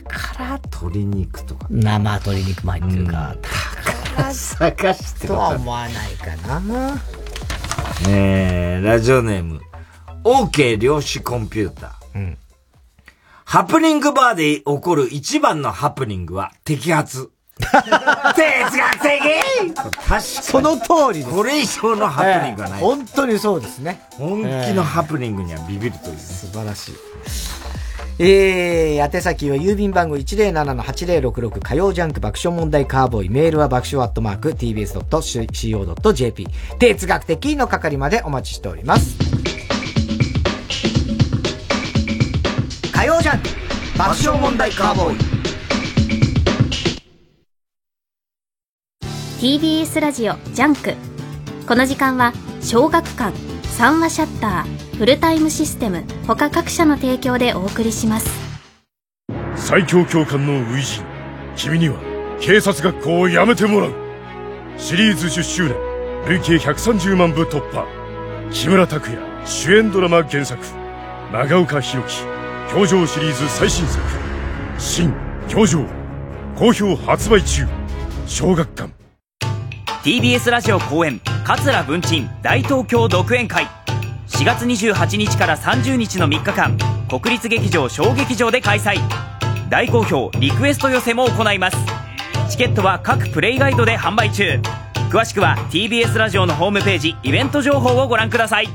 [0.08, 1.66] 宝鶏肉とか。
[1.70, 3.34] 生鶏肉も入ってるか。
[4.14, 7.00] 宝探してとは思わないかな。
[8.08, 9.60] えー、ラジオネーム。
[10.22, 12.18] OK 量子コンピューター。
[12.18, 12.38] うん。
[13.46, 17.30] ハプニングバーで起こる一番のハプニングは摘発。
[17.56, 20.22] 哲学的確かに。
[20.22, 21.30] その通りです。
[21.30, 22.80] これ以上のハプニングはない。
[22.80, 24.02] えー、本当にそうですね。
[24.18, 26.94] 本気のハプニングにはビビるという、ね、素晴らしい。
[28.18, 36.48] えー、宛先は郵便番号107-8066火曜ジャンク爆笑問題カーボーイメールは爆笑アットマーク tbs.co.jp
[36.80, 39.55] 哲学的の係までお待ちしております。
[42.96, 43.42] 火曜ジャンク。
[43.98, 45.18] 爆笑問題カーボーイ。
[49.38, 50.94] TBS ラジオジャンク。
[51.68, 52.32] この時間は
[52.62, 58.30] 小学館三和シャッターフルタイムシステム他各社の提供でお送りします。
[59.56, 61.02] 最強教官の初
[61.54, 61.96] 陣君には
[62.40, 63.92] 警察学校を辞めてもらう。
[64.78, 65.76] シリーズ10周年
[66.28, 67.86] 累計130万部突破。
[68.50, 70.58] 木村拓哉主演ドラマ原作。
[71.30, 72.35] 長岡弘樹
[72.72, 74.04] 教場シリーズ最新作
[74.78, 75.12] 新
[75.48, 75.84] 教場
[76.56, 77.66] 好評発売中
[78.26, 78.90] 小学館
[80.02, 83.66] TBS ラジオ公演桂文鎮大東京独演会
[84.28, 86.76] 4月28日から30日の3日間
[87.08, 88.96] 国立劇場小劇場で開催
[89.70, 91.76] 大好評リクエスト寄せも行います
[92.50, 94.60] チケットは各プレイガイドで販売中
[95.10, 98.68] 詳しくは TBS ラジオのホームページイベント情報をご覧ください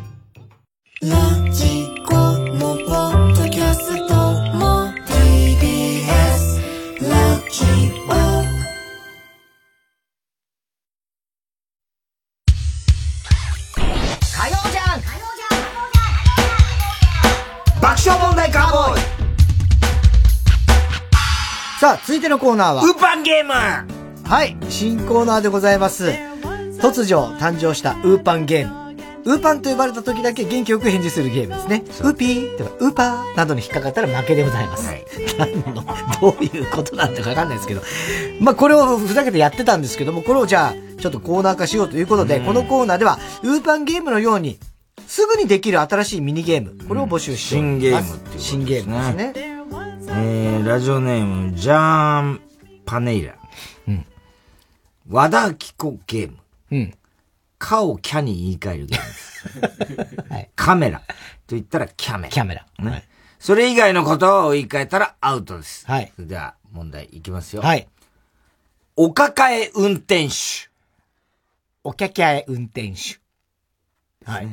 [21.82, 22.84] さあ、続いてのコーナーは。
[22.84, 26.10] ウーパンゲームはい、新コーナーでございます。
[26.80, 28.96] 突如誕生したウーパンゲーム。
[29.26, 31.84] ウーパンと呼ばれた時だけ元気よく返事するゲームですね。
[32.02, 34.94] ウーピーとか、ウーパーなどに引っかかったら負けでございます。
[35.40, 35.84] 何の、
[36.22, 37.82] どういうことなんだかわかんないですけど。
[38.40, 44.60] まあ、これをふざけてやってたんですけども、これをじゃあ、ちょっとコーナー化しようということで、このコーナーでは、ウーパンゲームのように、
[45.08, 48.06] すぐにできる新しいミニゲーム、これを募集してお新ります。
[48.06, 48.44] ゲームっていうね。
[48.44, 49.51] 新ゲームですね。
[50.14, 52.42] えー、ラジオネーム、ジャーン・
[52.86, 53.36] パネイラ。
[53.88, 54.06] うん。
[55.10, 56.38] 和田明子ゲーム。
[56.72, 56.94] うん。
[57.58, 60.28] かをキャに言い換えるゲームです。
[60.34, 60.50] はい。
[60.56, 61.00] カメラ。
[61.00, 61.06] と
[61.50, 62.30] 言ったらキャメラ。
[62.30, 62.66] キャメラ。
[62.80, 63.08] ね。
[63.40, 65.86] それ以外のことを言い換えたらアウトです。
[65.88, 66.12] はい。
[66.16, 67.62] それでは、問題いきますよ。
[67.62, 67.88] はい。
[68.98, 70.70] お抱え運転手。
[71.84, 73.20] おきゃきゃえ運転手。
[74.26, 74.48] はい。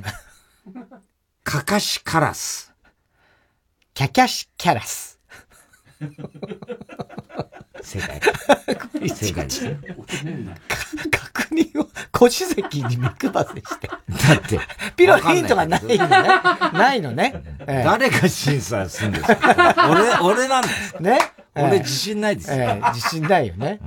[1.42, 2.72] かかしカラス。
[3.92, 5.07] キャキャシキャラス。
[7.82, 8.20] 正解。
[9.08, 9.76] 正解ですよ。
[11.10, 13.88] 確認を腰席に目配せして。
[13.88, 13.96] だ
[14.34, 14.60] って。
[14.96, 15.96] ピロヒントがないのね。
[16.72, 17.42] ないのね。
[17.66, 19.88] ええ誰が審査するんですか？
[19.90, 21.18] 俺、俺なんですかね？
[21.54, 22.56] 俺自信ないですよ。
[22.56, 23.80] ええ自信ないよね。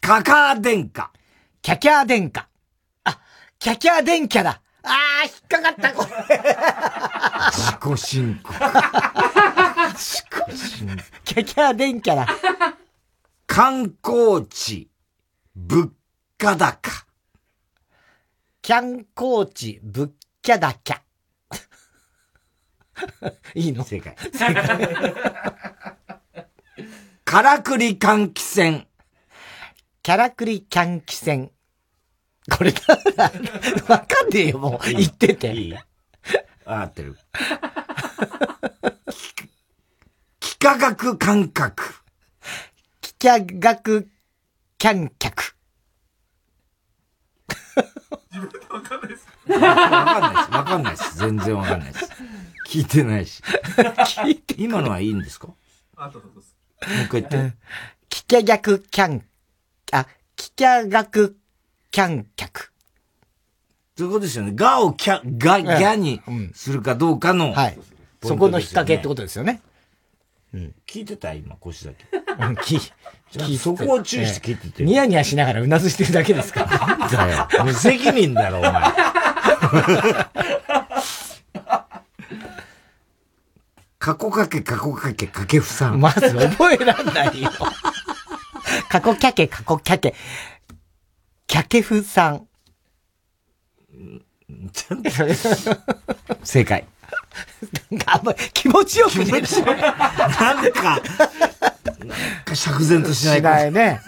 [0.00, 1.10] カカア殿下。
[1.60, 2.48] キャキャー殿下。
[3.04, 3.18] あ、
[3.58, 4.60] キャキャー殿下だ。
[4.84, 6.38] あー、引っかかった、これ。
[7.50, 8.54] 自己申告。
[9.98, 11.02] 自己申告。
[11.24, 12.26] キャキャー殿下だ。
[13.46, 14.88] 観光地、
[15.56, 15.90] 物
[16.38, 17.06] 価高。
[18.62, 20.12] キャンコーチ、物
[20.42, 21.02] 価高。
[23.54, 23.84] いいの？
[23.84, 24.14] 正解。
[27.24, 28.86] からくり換気扇。
[30.02, 31.50] キャラクリキャンキ戦。
[32.50, 32.80] これだ
[33.88, 34.86] わかんねえよ、もう。
[34.90, 35.52] 言ってて。
[35.52, 35.76] いい？
[36.64, 37.18] 合ってる。
[40.60, 41.84] 幾何学感覚。
[43.00, 44.08] 幾何学
[44.76, 45.54] キャン客。
[48.68, 49.28] わかんないです。
[49.48, 51.16] わかんないです。
[51.18, 52.10] 全然わかんないです。
[52.66, 53.40] 聞いてないし。
[53.44, 55.46] 聞いて今のはいいんですか？
[55.46, 56.10] もう
[57.04, 57.56] 一回言って。
[58.10, 59.24] 幾何学キャン、
[59.92, 60.06] あ、
[60.36, 61.36] 幾何学
[61.92, 62.72] キャン客。
[63.96, 64.52] そういうことですよね。
[64.56, 66.20] がをキャ、が、ギャに
[66.52, 67.52] するかどうかの。
[67.52, 67.78] はい。
[68.24, 69.62] そこの引っ掛けってことですよね。
[70.54, 70.74] うん。
[70.86, 72.04] 聞いてた今、腰だけ。
[72.16, 72.92] うん、聞、
[73.32, 74.84] 聞いそこを注意して聞いてて。
[74.84, 76.64] ニヤニヤしながらうなずしてるだけですか？
[76.64, 77.08] ら。
[77.08, 77.48] だよ。
[77.64, 78.72] 無責任だろ、お前。
[83.98, 86.00] 過去かけ、過去かけ、かけふさん。
[86.00, 87.50] まず覚えらんないよ。
[88.88, 90.14] 過去キャケ、過去キャケ。
[91.46, 92.46] キャケフさん。
[96.44, 96.86] 正解。
[97.90, 99.62] なんかあんまり気持ちよくねえし。
[99.62, 101.00] なんか、
[102.54, 103.38] 釈然としない。
[103.38, 104.00] しないね。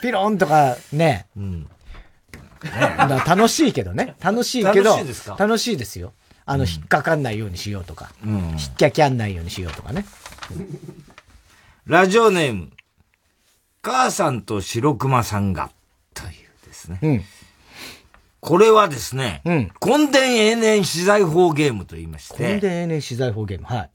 [0.00, 1.26] ピロンとかね。
[1.36, 1.68] うん。
[2.62, 4.14] だから楽しいけどね。
[4.20, 4.90] 楽しいけど。
[4.90, 5.36] 楽しいですか？
[5.38, 6.12] 楽しいですよ。
[6.44, 8.10] あの、引っかかんないようにしようとか。
[8.24, 10.04] うん引っきゃきゃんないようにしようとかね。
[11.86, 12.70] ラジオネーム、
[13.82, 15.70] 母さんと白熊さんが、
[16.14, 16.30] という
[16.66, 16.98] ですね。
[17.02, 17.24] うん。
[18.42, 19.72] これはですね、うん。
[19.80, 23.66] 根伝永年資材法ゲームと言いまし根て、伝永年資材法ゲーム。
[23.66, 23.90] はい。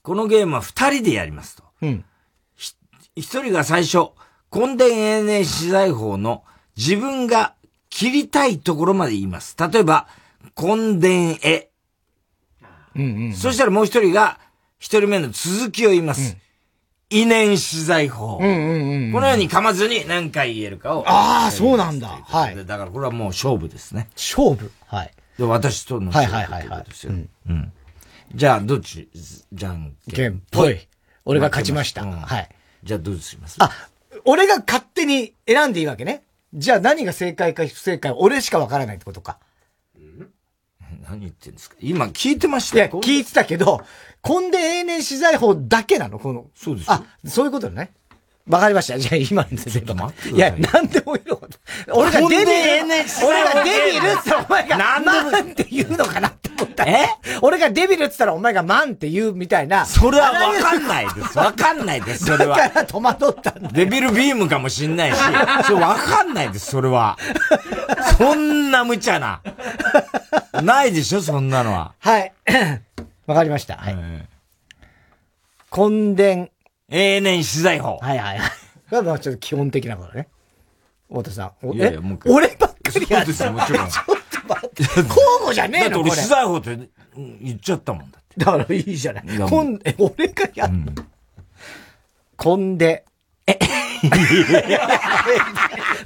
[0.00, 1.64] このゲームは二人でやりますと。
[1.82, 2.04] うん。
[3.14, 4.12] 一人が最初、
[4.50, 6.44] 根伝永年資材法の
[6.78, 7.54] 自分が
[7.90, 9.54] 切りたいところまで言います。
[9.58, 10.08] 例えば、
[10.58, 11.68] 根伝絵。
[12.96, 13.34] うんうん。
[13.34, 14.40] そしたらもう一人が、
[14.78, 16.38] 一人目の続きを言います。
[17.14, 18.38] 異念取材法。
[18.40, 19.12] うんうんうん。
[19.12, 21.04] このように噛まずに何回言えるかを。
[21.08, 22.08] ああ、そうなんだ。
[22.08, 22.66] はい。
[22.66, 24.08] だからこれはもう勝負ですね。
[24.16, 24.72] 勝負？
[24.86, 25.12] はい。
[25.38, 27.12] で、私との勝負ということですよ。
[27.12, 27.72] うん。
[28.34, 29.08] じゃあ、どっち？
[29.52, 30.88] じゃんけんぽい。
[31.24, 32.04] 俺が勝ちました。
[32.04, 32.48] はい。
[32.82, 33.70] じゃあ、どうしますあ、
[34.24, 36.24] 俺が勝手に選んでいいわけね。
[36.52, 39.38] じゃあ何が正解か不正解俺しかわからないってことか。
[41.08, 41.76] 何言ってんですか？
[41.80, 43.82] 今聞いてましたいや、聞いてたけど、
[44.26, 46.18] 根で永年資材法だけなの？
[46.18, 46.46] この。
[46.54, 47.92] そうですあ、そういうことね。
[48.46, 48.98] わかりました。
[48.98, 51.40] じゃあ今のちょっと待っていや、なんでもいいの。
[51.94, 52.48] 俺がデビル、
[53.26, 56.84] 俺がデビルってお前が、なんって言うのかなって思った。
[56.84, 57.08] え？
[57.40, 59.86] 俺がデビルって言ったらお前がマンって言うみたいな。
[59.86, 61.38] それはわかんないです。
[61.38, 62.58] わかんないです、それは。
[62.58, 63.70] だから戸惑ったんだ。
[63.70, 65.16] デビルビームかもしんないし、
[65.64, 67.16] それわかんないです、それは。
[68.18, 69.40] そんな無茶な。
[70.62, 71.94] ないでしょ、そんなのは。
[71.98, 72.32] はい。
[73.26, 73.76] わかりました。
[73.76, 73.96] はい。
[75.76, 76.50] 根伝。
[76.88, 77.98] 永年資材法。
[78.00, 78.50] はいはいはい。
[78.90, 80.28] これはちょっと基本的なことね。
[81.08, 81.72] 太田さん。
[81.74, 83.88] いやいや、もう俺ばっかりやそうですよ、もちろん。
[83.90, 84.06] ちょっ
[84.42, 84.82] と待って。
[84.82, 85.06] 交
[85.40, 86.10] 互じゃねえのこれ。
[86.12, 86.76] 資材法って
[87.16, 88.44] 言っちゃったもんだって。
[88.44, 89.24] だからいいじゃない。
[89.48, 90.94] こん、え、俺がやっ、うん、
[92.36, 93.04] こんで。
[93.46, 93.58] え、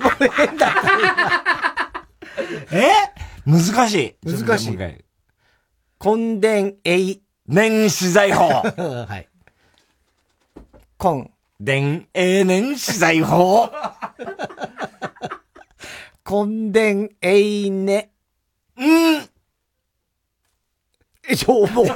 [0.01, 2.07] もう変だった。
[2.77, 2.90] え？
[3.47, 4.16] 難しい。
[4.24, 4.78] 難しい。
[6.01, 8.62] 根伝永年資材法。
[9.09, 9.29] はい。
[10.99, 11.31] 根
[11.61, 13.70] 伝永年資材法。
[16.25, 18.11] 根伝永年。
[18.77, 18.83] う
[19.19, 19.29] ん。
[21.31, 21.87] え、ちょ、もう、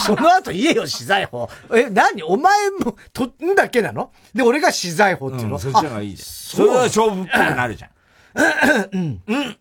[0.00, 1.48] その後言えよ、資材法。
[1.74, 2.22] え、何？
[2.22, 4.12] お前も、と、んだけなの？
[4.34, 6.26] で、俺が資材法っていうの、うん、そっちの方がいいじゃん。
[6.26, 7.90] それは勝負っぽくなるじゃん。
[8.92, 9.22] うん。
[9.26, 9.58] うん。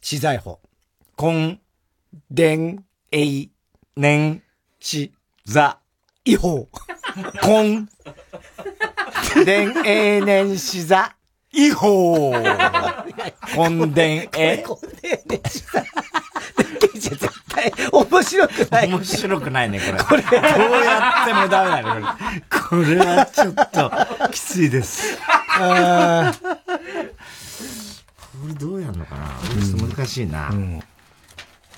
[0.00, 0.58] 資材法。
[1.16, 1.60] 根、
[2.30, 3.50] 伝、永、
[3.96, 4.42] 年、
[4.80, 5.12] し、
[5.44, 5.78] ざ、
[6.24, 6.68] 違法。
[7.44, 7.86] 根、
[9.44, 11.14] 伝、永年、しざ、
[11.52, 12.32] 違法。
[13.56, 14.64] 根伝、え。
[14.64, 15.84] 根伝、年、しざ。
[16.92, 17.18] 絶
[17.48, 18.88] 対面白くない。
[18.88, 20.22] 面白くないね、これ。
[20.22, 20.48] これ、ど
[20.78, 22.02] うやってもダメだね、
[22.68, 22.84] これ。
[22.84, 25.18] これはちょっと、きついです。
[25.58, 26.32] あ
[28.42, 29.28] これどうやるのかな、
[29.64, 30.48] ちょっと難しいな。
[30.50, 30.82] うん。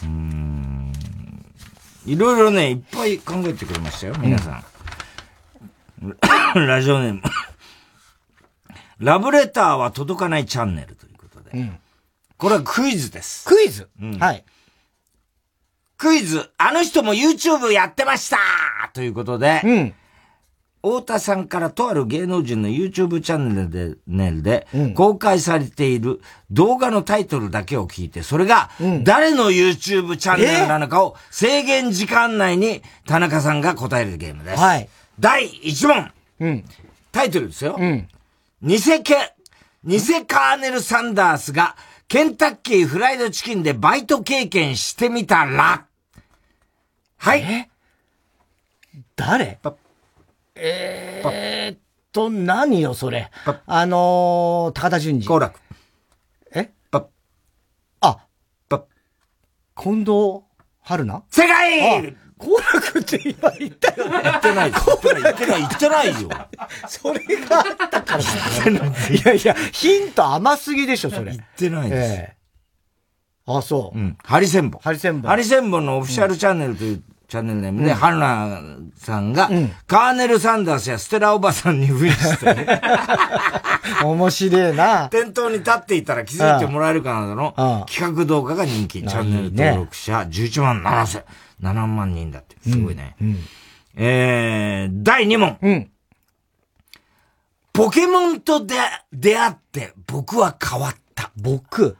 [0.05, 0.93] うん
[2.07, 4.65] いろいろね、いっぱい考えてくれましたよ、皆さん。
[6.55, 7.23] うん、ラジオネーム。
[8.99, 11.51] ラブレターは届かないチャンネルということで。
[11.59, 11.79] うん、
[12.37, 13.47] これはクイズです。
[13.47, 14.45] クイズ、うん、はい。
[15.97, 18.39] クイズ、あの人も YouTube やってました
[18.93, 19.95] ということで、うん。
[20.85, 23.63] 太田さんからとある芸能人の YouTube チャンネ
[24.31, 26.21] ルで、で公開されている
[26.51, 28.69] 動画のタイトルだけを聞いて、それが
[29.03, 34.61] 誰の YouTube チャンネルなのかを制限時間内に田中さんが答えるゲームです。
[34.61, 34.89] はい。
[35.19, 36.13] 第1問。
[36.41, 36.65] うん。
[37.13, 37.77] タイトルですよ。
[37.79, 38.07] うん。
[38.63, 39.33] 偽ケ、
[39.85, 41.77] 偽カーネル・サンダースが
[42.09, 45.87] ケンタッキーフライドチキンでバイト経験してみたら、
[47.17, 47.41] はい。
[47.41, 47.71] え？
[49.17, 49.59] 誰？
[50.57, 51.79] えーっ
[52.13, 53.29] と、何よ、それ。
[53.67, 55.27] あのー、高田純次。
[55.27, 55.59] 好楽。
[56.55, 56.71] え？
[56.93, 57.09] パ
[58.01, 58.19] あ。
[58.69, 58.85] パ
[59.77, 60.43] 近藤
[60.81, 61.23] 春菜？
[61.31, 64.21] 正解好楽って今言ったよね。
[64.23, 64.71] 言ってない。
[64.71, 65.23] 言ってない。
[65.23, 65.61] 言ってない。
[65.61, 66.29] 言ってないよ。
[66.89, 68.23] それがあったから。
[68.23, 68.25] い
[69.25, 71.33] やいや、ヒント甘すぎでしょ、それ。
[71.33, 72.13] 言ってないです。
[72.13, 73.99] えー、あ、そう。
[73.99, 74.17] うん。
[74.23, 74.83] ハリセンボン。
[74.83, 75.31] ハリセンボン。
[75.31, 78.61] ハリセンボンのオフィシャルチャンネルというチャンネルネームで、ハルナ
[78.97, 79.49] さんが、
[79.87, 82.81] カーネル・サンダースやステラおばさんに扮して、ね、
[84.05, 85.09] 面白いな。
[85.09, 89.03] 店頭に立っていたら気づいてもらえるかなどの企画動画が人気。
[89.03, 91.25] チャンネル登録者11万7千、
[91.63, 92.57] 7万人だって。
[92.69, 93.17] すごいね。
[93.21, 93.39] うんうん、
[93.97, 95.59] えー、第2問。
[95.63, 95.91] うん、
[97.73, 98.77] ポケモンと出
[99.13, 101.31] 出会って僕は変わった。
[101.37, 101.97] 僕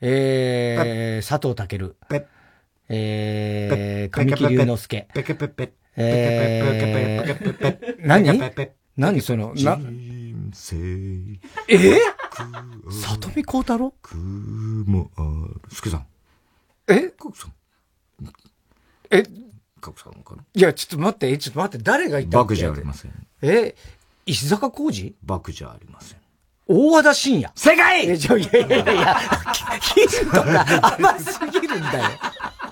[0.00, 1.92] えー、佐藤健。
[2.08, 2.24] ペッ
[2.92, 5.08] えー、神木隆之介。
[5.14, 5.72] ペケペペ。
[5.96, 8.40] えー、何
[8.96, 10.50] 何その、な、えー、
[12.90, 15.22] 里見光太郎くもあ
[15.68, 15.74] る。
[15.74, 16.06] すけさん。
[16.88, 17.52] えかくさん。
[19.10, 19.22] え
[19.80, 23.12] かくさんかないや、ちょっと待って、ちょっと待って、誰がいたバクじゃありません。
[23.42, 23.76] え
[24.26, 26.18] 石坂浩二バクじゃありません。
[26.66, 27.52] 大和田信也。
[27.54, 29.14] 正解え、ちょ、いやいやいやいや、
[29.80, 32.04] ヒントが甘すぎるんだよ。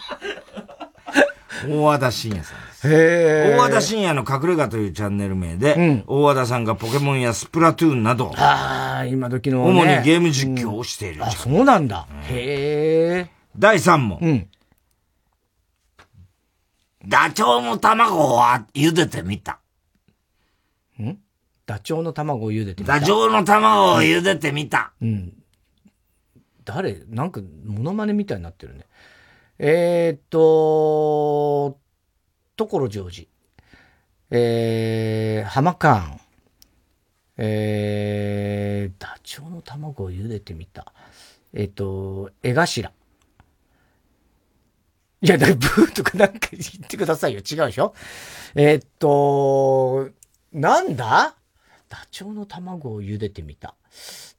[1.68, 2.88] 大和田信也さんです。
[2.88, 12.06] へ大和田信也の隠れ家というチャンネル名で、うん、大和田さんがポケモンやスプラトゥーンなど、ああ、今時の、ね、主にゲーム実況をしている、うん、あ、そうなんだ。
[12.28, 13.30] へえ。
[13.58, 14.18] 第3問。
[14.20, 14.48] うん。
[17.06, 18.40] ダチョウの卵を
[18.74, 19.58] 茹でてみた。
[21.66, 22.98] ダチョウの卵を茹でてみた？
[22.98, 24.92] ダチョウの卵を茹でてみた。
[25.00, 25.32] うん。
[26.64, 27.04] 誰？
[27.08, 28.84] なんか、モノマネみたいになってるね。
[29.60, 31.80] えー、っと、
[32.56, 33.28] 所ジョージ。
[34.30, 36.20] えー、浜カーン。
[37.38, 40.92] えー、ダチョウの卵を茹でてみた。
[41.52, 42.92] えっ、と、絵頭。
[45.20, 47.40] いや、だブーとかなんか言ってくださいよ。
[47.40, 47.94] 違うでしょ？
[48.54, 50.10] えっ、と、
[50.52, 51.34] なんだ？
[51.88, 53.74] ダチョウの卵を茹でてみた。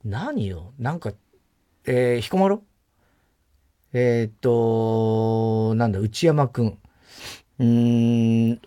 [0.06, 0.74] 何よ？
[0.80, 1.12] なんか、
[1.86, 2.64] えー、彦摩呂？
[3.94, 6.78] えっ、と、なんだ、内山くん。
[7.60, 8.62] うーん、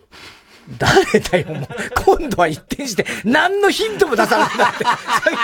[0.77, 1.67] 誰だよ、もう。
[2.03, 4.91] 今度は一転して、何のヒントも出さなくなって、さ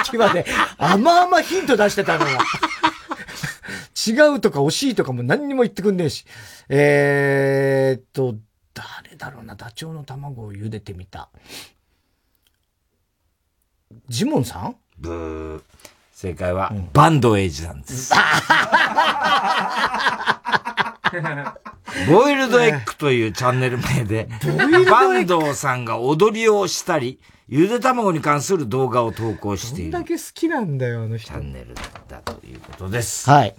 [0.03, 0.45] っきまで、
[0.77, 2.31] あまあまヒント出してたのが。
[4.07, 6.26] 違うとか惜しいとかも何にも言ってくんねえし。
[6.69, 8.35] えー、っと、
[8.73, 11.30] 誰だろうな、ダチョウの卵を茹でてみた。
[14.07, 14.76] ジモンさん？
[14.97, 15.64] ブー。
[16.20, 18.12] 正解は、うん、バンドエイジなんです。
[22.12, 24.28] ボイルドエッグというチャンネル名で、
[24.90, 29.91] バンドさんが踊りをしたり、ゆで卵に関する動画を投稿している。
[29.94, 31.32] どんだけ好きなんだよ、あの人。
[31.32, 31.74] チャンネル
[32.10, 33.30] だということです。
[33.30, 33.56] はい。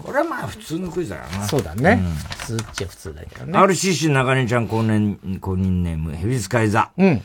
[0.00, 1.48] これはまあ普通のクイズだな。
[1.48, 2.00] そうだね。
[2.00, 3.58] うん、普通っちゃ普通だけどね。
[3.58, 6.92] RCC 中根ちゃん公認、公認ネーム、ヘビ使い座。
[6.96, 7.22] うん。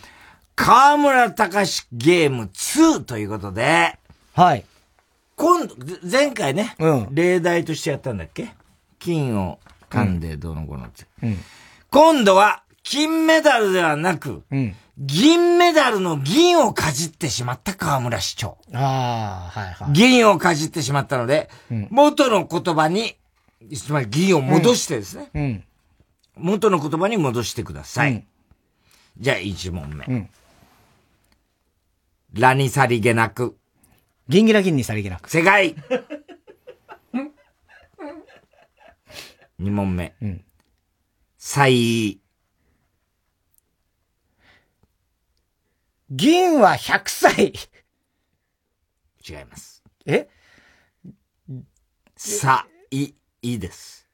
[0.55, 3.97] 河村隆ゲーム2ということで。
[4.33, 4.65] はい。
[5.35, 5.75] 今度、
[6.09, 8.53] 前回ね、うん、例題としてやったんだっけ？
[8.99, 9.59] 金を
[9.89, 11.37] 噛んでどの子のって、うん。
[11.89, 18.57] 今度は、金メダルではなく、うん、銀メダルの銀をかじってしまった河村市長。
[18.73, 19.93] ああ、はいはい。
[19.93, 23.15] 銀をかじってしまったので、うん、元の言葉に、
[23.73, 25.29] つまり銀を戻してですね。
[25.33, 25.63] うん、
[26.35, 28.25] 元の言葉に戻してください。
[29.17, 30.29] じゃあ、一問目。
[32.33, 33.57] うん、ラにさりげなく。
[34.27, 35.29] 銀ギラ銀にさりげなく。
[35.29, 35.75] 正解
[39.59, 40.15] 二問目。
[40.21, 40.45] うん。
[41.37, 42.19] 歳。
[46.09, 47.53] 銀は100歳。
[49.27, 49.83] 違います。
[50.05, 50.27] え？
[52.15, 54.09] さ、い、いです。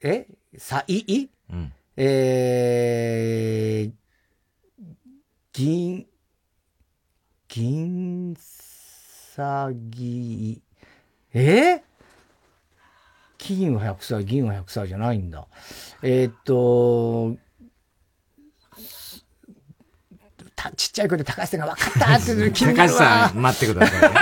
[0.00, 0.26] え？
[0.56, 1.30] さ、い、い？
[1.50, 1.72] うん。
[1.96, 3.92] えー、
[5.58, 6.06] 銀、
[7.48, 10.62] 銀さぎ、
[11.34, 11.82] え？
[13.38, 15.48] 金は100歳、銀は100歳じゃないんだ。
[16.00, 17.36] えー、っと、
[20.76, 24.08] ちっちゃい声で高橋さんが分かったって言う 高橋さん、待ってください、ね。
[24.08, 24.14] 分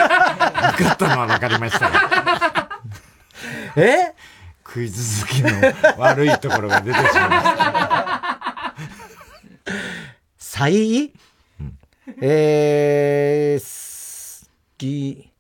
[0.84, 1.90] かったのは分かりました。
[3.76, 4.14] え？
[4.64, 5.50] クイズ好きの
[5.98, 8.74] 悪いところが出てしまいました。
[12.20, 15.32] えー、ぎ、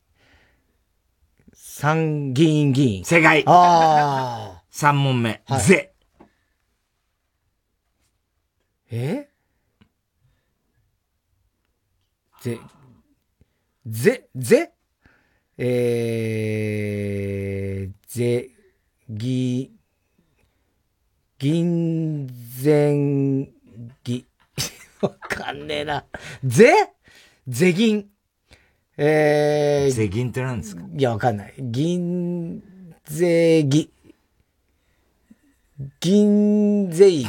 [1.54, 3.04] 参議院議員。
[3.04, 3.44] 正解。
[3.46, 4.62] ああ。
[4.70, 5.42] 三問目。
[5.46, 5.92] はい、ぜ。
[8.90, 9.28] え？
[12.42, 12.58] ぜ、
[13.86, 14.72] ぜ、ぜ？
[15.58, 18.50] えー、ぜ、
[19.08, 19.72] ぎ、
[21.38, 22.26] 銀
[22.62, 23.55] 前ぎ、
[25.06, 26.04] わかんねえな。
[26.44, 26.72] ぜ？
[27.48, 28.06] ぜ銀。
[28.98, 30.82] えー、税銀って何ですか？
[30.96, 31.54] いや、わかんない。
[31.58, 32.62] 銀
[33.04, 33.90] 税儀。
[36.00, 37.26] 銀税儀。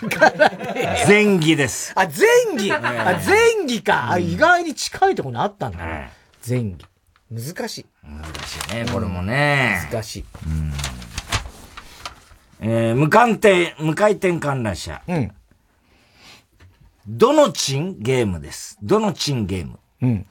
[1.08, 1.92] 前儀です。
[1.96, 4.18] あ、前儀、あ、前儀か、あ。
[4.18, 6.10] 意外に近いところにあったんだね。
[6.46, 6.76] 前儀。
[7.30, 7.86] 難しい。
[8.02, 9.88] 難しいね、これもね。
[9.92, 10.24] 難しい。
[12.60, 15.02] えー、無回転、無回転観覧車。
[15.06, 15.32] うん。
[17.10, 18.76] どのチンゲームです。
[18.82, 19.78] どのチンゲーム。
[20.02, 20.26] うん。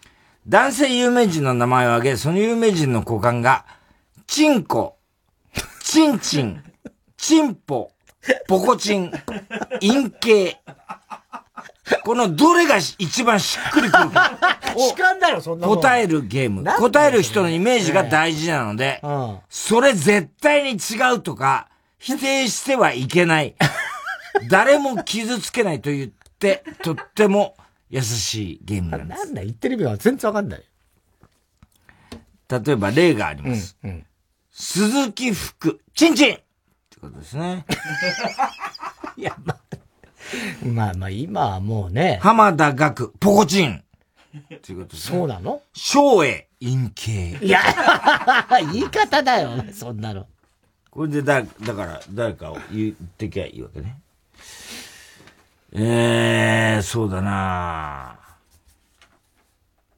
[0.47, 3.65] 男性有名人の名前を挙げ、その有名人の股間が、
[4.27, 4.95] チンコ、
[5.83, 6.63] チンチン、
[7.17, 7.91] チンポ、
[8.47, 9.11] ポコチン、
[9.81, 10.61] 陰形。
[12.03, 14.37] このどれが一番しっくりくるか。
[15.55, 16.63] な答えるゲーム。
[16.63, 19.01] 答える人のイメージが大事なので、
[19.49, 23.55] それ絶対に違うとか、否定してはいけない。
[24.49, 27.55] 誰も傷つけないと言って、とっても
[27.89, 29.25] 優しいゲームなんです。
[29.25, 30.63] なんだ、言ってる意味は全然わかんない。
[32.49, 33.77] 例えば例があります。
[33.83, 34.05] うんうん、
[34.51, 36.43] 鈴木福、チンチンって
[37.01, 37.65] ことですね。
[39.17, 39.57] いや、まあ、
[40.65, 42.19] まあまあ、今はもうね。
[42.21, 43.83] 浜田学、ポコチン
[44.55, 45.17] っていうことですね。
[45.17, 45.61] そうなの？
[45.73, 47.37] 昭栄、陰形。
[47.45, 47.61] いや、
[48.71, 50.27] 言い方だよ、そんなの。
[50.89, 53.97] これでだ、だから、誰かを言ってきゃいいわけね。
[55.73, 58.19] えー、そうだな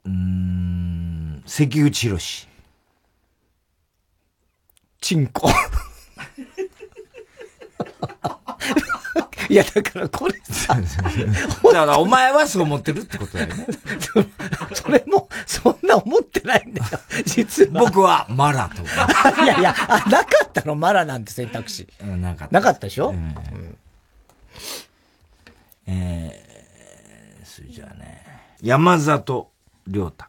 [0.05, 2.47] うん、関口博士。
[5.01, 5.49] チンコ。
[9.49, 10.75] いや、だからこれさ。
[10.79, 13.65] だからお前はそう思ってるってことだよね。
[14.73, 16.99] それも、そんな思ってないんだよ。
[17.25, 17.81] 実は。
[17.81, 19.33] 僕はマラとか。
[19.43, 21.87] いやいや、あ、なかったのマラなんて選択肢。
[21.99, 22.53] なかった。
[22.53, 23.35] なかったでしょ、うん、
[25.91, 28.23] えー、それじゃあね。
[28.61, 29.51] 山里
[29.87, 30.25] 亮太。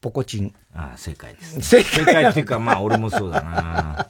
[0.00, 0.54] ポコチン。
[0.72, 2.04] ああ、正解です、正解。
[2.04, 4.08] 正解っていうか、まあ俺もそうだな。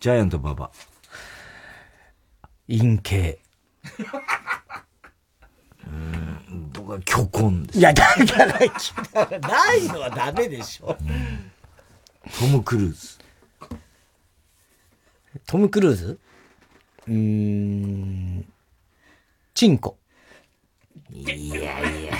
[0.00, 0.70] ジャイアント馬場。
[2.68, 3.38] 陰形。
[5.86, 7.78] うん、僕は虚根です。
[7.78, 8.46] いや、だから、
[9.38, 10.96] ないのはダメでしょ。
[11.00, 11.50] うん、
[12.38, 13.18] トム・クルーズ。
[15.46, 16.20] トム・クルーズ？
[17.08, 18.44] うーん、
[19.54, 19.96] チンコ。
[21.10, 22.12] いやいやいや。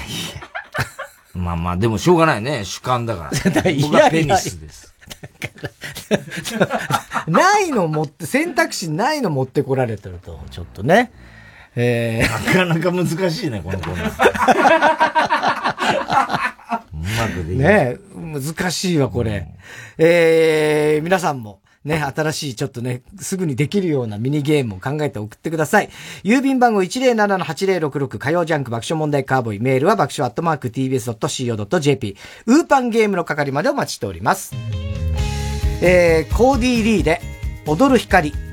[1.35, 2.65] まあまあ、でもしょうがないね。
[2.65, 3.31] 主観だから。
[3.81, 4.93] 僕はペニスです。
[7.27, 11.11] ないの持って、選択肢ないの持ってこられてると、ちょっとね。
[11.75, 14.13] えー、なかなか難しいね、このコーナー。
[16.93, 19.31] うまくできね難しいわ、これ。
[19.31, 19.47] うん、
[19.99, 25.91] えー、皆さんも、ね、新しいちょっとね、すぐにできるようなミニゲームを考えて送ってください。
[26.23, 34.55] 郵便番号107-8066火曜ジャンク爆笑問題カーボーイメールは爆笑アットマーク tbs.co.jp ウーパンゲームの係までお待ちしております。
[35.83, 37.21] えー、コーディー・リーで
[37.67, 38.52] 踊る光。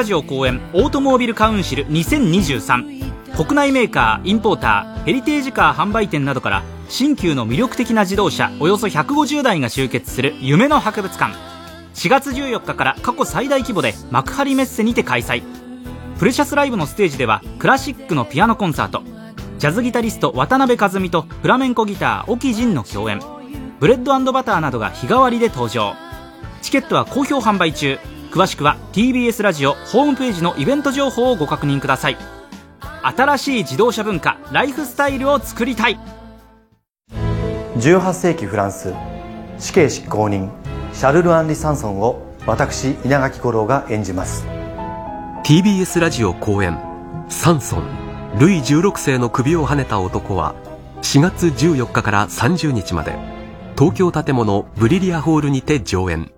[0.00, 11.34] ラジオ後援オートモービルカウンシル2023国内メーカーインポーターヘリテージカー販売店などから新旧の魅力的な自動車およそ150台が集結する夢の博物館。
[11.92, 15.42] 4月14日から過去最大規模で幕張メッセにて開催。
[16.18, 19.02] プレシャスライブのステージではクラシックのピアノコンサート。
[19.58, 23.20] ジャズギタリスト渡辺香津美とフラメンコギター沖仁の共演。
[23.80, 25.92] ブレッドバターなどが日替わりで登場。
[26.62, 27.98] チケットは好評販売中。
[28.30, 32.16] 詳しくは TBS ラジオホームページのイベント情報をご確認ください。
[33.02, 35.98] 新しい自動車文化ライフスタイルを作りたい。
[37.76, 38.94] 18世紀フランス
[39.58, 40.50] 死刑執行人
[40.92, 44.46] シャルル・アンリ・サンソンを私稲垣吾郎が演じます。
[45.42, 46.78] TBS ラジオ公演
[47.28, 47.82] 「サンソン
[48.38, 50.54] ルイ16世の首をはねた男は
[51.02, 53.18] 4月14日から30日まで
[53.76, 56.30] 東京建物ブリリアホールにて上演。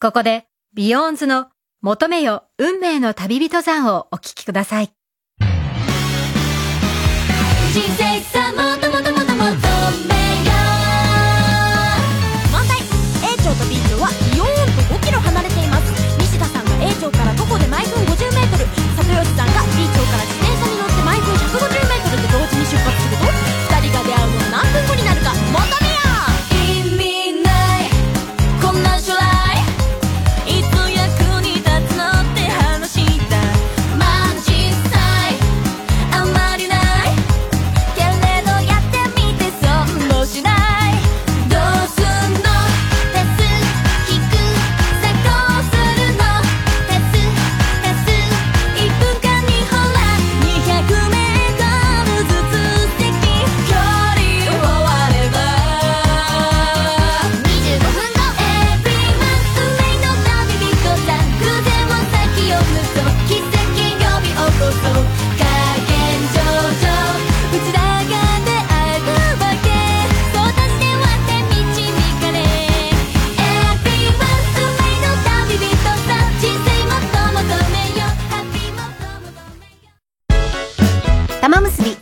[0.00, 1.48] ここで BEYOOOOONDS の
[1.80, 4.92] 求めよ運命の旅人算をお聴きください。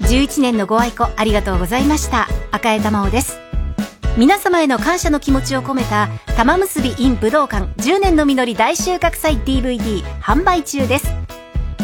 [0.07, 2.29] 11年のご愛顧ありがとうございました。
[2.53, 3.41] 赤江玉緒です。
[4.17, 11.09] 皆様への感謝の気持ちを込めた玉結び in 武道館10年の実り大収穫祭 DVD 販売中です。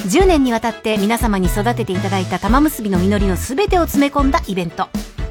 [0.07, 4.89] 10年にわたって皆様に育てていただいた玉結びの実りの全てを詰め込んだイベント。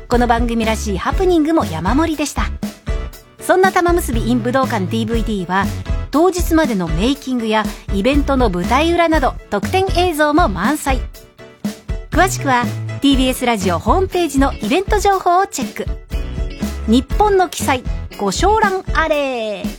[0.09, 2.47] この番組らしいハプニングも山盛りでした。
[3.39, 5.63] そんな玉結び in 武道館 DVD は
[6.11, 7.63] 当日までのメイキングや
[7.93, 10.99] イベントの舞台裏など特典映像も満載。
[12.11, 12.65] 詳しくは
[13.01, 15.85] TBS ラジオホームページのイベント情報をチェック
[16.91, 17.83] 日本の記載
[18.19, 19.69] ご賞覧あれ火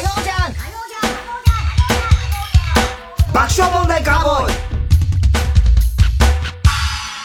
[0.00, 0.52] 曜じゃん
[3.32, 4.54] 爆笑問題カーボーイ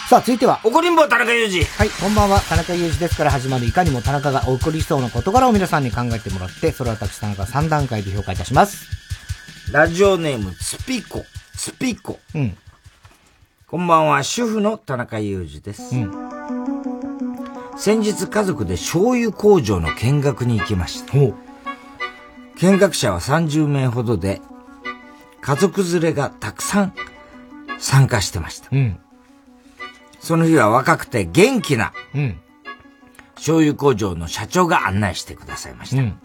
[0.07, 0.59] さあ、続いては。
[0.63, 1.65] 怒りんぼ田中裕二。
[1.65, 2.39] はい、こんばんは。
[2.41, 9.04] 田中裕二ですから始まるいかにも田中が起こりそうな事柄を皆さんに考えてもらって、それを私田中3段階で評価いたします。
[9.71, 11.25] ラジオネーム、つぴこ。
[11.57, 12.19] つぴこ。
[12.35, 12.57] うん。
[13.67, 15.95] こんばんは、主婦の田中裕二です。
[15.95, 16.11] うん。
[17.75, 21.13] 先日家族で醤油工場の見学に行きました。
[22.57, 24.39] 見学者は30名ほどで、
[25.41, 26.93] 家族連れがたくさん
[27.79, 28.69] 参加してました。
[28.71, 28.99] うん。
[30.19, 32.39] その日は若くて元気な、うん。
[33.33, 36.01] 醤油工場の社長が案内してくださいました。
[36.03, 36.19] うん。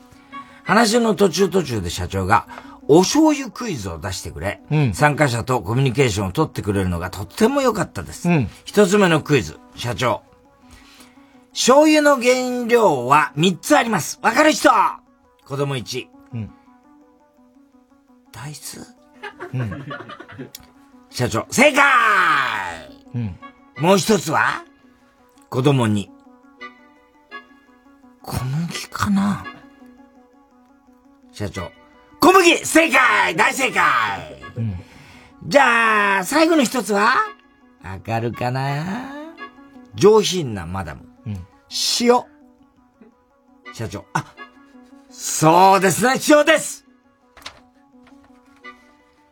[0.63, 2.47] 話の途中途中で社長が、
[2.93, 8.29] お醤油クイズを出してくれ、うん、参加者とコミュニケーションを取ってくれるのがとっても良かったです。
[8.29, 10.25] うん、一つ目のクイズ、社長。
[11.53, 14.19] 醤油の原料は三つあります。
[14.23, 14.71] わかる人？
[15.47, 16.09] 子供1。
[16.35, 16.51] うん、
[18.33, 18.53] 大
[19.53, 19.87] 豆、うん、
[21.11, 21.85] 社長、正解、
[23.15, 23.39] うん、
[23.79, 24.65] もう一つは？
[25.49, 26.11] 子供に。
[28.23, 29.45] 小麦かな？
[31.31, 31.71] 社長。
[32.21, 33.81] 小麦正解大正解、
[34.57, 34.75] うん、
[35.47, 37.15] じゃあ、最後の一つは
[37.83, 39.11] わかるかな？
[39.95, 41.09] 上品なマダム。
[41.27, 41.47] うん、
[42.01, 42.23] 塩。
[43.73, 44.05] 社長。
[44.13, 44.35] あ、
[45.09, 46.87] そうですね、塩です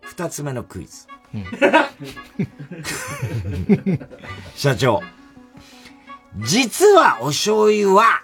[0.00, 1.06] 二つ目のクイズ。
[1.34, 1.44] うん、
[4.56, 5.02] 社長。
[6.38, 8.22] 実はお醤油は、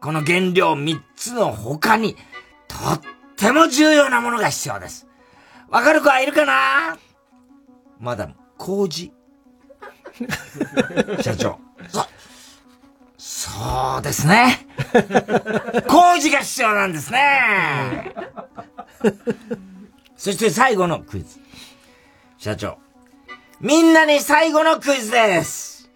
[0.00, 2.16] この原料三つの他に、
[2.68, 3.00] とっ
[3.42, 5.08] ても重要なものが必要です。
[5.68, 6.96] わかる子はいるかな？
[7.98, 9.12] マダム、麹。
[11.20, 11.58] 社長。
[11.88, 12.06] そ、
[13.18, 14.66] そうですね。
[15.88, 18.14] 麹が必要なんですね。
[20.16, 21.40] そして最後のクイズ。
[22.38, 22.78] 社長。
[23.60, 25.90] みんなに最後のクイズです。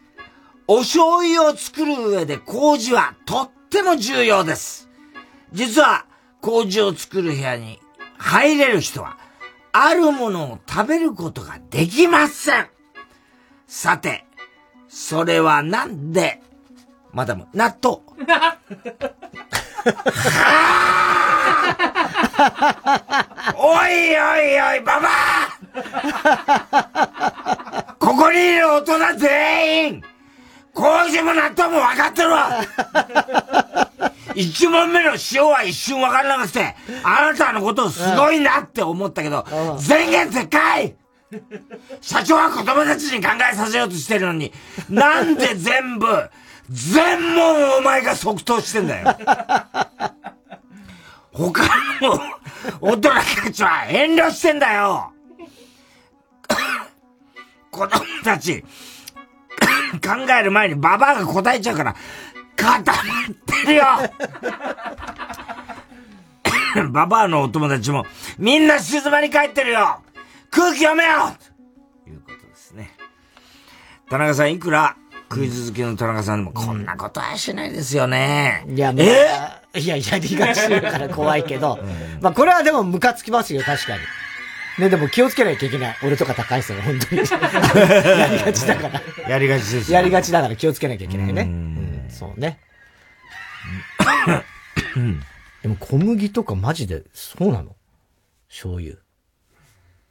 [0.66, 4.88] お醤油を作る上で麹はとっても重要です。
[5.52, 6.06] 実は、
[6.46, 7.80] 麹を作る部屋に
[8.18, 9.18] 入れる人は、
[9.72, 12.68] あるものを食べることができません。
[13.66, 14.24] さて、
[14.88, 16.40] それはなんで、
[17.12, 17.98] マダム、納豆。
[23.56, 25.08] おいおいおい、ババ
[26.70, 30.02] アここにいる大人全員
[30.72, 32.64] 麹も納豆も分かってるわ
[34.36, 39.46] 一問目の塩は一瞬分からなくて、あなたのことすごいなって思ったけど、
[39.78, 40.94] 全言絶開
[42.00, 44.52] 社長は子供たちに考えさせようとしてるのに、
[44.90, 46.06] なんで全部、
[46.68, 49.16] 全問お前が即答してんだよ。
[51.32, 51.64] 他
[52.00, 52.20] の
[52.80, 53.10] 大人
[53.44, 55.12] たちは遠慮してんだよ
[57.70, 61.94] 子供たち、考える前にババアが答えちゃうから、
[62.56, 63.84] 固まってるよ
[66.90, 68.04] ババアのお友達も、
[68.38, 70.02] みんな静まり返ってるよ
[70.50, 71.32] 空気読めよ
[72.04, 72.90] ということですね。
[74.10, 74.96] 田中さん、いくら
[75.28, 78.64] クイズ好きの田中さんでも、こんなことはしないですよね。
[78.68, 79.80] いや、え？
[79.80, 81.78] いや、やりがちだから怖いけど、
[82.20, 84.00] まあこれはでもムカつきますよ、確かに。
[84.78, 85.96] ね、でも気をつけなきゃいけない。
[86.02, 87.22] 俺とか高橋さんが本当に。
[88.20, 89.02] やりがちだから。
[89.28, 91.48] やりがちですやりがちだから気をつけなきゃいけないね。
[92.06, 92.60] うん、そうね。
[95.62, 97.74] でも小麦とかマジで、そうなの？
[98.48, 98.96] 醤油。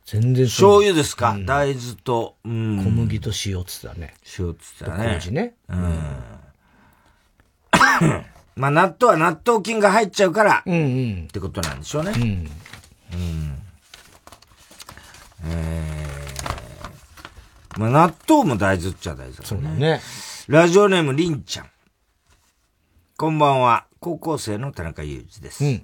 [0.05, 4.13] 全然醤油ですか、うん、大豆と、うん、小麦と塩っつったね。
[4.37, 5.13] 塩っつったね。
[5.13, 5.55] 麹ね。
[5.67, 5.79] うん。
[8.55, 10.77] まあ納豆は納豆菌が入っちゃうから、うんう
[11.23, 12.11] ん、ってことなんでしょうね。
[12.15, 12.23] うん。
[12.23, 12.49] うん、
[15.45, 19.45] えー、まあ納豆も大豆っちゃ大豆だね。
[19.45, 20.01] そうだね。
[20.47, 21.69] ラジオネームりんちゃん。
[23.17, 23.85] こんばんは。
[24.01, 25.63] 高校生の田中裕二です。
[25.63, 25.81] うん。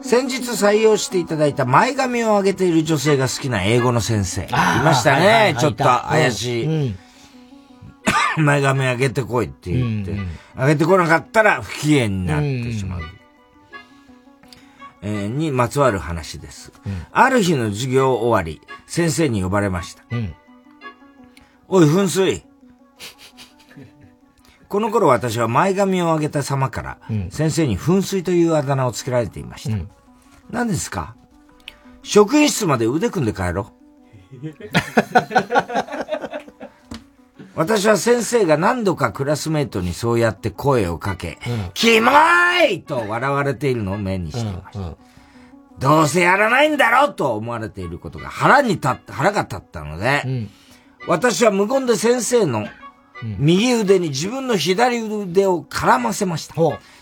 [0.00, 4.42] 先日採用していただいた前髪を上げている女性が好きな英語の先生。
[4.42, 5.18] いましたね。
[5.18, 6.66] はいはいはい、ちょっと怪しい。
[6.66, 6.98] うん
[8.44, 13.00] 前髪上げてこいって言って、うんうん、上げてこなかったら不機嫌になってしまう。
[15.02, 20.04] えー、にまつわる話です、うん、ある日の授業終わり、先生に呼ばれました。
[20.12, 20.34] うん、
[21.66, 22.44] おい、噴水。
[24.70, 26.98] この頃私は前髪を上げた様から、
[27.30, 29.74] 先生に噴水というあだ名をつけられていました。
[29.74, 29.90] うん、
[30.48, 31.16] 何ですか？
[32.04, 33.72] 職員室まで腕組んで帰ろ
[34.32, 34.36] う。
[37.56, 42.12] 私は先生が何度かクラスメートにそうやって声をかけ、うん、キモ
[42.70, 44.78] いと笑われているのを目にしていました。
[44.78, 44.96] うんうん、
[45.80, 50.48] どうせやらないんだろうと思われていることが腹に立った、腹が立ったので、うん、
[51.08, 52.68] 私は無言で先生の
[53.22, 56.54] 右腕に自分の左腕を絡ませました。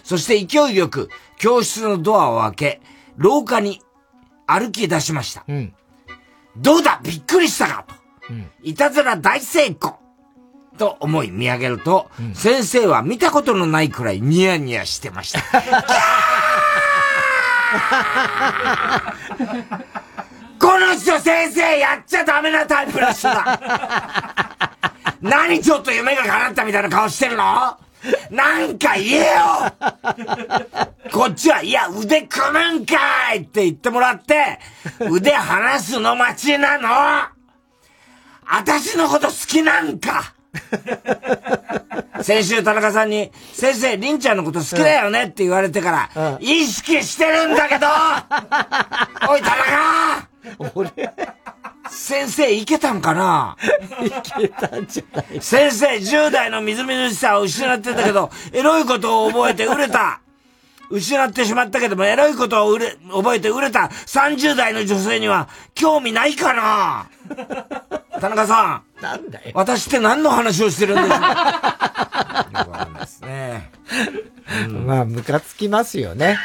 [0.05, 2.81] そして勢いよく教室のドアを開け、
[3.17, 3.81] 廊下に
[4.47, 5.45] 歩き出しました。
[6.57, 7.01] どうだ？
[7.03, 7.85] びっくりしたか？
[7.87, 7.95] と。
[8.63, 9.99] いたずら大成功。
[10.77, 15.41] と思い見上げると、うん、先生は見たことのないくらいニヤニヤしてました。
[20.61, 24.78] この人先生やっちゃダメなタイプの人だ
[25.21, 27.77] 何ちょっと夢が叶ったみたいな顔してるの？
[28.31, 29.73] なんか言えよ！
[31.13, 33.39] こっちは、いや、腕組むんかい！
[33.39, 34.61] って言ってもらって、
[35.11, 36.89] 腕離すの待ちなの！
[38.47, 40.33] 私のこと好きなんか！
[42.23, 45.25] 先週田中さんに、先生、りんちゃんのこと好きだよね！
[45.25, 47.87] って言われてから、うん、意識してるんだけど！
[49.29, 50.29] おい、田中！
[50.75, 50.91] 俺
[51.91, 53.57] 先生、いけたんかな？
[54.05, 54.11] い
[54.41, 55.41] けたんじゃない。
[55.41, 60.21] 先生、10代のみずみずしさを失ってたけど、エロいことを覚えて売れた。
[60.91, 63.91] 失ってしまったけども、エロいことを売れ、覚えて売れた。
[64.07, 67.11] 30代の女性には、興味ないかな？
[68.21, 69.03] 田中さん。
[69.03, 69.51] なんだよ。
[69.55, 72.68] 私って何の話をしてるんでしょうか？
[73.09, 73.71] ですね。
[74.69, 76.39] うん、まあ、ムカつきますよね。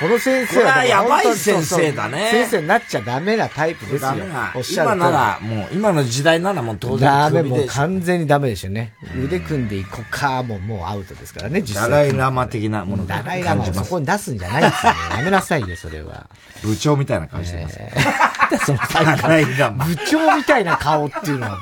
[0.00, 0.84] この先生は。
[0.84, 2.30] やばい先生だね。
[2.30, 4.14] 先生になっちゃダメなタイプですよ。
[4.54, 8.94] おっしゃる今なら、もう、今の時代ならもう当然ダメ、もう完全にダメですよね。
[9.22, 11.90] 腕組んでいこうか、もう、もうアウトですからね、実際。
[11.90, 14.98] ダライラマ的なものダライラマをそこに出すんじゃないですよね。
[15.18, 16.26] やめなさいよ、それは。
[16.64, 17.76] 部長みたいな顔してます。
[17.78, 18.78] えー、 その
[19.18, 19.84] ダライラマ。
[19.84, 21.58] 部長みたいな顔っていうのは。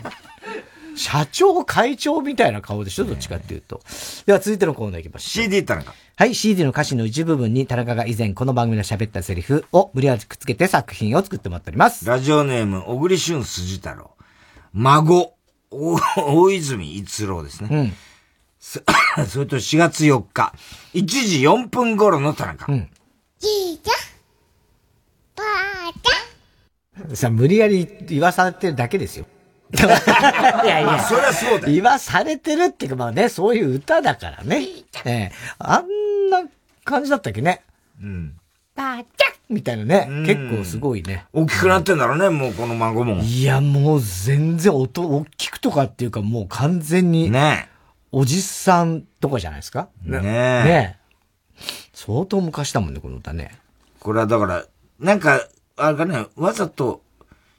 [0.98, 3.80] 社長、会長みたいな顔でしょどっちかっていうと。
[4.26, 5.44] では続いてのコーナー行きましょう。
[5.44, 5.94] CD 田中。
[6.16, 12.04] はい、CD の歌詞の一部分に田中が以前この番組で喋ったセリフを無理やりくっつけて作品を作ってもらっております。
[12.04, 14.10] ラジオネーム、小栗旬筋太郎。
[14.72, 15.34] 孫、
[15.70, 17.68] 大泉逸郎ですね。
[17.70, 17.92] うん。
[18.58, 18.80] そ
[19.28, 20.52] それと4月4日、
[20.94, 22.72] 1時4分頃の田中。
[22.72, 22.90] うん。
[23.38, 23.94] じいちゃん、
[25.36, 27.16] ばあちゃん。
[27.16, 29.26] さ、無理やり言わされてるだけですよ。
[29.74, 34.66] いやいや、そりゃそうだ言わされてるっていうか、まあね、そういう歌だからね。
[35.04, 36.48] ええあんな
[36.84, 37.62] 感じだったっけね。
[38.02, 38.34] うん。
[38.74, 40.08] ばあちゃんみたいなね。
[40.26, 41.26] 結構すごいね。
[41.32, 43.22] 大きくなってんだろうね、もうこの孫も。
[43.22, 47.30] いや、もう全然音、大きくとかっていうかもう完全に。
[47.30, 47.68] ね
[48.10, 49.90] おじさんとかじゃないですか？
[50.02, 50.98] ねね
[51.92, 53.58] 相当昔だもんね、この歌ね。
[54.00, 54.64] これはだから、
[54.98, 55.46] なんか、
[55.76, 57.02] あれかね、わざと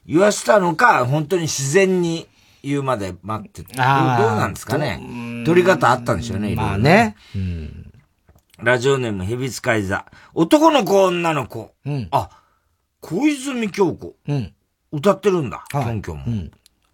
[0.06, 2.26] 言わしたのか、本当に自然に
[2.62, 5.00] 言うまで待ってどうなんですかね。
[5.46, 7.16] 取り方あったんでしょうね、まあね。
[7.34, 7.92] うん、
[8.58, 10.06] ラジオネーム、ヘビ使い座。
[10.34, 11.72] 男の子、女の子。
[11.86, 12.30] うん、あ、
[13.00, 14.16] 小泉京子。
[14.26, 14.54] うん、
[14.92, 16.24] 歌ってるんだ、本拠も。
[16.26, 16.50] うん、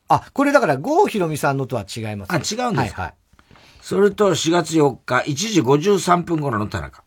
[0.09, 3.15] あ、これだから、郷ひろみさんのとは違います、ね、あ、違うんですか、はいはい
[3.87, 7.05] それと4月4日1時53分頃の田中。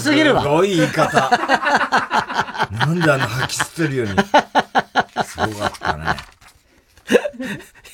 [0.00, 0.42] すぎるわ。
[0.42, 1.30] すごい言い方。
[2.70, 4.14] なんであの吐き捨てるように。
[5.24, 6.16] すごかったね。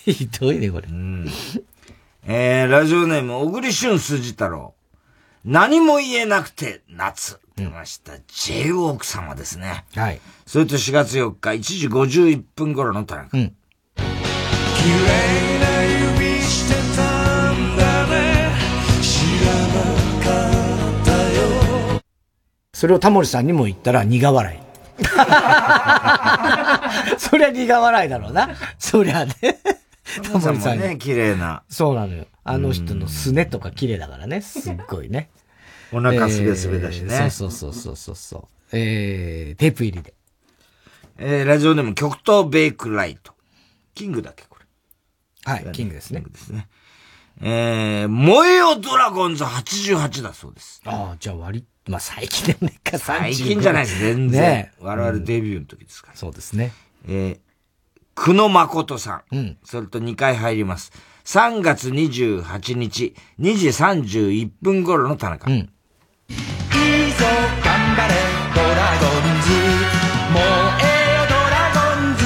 [0.04, 0.88] ひどいね、これ。
[0.88, 1.28] うん。
[2.26, 4.74] えー、ラジオネーム、小栗旬筋太郎。
[5.44, 7.38] 何も言えなくて夏。
[7.56, 8.14] 出ました。
[8.14, 9.84] うん、J ウォーク様ですね。
[9.94, 10.20] はい。
[10.44, 13.28] それと4月4日、1時51分頃の田中。
[13.32, 13.54] うん。
[13.96, 15.65] 綺麗な
[22.76, 24.58] それをタモリさんにも言ったら苦笑い。
[27.18, 28.50] そりゃ苦笑いだろうな。
[28.78, 29.34] そりゃね。
[30.22, 31.62] タモリさんね、綺麗な。
[31.70, 32.26] そうなのよ。
[32.44, 34.42] あの人のすねとか綺麗だからね。
[34.42, 35.30] すっごいね。
[35.90, 37.30] お腹すべすべだしね、えー。
[37.30, 38.44] そうそうそうそうそう。
[38.72, 40.12] えー、テープ入りで。
[41.16, 43.32] えー、ラジオネーム極東ベイクライト。
[43.94, 44.66] キングだっけ、これ。
[45.50, 46.18] はい、キングですね。
[46.18, 46.68] キングですね。
[47.40, 50.82] えー、燃えよドラゴンズ88だそうです。
[50.84, 54.42] ああ、じゃあ割まあ最近でもねか、最近じゃないです、全然。
[54.42, 56.16] ね、我々デビューの時ですから。
[56.16, 56.72] そうですね。
[57.06, 57.38] えー、
[58.14, 59.36] 久野誠さん。
[59.36, 59.58] うん。
[59.64, 60.92] それと2回入ります。
[61.24, 65.50] 3月28日、2時31分頃の田中。
[65.50, 65.56] うん。
[65.58, 65.68] いいぞ、
[67.64, 68.14] 頑張れ、
[68.54, 69.50] ドラゴンズ。
[70.32, 70.42] もう
[70.82, 70.84] え
[71.14, 72.24] よ、ドラゴンズ。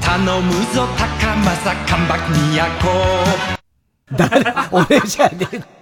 [0.00, 2.20] 頼むぞ、高政、関白
[2.80, 2.86] 都。
[4.16, 5.79] 誰俺じゃねえ。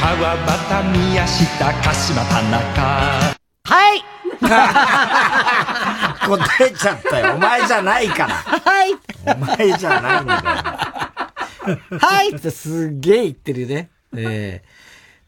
[0.00, 4.04] 川端宮下鹿島田中はい
[6.26, 7.34] 答えちゃったよ。
[7.34, 8.34] お前じゃないから。
[8.34, 8.94] はい
[9.26, 11.98] お前じゃないんだよ。
[11.98, 13.90] はいってすっげえ言ってるね。
[14.16, 14.62] え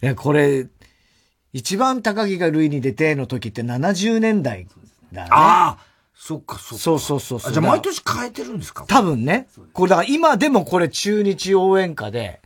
[0.02, 0.66] えー、これ、
[1.52, 4.66] 一番高木が類に出ての時って70年代
[5.12, 5.28] だね。
[5.30, 5.84] ああ
[6.16, 6.82] そっかそっか。
[6.82, 7.52] そうそうそうそう。
[7.52, 8.84] じゃあ毎年変えてるんですか？
[8.88, 9.46] 多分ね。
[9.72, 12.40] これだから今でもこれ中日応援歌で、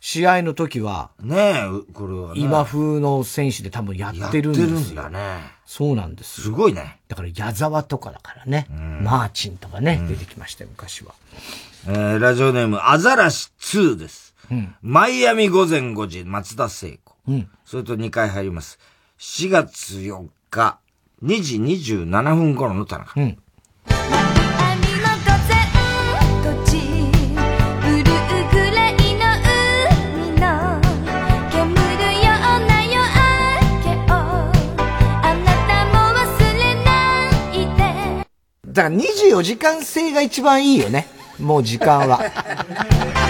[0.00, 4.68] 試合の時は、ねえ、これは、ね、今風の選手で多分やってるんですよ。
[4.68, 5.40] やってるんだね。
[5.66, 7.00] そうなんですすごいね。
[7.08, 8.68] だから矢沢とかだからね。
[9.02, 11.14] マーチンとかね、出てきましたよ、昔は。
[11.86, 14.34] えー、ラジオネーム、アザラシ2です。
[14.50, 17.14] うん、マイアミ午前5時、松田聖子。
[17.26, 18.78] うん、それと2回入ります。
[19.18, 20.78] 4月4日、
[21.24, 23.20] 2時27分頃の田中。
[23.20, 23.38] うん
[38.78, 41.08] だから24時間制が一番いいよね。
[41.40, 42.20] もう時間は。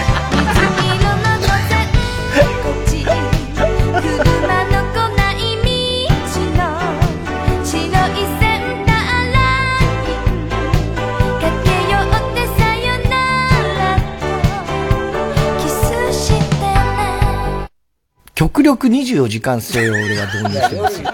[18.39, 21.11] 極力24時間制を俺は導入してるんですよ。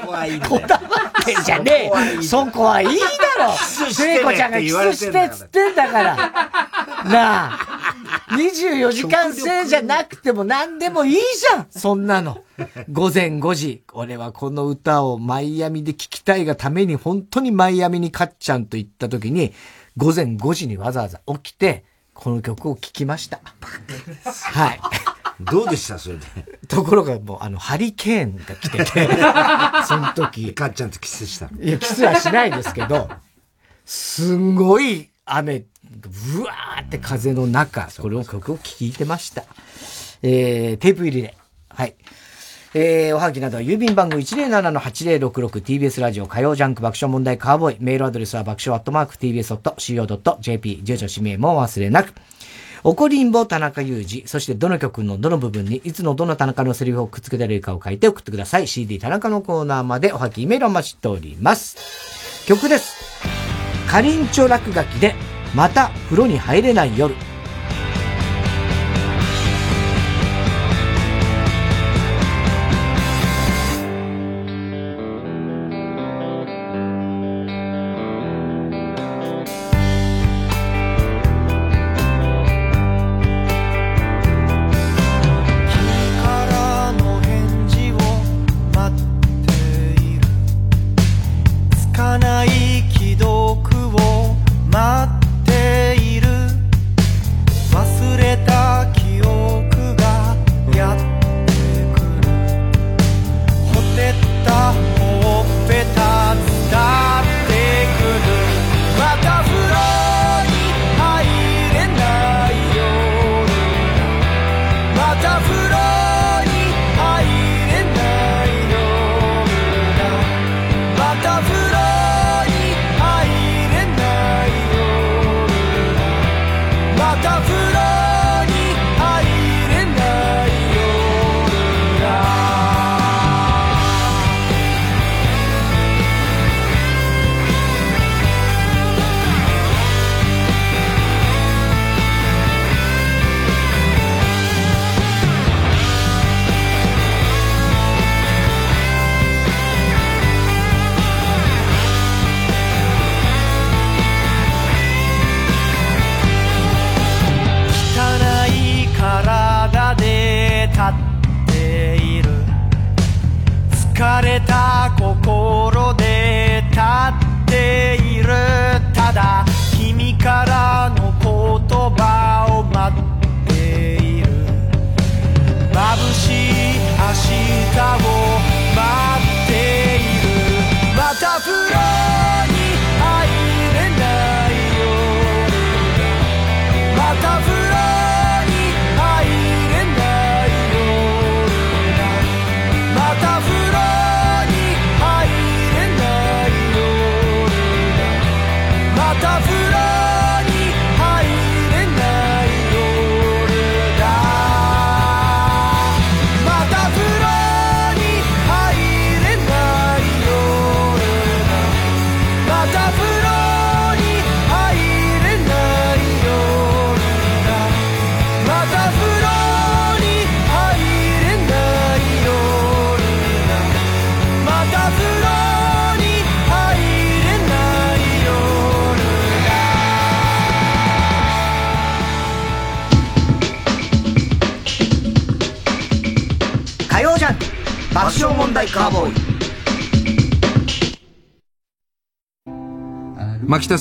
[0.48, 0.82] こだわ
[1.22, 2.22] ってんじゃねえ。
[2.22, 3.58] そこはいいだろ。
[3.92, 6.16] 聖子ちゃんがキスしてっつってんだから。
[7.06, 7.60] なあ。
[8.30, 12.44] 24時間制じゃなくても何でもいいじゃんそんなの。
[12.92, 13.84] 午前5時。
[13.94, 19.52] 俺はこの歌をマイアミで聴きたいがために本当にマイアミにかっちゃんと行った時に、
[19.98, 23.42] 午前5時にわざわざ起きて、この曲を聴きました。
[24.24, 24.80] はい。
[25.42, 25.98] どうでした？
[25.98, 26.55] それで。
[26.68, 29.10] ところがもう、あの、ハリケーンが来てて、
[29.88, 30.54] その時。
[30.54, 33.10] かっちゃんとキスしたのいや、キスはしないですけど、
[33.86, 39.44] すんごい雨、ブワーって風の中、これを曲を聴いてました。
[40.22, 41.36] えー、テープ入りで。
[41.70, 41.96] はい。
[42.78, 47.78] えー、おはぎなどは郵便番号 107-8066TBS ラジオ火曜ジャンク爆笑問題カーボーイ。
[47.80, 50.82] メールアドレスは爆笑アットマーク TBS.CO.JP。
[50.84, 52.14] 住所氏名も忘れなく。
[52.88, 58.68] 怒りんぼ田中裕二、そしてどの曲のどの部分にいつのどの田中のセリフをくっつけられるかを書いて送ってください。
[58.68, 62.46] CD 田中のコーナーまでおはぎメールを待ちしております。
[62.46, 62.96] 曲です。
[63.90, 65.16] かりんちょ落書きで、
[65.56, 67.16] また風呂に入れない夜。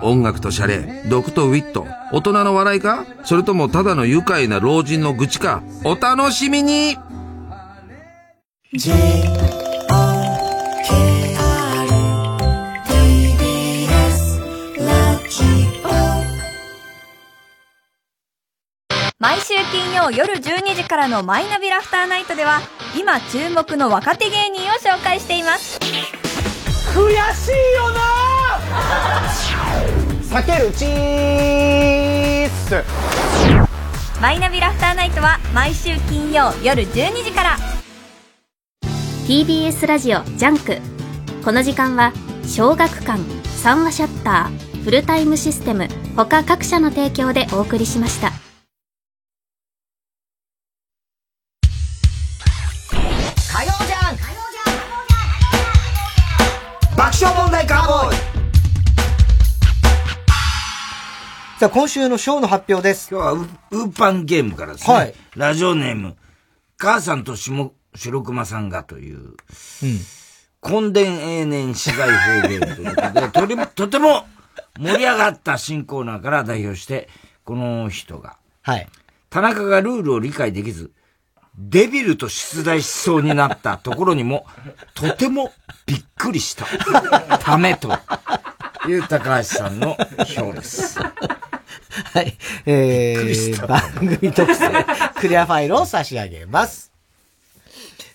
[0.01, 3.05] 音楽とシャレ、毒とウィット、大人の笑いか？
[3.23, 5.63] それともただの愉快な老人の愚痴か？
[5.83, 6.97] お楽しみに！
[19.17, 22.59] 毎週金曜夜12時からのマイナビラフターナイトでは
[22.95, 25.79] 今注目の若手芸人を紹介しています。
[26.93, 28.34] 悔しいよな
[30.29, 32.83] 避けるチース
[34.21, 37.57] マイナビラフターナイトは毎週金曜夜12時から。
[39.27, 40.77] TBS ラジオジャンク。
[41.43, 42.11] この時間は
[42.45, 43.19] 小学館
[43.57, 48.31] 三和シャッターフルタイムシステム他各社の提供でお送りしました。
[53.51, 54.17] 火曜じゃん。
[56.95, 58.14] 爆笑問題カーボーイ。
[61.57, 63.07] さあ、今週のショーの発表です。
[63.09, 64.93] 今日はウウーパンゲームからですね。
[64.93, 66.17] はいラジオネーム、
[66.77, 69.33] 母さんと下白熊さんがという、うん。
[70.61, 72.11] 根伝永年資材
[72.41, 74.27] 方言ということで、 とりとても
[74.77, 77.07] 盛り上がった新コーナーから代表して、
[77.45, 78.89] この人が、はい。
[79.29, 80.91] 田中がルールを理解できず、
[81.57, 84.45] デビルと出題しそうになったところにも、
[84.93, 85.53] とても
[85.85, 86.65] びっくりした
[87.37, 87.97] ためと
[88.87, 89.97] いう高橋さんの
[90.37, 90.99] 表です。
[90.99, 92.33] はい。
[92.65, 93.81] えー、番
[94.17, 94.69] 組特製
[95.15, 96.91] クリアファイルを差し上げます。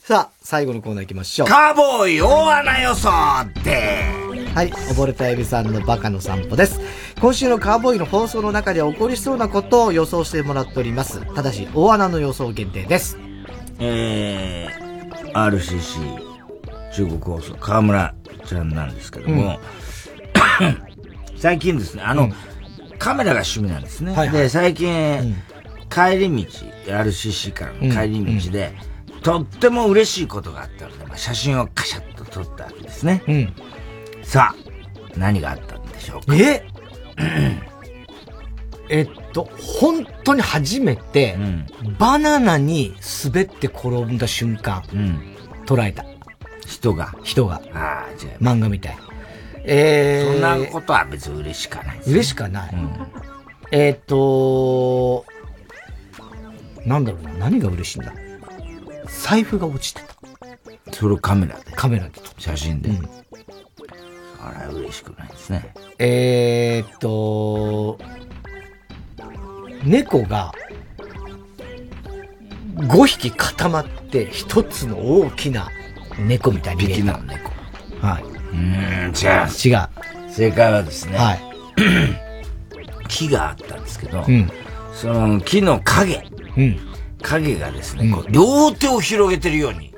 [0.02, 1.48] さあ、最後のコーナー行きましょう。
[1.48, 3.10] カーボーイ大穴予想
[3.62, 4.20] で
[4.55, 6.80] はい、溺れたエビさんのバカの散歩です。
[7.20, 11.24] 今週のカーボーイの放送の中で起こりそうなことを予想してもらっております。
[11.34, 13.18] ただし、大穴の予想限定です。
[13.78, 16.30] えー、RCC
[16.92, 18.14] 中国放送、河村
[18.47, 19.60] ちゃんなんですけども、
[21.37, 22.31] 最近ですね、あの、
[22.99, 24.12] カメラが趣味なんですね。
[24.12, 25.37] はいはいで、最近、
[25.89, 26.51] 帰り道、
[26.87, 28.73] RCC からの帰り道で、
[29.23, 33.23] とっても嬉しいことがあったので、まあ、写真をカシャッと撮ったわけですね。
[34.23, 36.37] さあ、何があったんでしょうか？
[36.37, 36.66] え？
[38.93, 41.39] えっと、本当に初めて、
[41.99, 44.82] バナナに滑って転んだ瞬間、
[45.65, 46.05] 捉えた。
[46.66, 47.15] 人が。
[47.23, 47.61] 人が。
[47.73, 48.32] ああ、じゃあ。
[48.43, 48.99] 漫画みたい。
[49.65, 52.74] えー、そんなことは別に嬉しかないです、嬉しかない。
[53.73, 55.24] えーっと、
[56.85, 58.12] なんだろうな、何が嬉しいんだ。
[59.07, 60.11] 財布が落ちてた。
[60.93, 61.73] それをカメラで？
[61.73, 62.35] カメラで撮。
[62.39, 62.91] 写真で？
[64.41, 65.74] あら、嬉しくないですね。
[65.99, 67.99] えーっと、
[69.85, 70.53] 猫が
[72.77, 75.69] 5匹固まって一つの大きな
[76.19, 77.19] 猫みたいに見えた。
[77.19, 77.51] 猫。
[78.01, 78.24] はい。
[78.52, 79.74] うーん、違う。
[79.74, 79.89] 違う。
[80.31, 81.40] 正解はですね、はい。
[83.09, 84.51] 木があったんですけど、うん
[84.94, 86.22] その木の影、
[86.56, 86.78] うん。
[87.22, 89.94] 影がですね、こう両手を広げてるように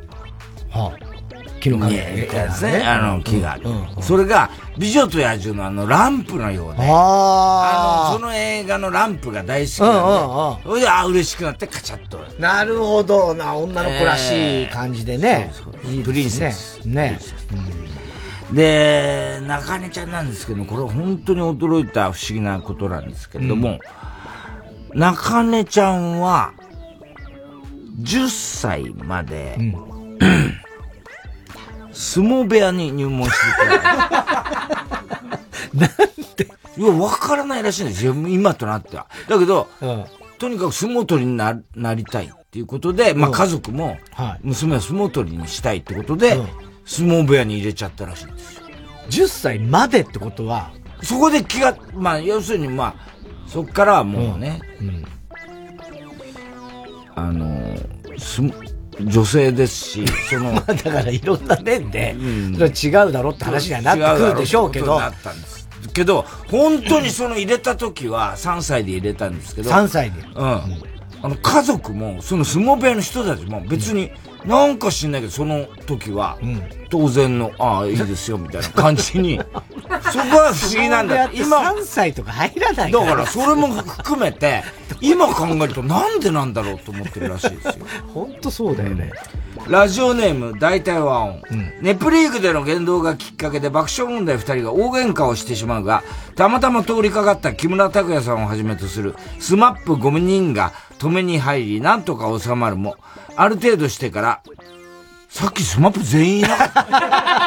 [0.71, 1.13] はあ。
[1.61, 3.65] 木の影ですね、あの木がある。
[4.01, 12.19] それが、美女と野獣のあのランプのようで、あのその映画のランプが大好きなんで、それで、あ、嬉しくなってカチャッと。
[12.41, 15.53] なるほどな、女の子らしい感じでね。
[15.85, 16.81] いいですねプリンセス。
[16.85, 17.19] ね。
[18.53, 23.79] で、中根ちゃんなんですけど、これは本当に驚いた不思議なことなんですけれども、
[24.95, 26.53] 中根ちゃんは、
[28.01, 29.59] 10歳まで、
[31.93, 33.69] 相撲部屋に入門してて。
[35.79, 35.91] なん
[36.37, 36.49] で？
[36.79, 38.05] いや、わからないらしいんです。
[38.05, 39.07] よ、今となっては。
[39.29, 39.69] だけど、
[40.39, 43.35] とにかく相撲取りにななりたいっていうことで、まあうん。
[43.35, 46.41] 家族もは、娘は相撲取りにしたいってことで、
[46.85, 48.67] 相撲部屋に入れちゃったらしいんですよ。
[49.09, 50.73] 10歳までってことは、
[51.03, 53.13] そこで気が、まあ、要するに、まあ、
[53.47, 54.61] そっからはもうね、
[57.15, 57.77] あの、
[58.19, 58.43] す
[59.01, 62.15] 女性ですし、その、 だからいろんな面で、
[62.55, 62.61] そ
[62.91, 69.71] れは違うだろって話にはなってくるでしょうけどなったんですけど、本当にその入れた時は3歳で入れたんですけど。
[69.71, 70.21] 3歳で。
[70.21, 70.61] うん。
[71.25, 74.11] あの、家族も、その相撲部屋の人たちも別に、
[74.45, 76.39] なんか知んないけど、その時は、
[76.91, 79.39] 当然の、ああ、いいですよ、みたいな感じに、
[80.13, 81.31] そこは不思議なんだ。
[81.33, 81.59] 今。
[81.59, 84.65] 3歳とか入らないだから、それも含めて、
[85.01, 87.87] 今考えるとなんでなんだろうと思ってるらしいですよ。
[88.15, 89.13] 本当そうだよね。
[89.69, 91.43] ラジオネーム、大体和音。
[91.81, 96.03] ネプリーグでの言動がきっかけで爆笑問題二人が大喧嘩をしてしまうが、
[96.35, 102.97] たまたま通りかかった木村拓哉さんをはじめとするスマップ5人が止めに入り、なんとか収まるも、
[103.37, 104.43] ある程度してから、
[105.29, 106.69] さっきスマップ全員いなかっ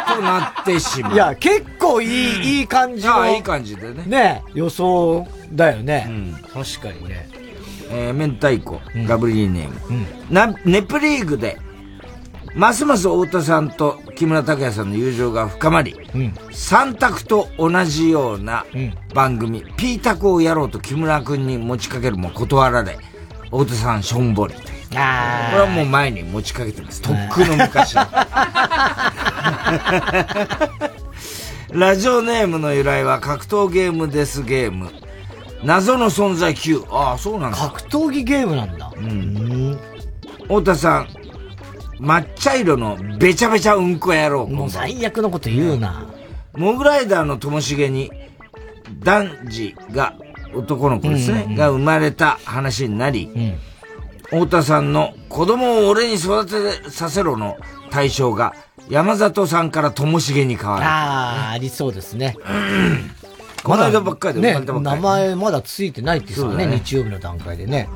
[0.08, 1.14] たとなってしまう。
[1.14, 3.14] いや、結構いい、いい感じの。
[3.14, 4.04] ああいい感じでね。
[4.06, 6.10] ね予想だよね。
[6.52, 7.30] 確かにね。
[7.92, 10.08] えー、明太子、ラブリーネーム。
[10.32, 11.60] な、ネプリーグで、
[12.56, 15.95] ますます太田さんと木村拓哉さんの友情が深まり、
[16.52, 18.65] 三択と同じような
[19.14, 22.98] 番組、ピータクをやろうと木村君に持ちかけるも断られ、
[23.45, 24.53] 太田さんしょんぼり。
[24.98, 27.02] あこれはもう前に持ちかけてます。
[27.02, 28.06] とっくの昔の。
[31.73, 34.90] ラジオネームの由来は格闘ゲームですゲーム。
[35.64, 36.86] 謎の存在 Q。
[36.90, 37.57] ああ、そうなんだ。
[37.57, 38.94] 格闘技ゲームなんだ。
[38.95, 39.77] うん。
[40.44, 41.10] 太田さん、
[41.99, 44.47] 抹茶色のべちゃべちゃうんこ野郎。
[44.47, 46.05] もう最悪のこと言うな。
[46.53, 48.11] モグライダーのともしげに、
[48.99, 50.15] 男児が、
[50.53, 53.30] 男の子ですね、うんうんうんが生まれた話になり、
[54.26, 57.57] 太田さんの子供を俺に育てさせろの
[57.91, 58.53] 対象が
[58.89, 60.85] 山里さんからともしげに変わる。
[60.85, 62.38] ああ、ありそうですね。
[63.63, 67.89] この間ばっかりでね、名前まだついてないって言ってたね、日曜日の段階でね。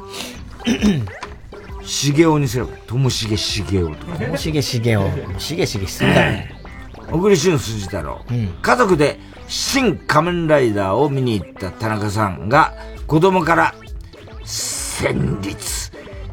[1.83, 4.17] しげおにすれば、ともしげしげおとか。
[4.17, 5.09] ともしげしげお。
[5.37, 6.55] しげしげしすぎだね。
[7.11, 12.73] 小栗旬辻太郎、うん、家族で新仮面ライダーを見に行った田中さんが
[13.07, 13.73] 子供から
[14.43, 15.89] 戦慄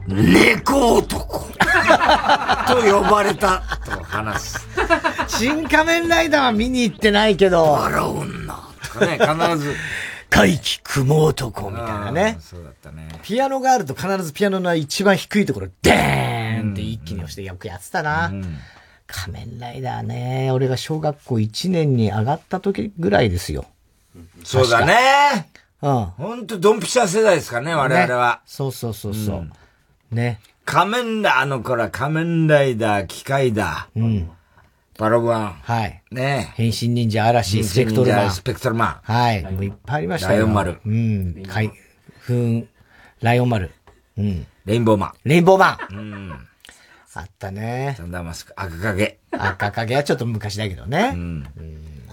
[0.07, 1.47] 猫男
[2.69, 4.69] と呼ばれたと話す。
[5.27, 7.65] 新仮面ライダーは見に行ってないけど。
[7.65, 8.55] 笑女
[8.93, 9.75] とかね、必ず。
[10.37, 12.37] 怪奇雲男みたいなね。
[12.41, 13.09] そうだったね。
[13.23, 18.27] ピアノがあると必ずピアノの一番低いところ、デーンって一気に押してよくやってたな。
[18.29, 18.59] うん
[19.07, 20.51] 仮面ライダーね。
[20.51, 23.65] 俺が小学校1年に上がった時ぐらいですよ。
[24.45, 25.49] そうだね。
[25.81, 26.05] うん。
[26.07, 28.37] ほんとドンピシャ世代ですかね、我々は。
[28.37, 29.37] ね、そうそうそうそう。
[29.39, 29.53] うん、
[30.11, 30.41] ね。
[30.65, 33.89] 仮面ライダー、あの頃は仮面ライダー、機械だ。
[33.95, 34.31] うん。
[34.99, 35.53] バログワン。
[35.63, 36.03] はい。
[36.11, 38.31] ね変身忍者嵐、スペクトルマン。
[38.31, 39.13] スペクトルマン。
[39.13, 39.43] はい。
[39.43, 40.39] もういっぱいありましたよ。
[40.39, 40.79] ライオン丸。
[40.85, 41.43] うん。
[41.47, 41.73] 海、
[42.23, 42.67] 風、
[43.21, 43.71] ライオン丸。
[44.17, 44.47] うん。
[44.65, 45.13] レインボーマン。
[45.25, 45.97] レインボーマン。
[45.97, 46.47] うん。
[47.15, 47.95] あったね。
[47.97, 49.19] サンダーマスク、赤影。
[49.33, 51.13] 赤影はちょっと昔だけどね。
[51.15, 51.47] うん。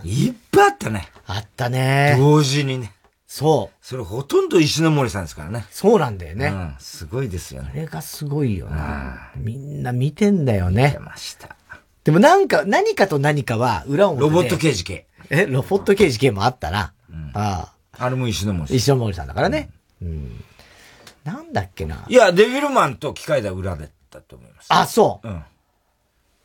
[0.04, 1.10] いっぱいあったね。
[1.26, 2.16] あったね。
[2.18, 2.94] 同時にね。
[3.28, 3.78] そう。
[3.86, 5.66] それほとんど石ノ森さんですからね。
[5.72, 6.48] そうなんだよね。
[6.48, 6.76] うん。
[6.80, 7.70] すごいですよね。
[7.74, 9.32] あれがすごいよな。
[9.36, 10.86] みんな見てんだよね。
[10.86, 11.56] 見てました。
[12.04, 15.08] でもなんか、何かと何かは裏表ロボット刑事系。
[15.30, 16.94] え、ロボット刑事系もあったな。
[17.10, 18.06] うん、ああ。
[18.06, 18.78] あれも石ノ森さん。
[18.78, 19.70] 石ノ森さんだからね。
[20.02, 20.44] うん。
[21.24, 22.06] なんだっけな。
[22.10, 24.68] いや、デビルマンと機械だ裏でだと思います。
[24.70, 25.28] あ、そう。
[25.28, 25.44] うん。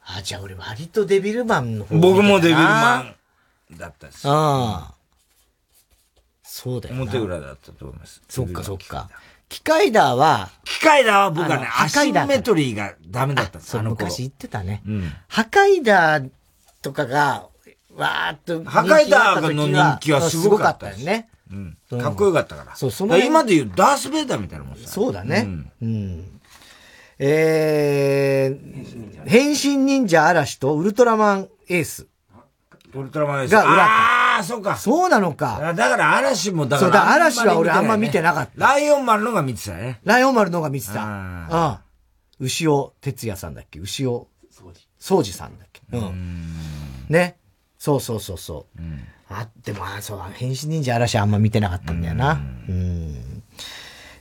[0.05, 3.15] あ、じゃあ俺割とデビルマンの方僕もデビルマン
[3.77, 4.29] だったです。
[4.29, 4.95] ああ。
[6.43, 8.23] そうだよ表裏だったと思います。
[8.29, 9.11] そっかそっか。
[9.49, 13.71] 機械ダーは、機械ダーは僕はね、アシンメトリーがダメだったんです。
[13.71, 14.83] そう、昔言ってたね。
[14.87, 15.13] うん。
[15.27, 16.31] 破壊ダー
[16.83, 17.49] とかが、
[17.95, 18.65] わーっと。
[18.65, 21.29] 破壊ダーの人気はすごかったよね。
[21.51, 21.77] うん。
[21.99, 22.77] かっこよかったから。
[22.77, 23.17] そう、その。
[23.19, 25.47] 今で言うダース・ベイダーみたいなもんそうだね。
[25.81, 26.41] うん。
[27.19, 32.07] えー、変身忍者嵐とウルトラマンエース。
[32.95, 33.51] ウルトラマンエース。
[33.53, 34.77] が裏ああ、そうか。
[34.77, 35.73] そうなのか。
[35.75, 36.87] だから嵐も、だから。
[36.87, 38.67] そうだ、嵐は俺あんま見てなかった。
[38.67, 40.01] ライオン丸のが見てたね。
[40.05, 41.03] ライオン丸のが見てた。
[41.03, 41.81] ああ。
[42.41, 43.81] 牛尾哲也さんだっけ？
[43.81, 44.29] 牛尾
[45.01, 45.83] 掃除さんだっけ？
[45.93, 46.55] うん。
[47.09, 47.37] ね。
[47.79, 48.81] そうそうそうそう。
[49.31, 52.41] あ、でも、あ、そう、変身忍者嵐あんま見てなかったんだよな。
[52.69, 53.38] うん。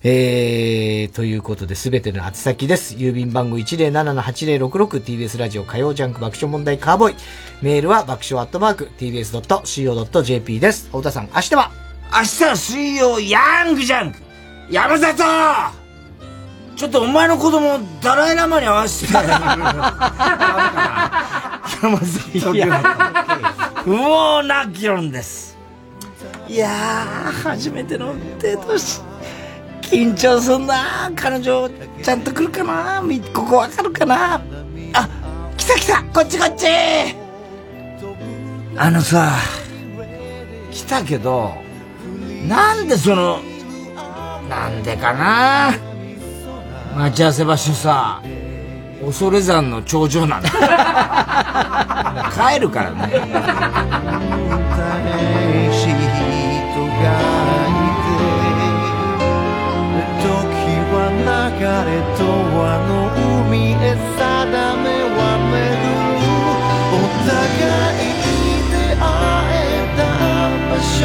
[0.04, 2.96] えー、ということで、すべての宛先です。
[2.96, 7.16] 郵便番号 107-8066TBS ラジオ火曜ジャンク爆笑問題カーボーイ。
[7.62, 10.86] メールは爆笑アットマーク TBS.CO.JP です。
[10.88, 11.72] 太田さん、明日は？
[12.14, 14.20] 明日は水曜ヤングジャンク
[14.70, 15.24] 山里
[16.78, 19.14] ちょっとお前の子供、ダライラマに合わせて。
[19.14, 19.28] 山
[22.00, 22.54] 里
[23.86, 25.58] もうな議論です。
[26.48, 26.70] いやー、
[27.50, 29.02] 初めてのデートし。
[29.90, 31.10] 緊張すんな。
[31.16, 31.70] 彼女
[32.04, 33.02] ちゃんと来るかな？
[33.34, 34.42] ここわかるかな？
[34.94, 35.10] あ
[35.56, 36.04] 来た来た。
[36.04, 36.68] こっちこっち。
[38.76, 39.32] あのさ
[40.72, 41.56] 来たけど
[42.48, 43.40] なんでその
[44.50, 45.74] なんでかな？
[46.96, 48.22] 待ち合わせ場所さ
[49.04, 50.50] 恐山の頂上なんだ。
[52.54, 53.08] 帰るからね。
[61.60, 61.66] れ
[62.18, 62.24] と
[62.64, 62.92] あの
[63.48, 64.18] 海へ定
[64.78, 65.20] めは
[65.52, 66.22] 巡る
[66.94, 67.34] お互
[67.96, 68.30] いに
[68.72, 69.06] 出会
[69.54, 70.00] えた
[70.70, 70.98] 場所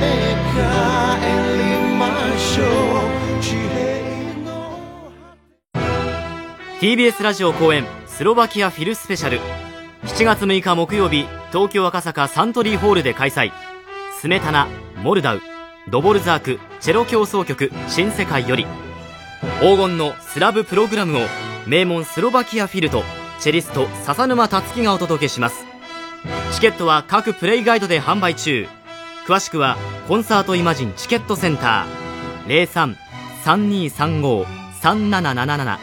[0.00, 0.04] へ
[0.50, 0.58] 帰
[1.58, 2.02] りま
[2.38, 2.62] しょ
[2.98, 4.48] う地平の
[6.80, 7.84] TBS ラジオ公演
[8.20, 9.40] スロバキアフィルスペシャル。
[10.04, 13.50] 7月6日木曜日東京赤坂サントリーホールで開催。
[14.20, 14.66] スメタナ
[15.02, 15.40] モルダウ。
[15.90, 18.66] ドボルザークチェロ協奏曲新世界より。
[19.40, 21.20] 黄金のスラブプログラムを
[21.66, 23.02] 名門スロバキアフィルと
[23.40, 25.64] チェリスト笹沼達樹がお届けします。
[26.52, 28.66] チケットは各プレイガイドで販売中。
[29.26, 29.76] 詳しくは
[30.08, 32.96] コンサートイマジンチケットセンター。
[33.44, 35.78] 03-3235-3777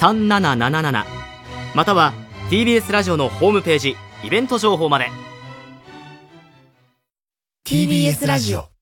[0.00, 1.04] 03-3235-3777
[1.74, 2.12] または
[2.50, 5.10] TBS ラジオのホームページイベント情報まで。
[7.64, 8.77] TBS ラジオ。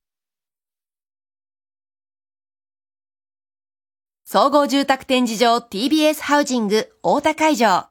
[4.28, 7.90] 総合住宅展示場 TBS ハウジング大田会場。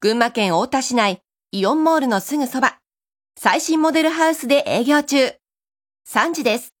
[0.00, 1.22] 群馬県大田市内
[1.52, 2.80] イオンモールのすぐそば。
[3.38, 5.34] 最新モデルハウスで営業中。
[6.08, 6.74] 3時です。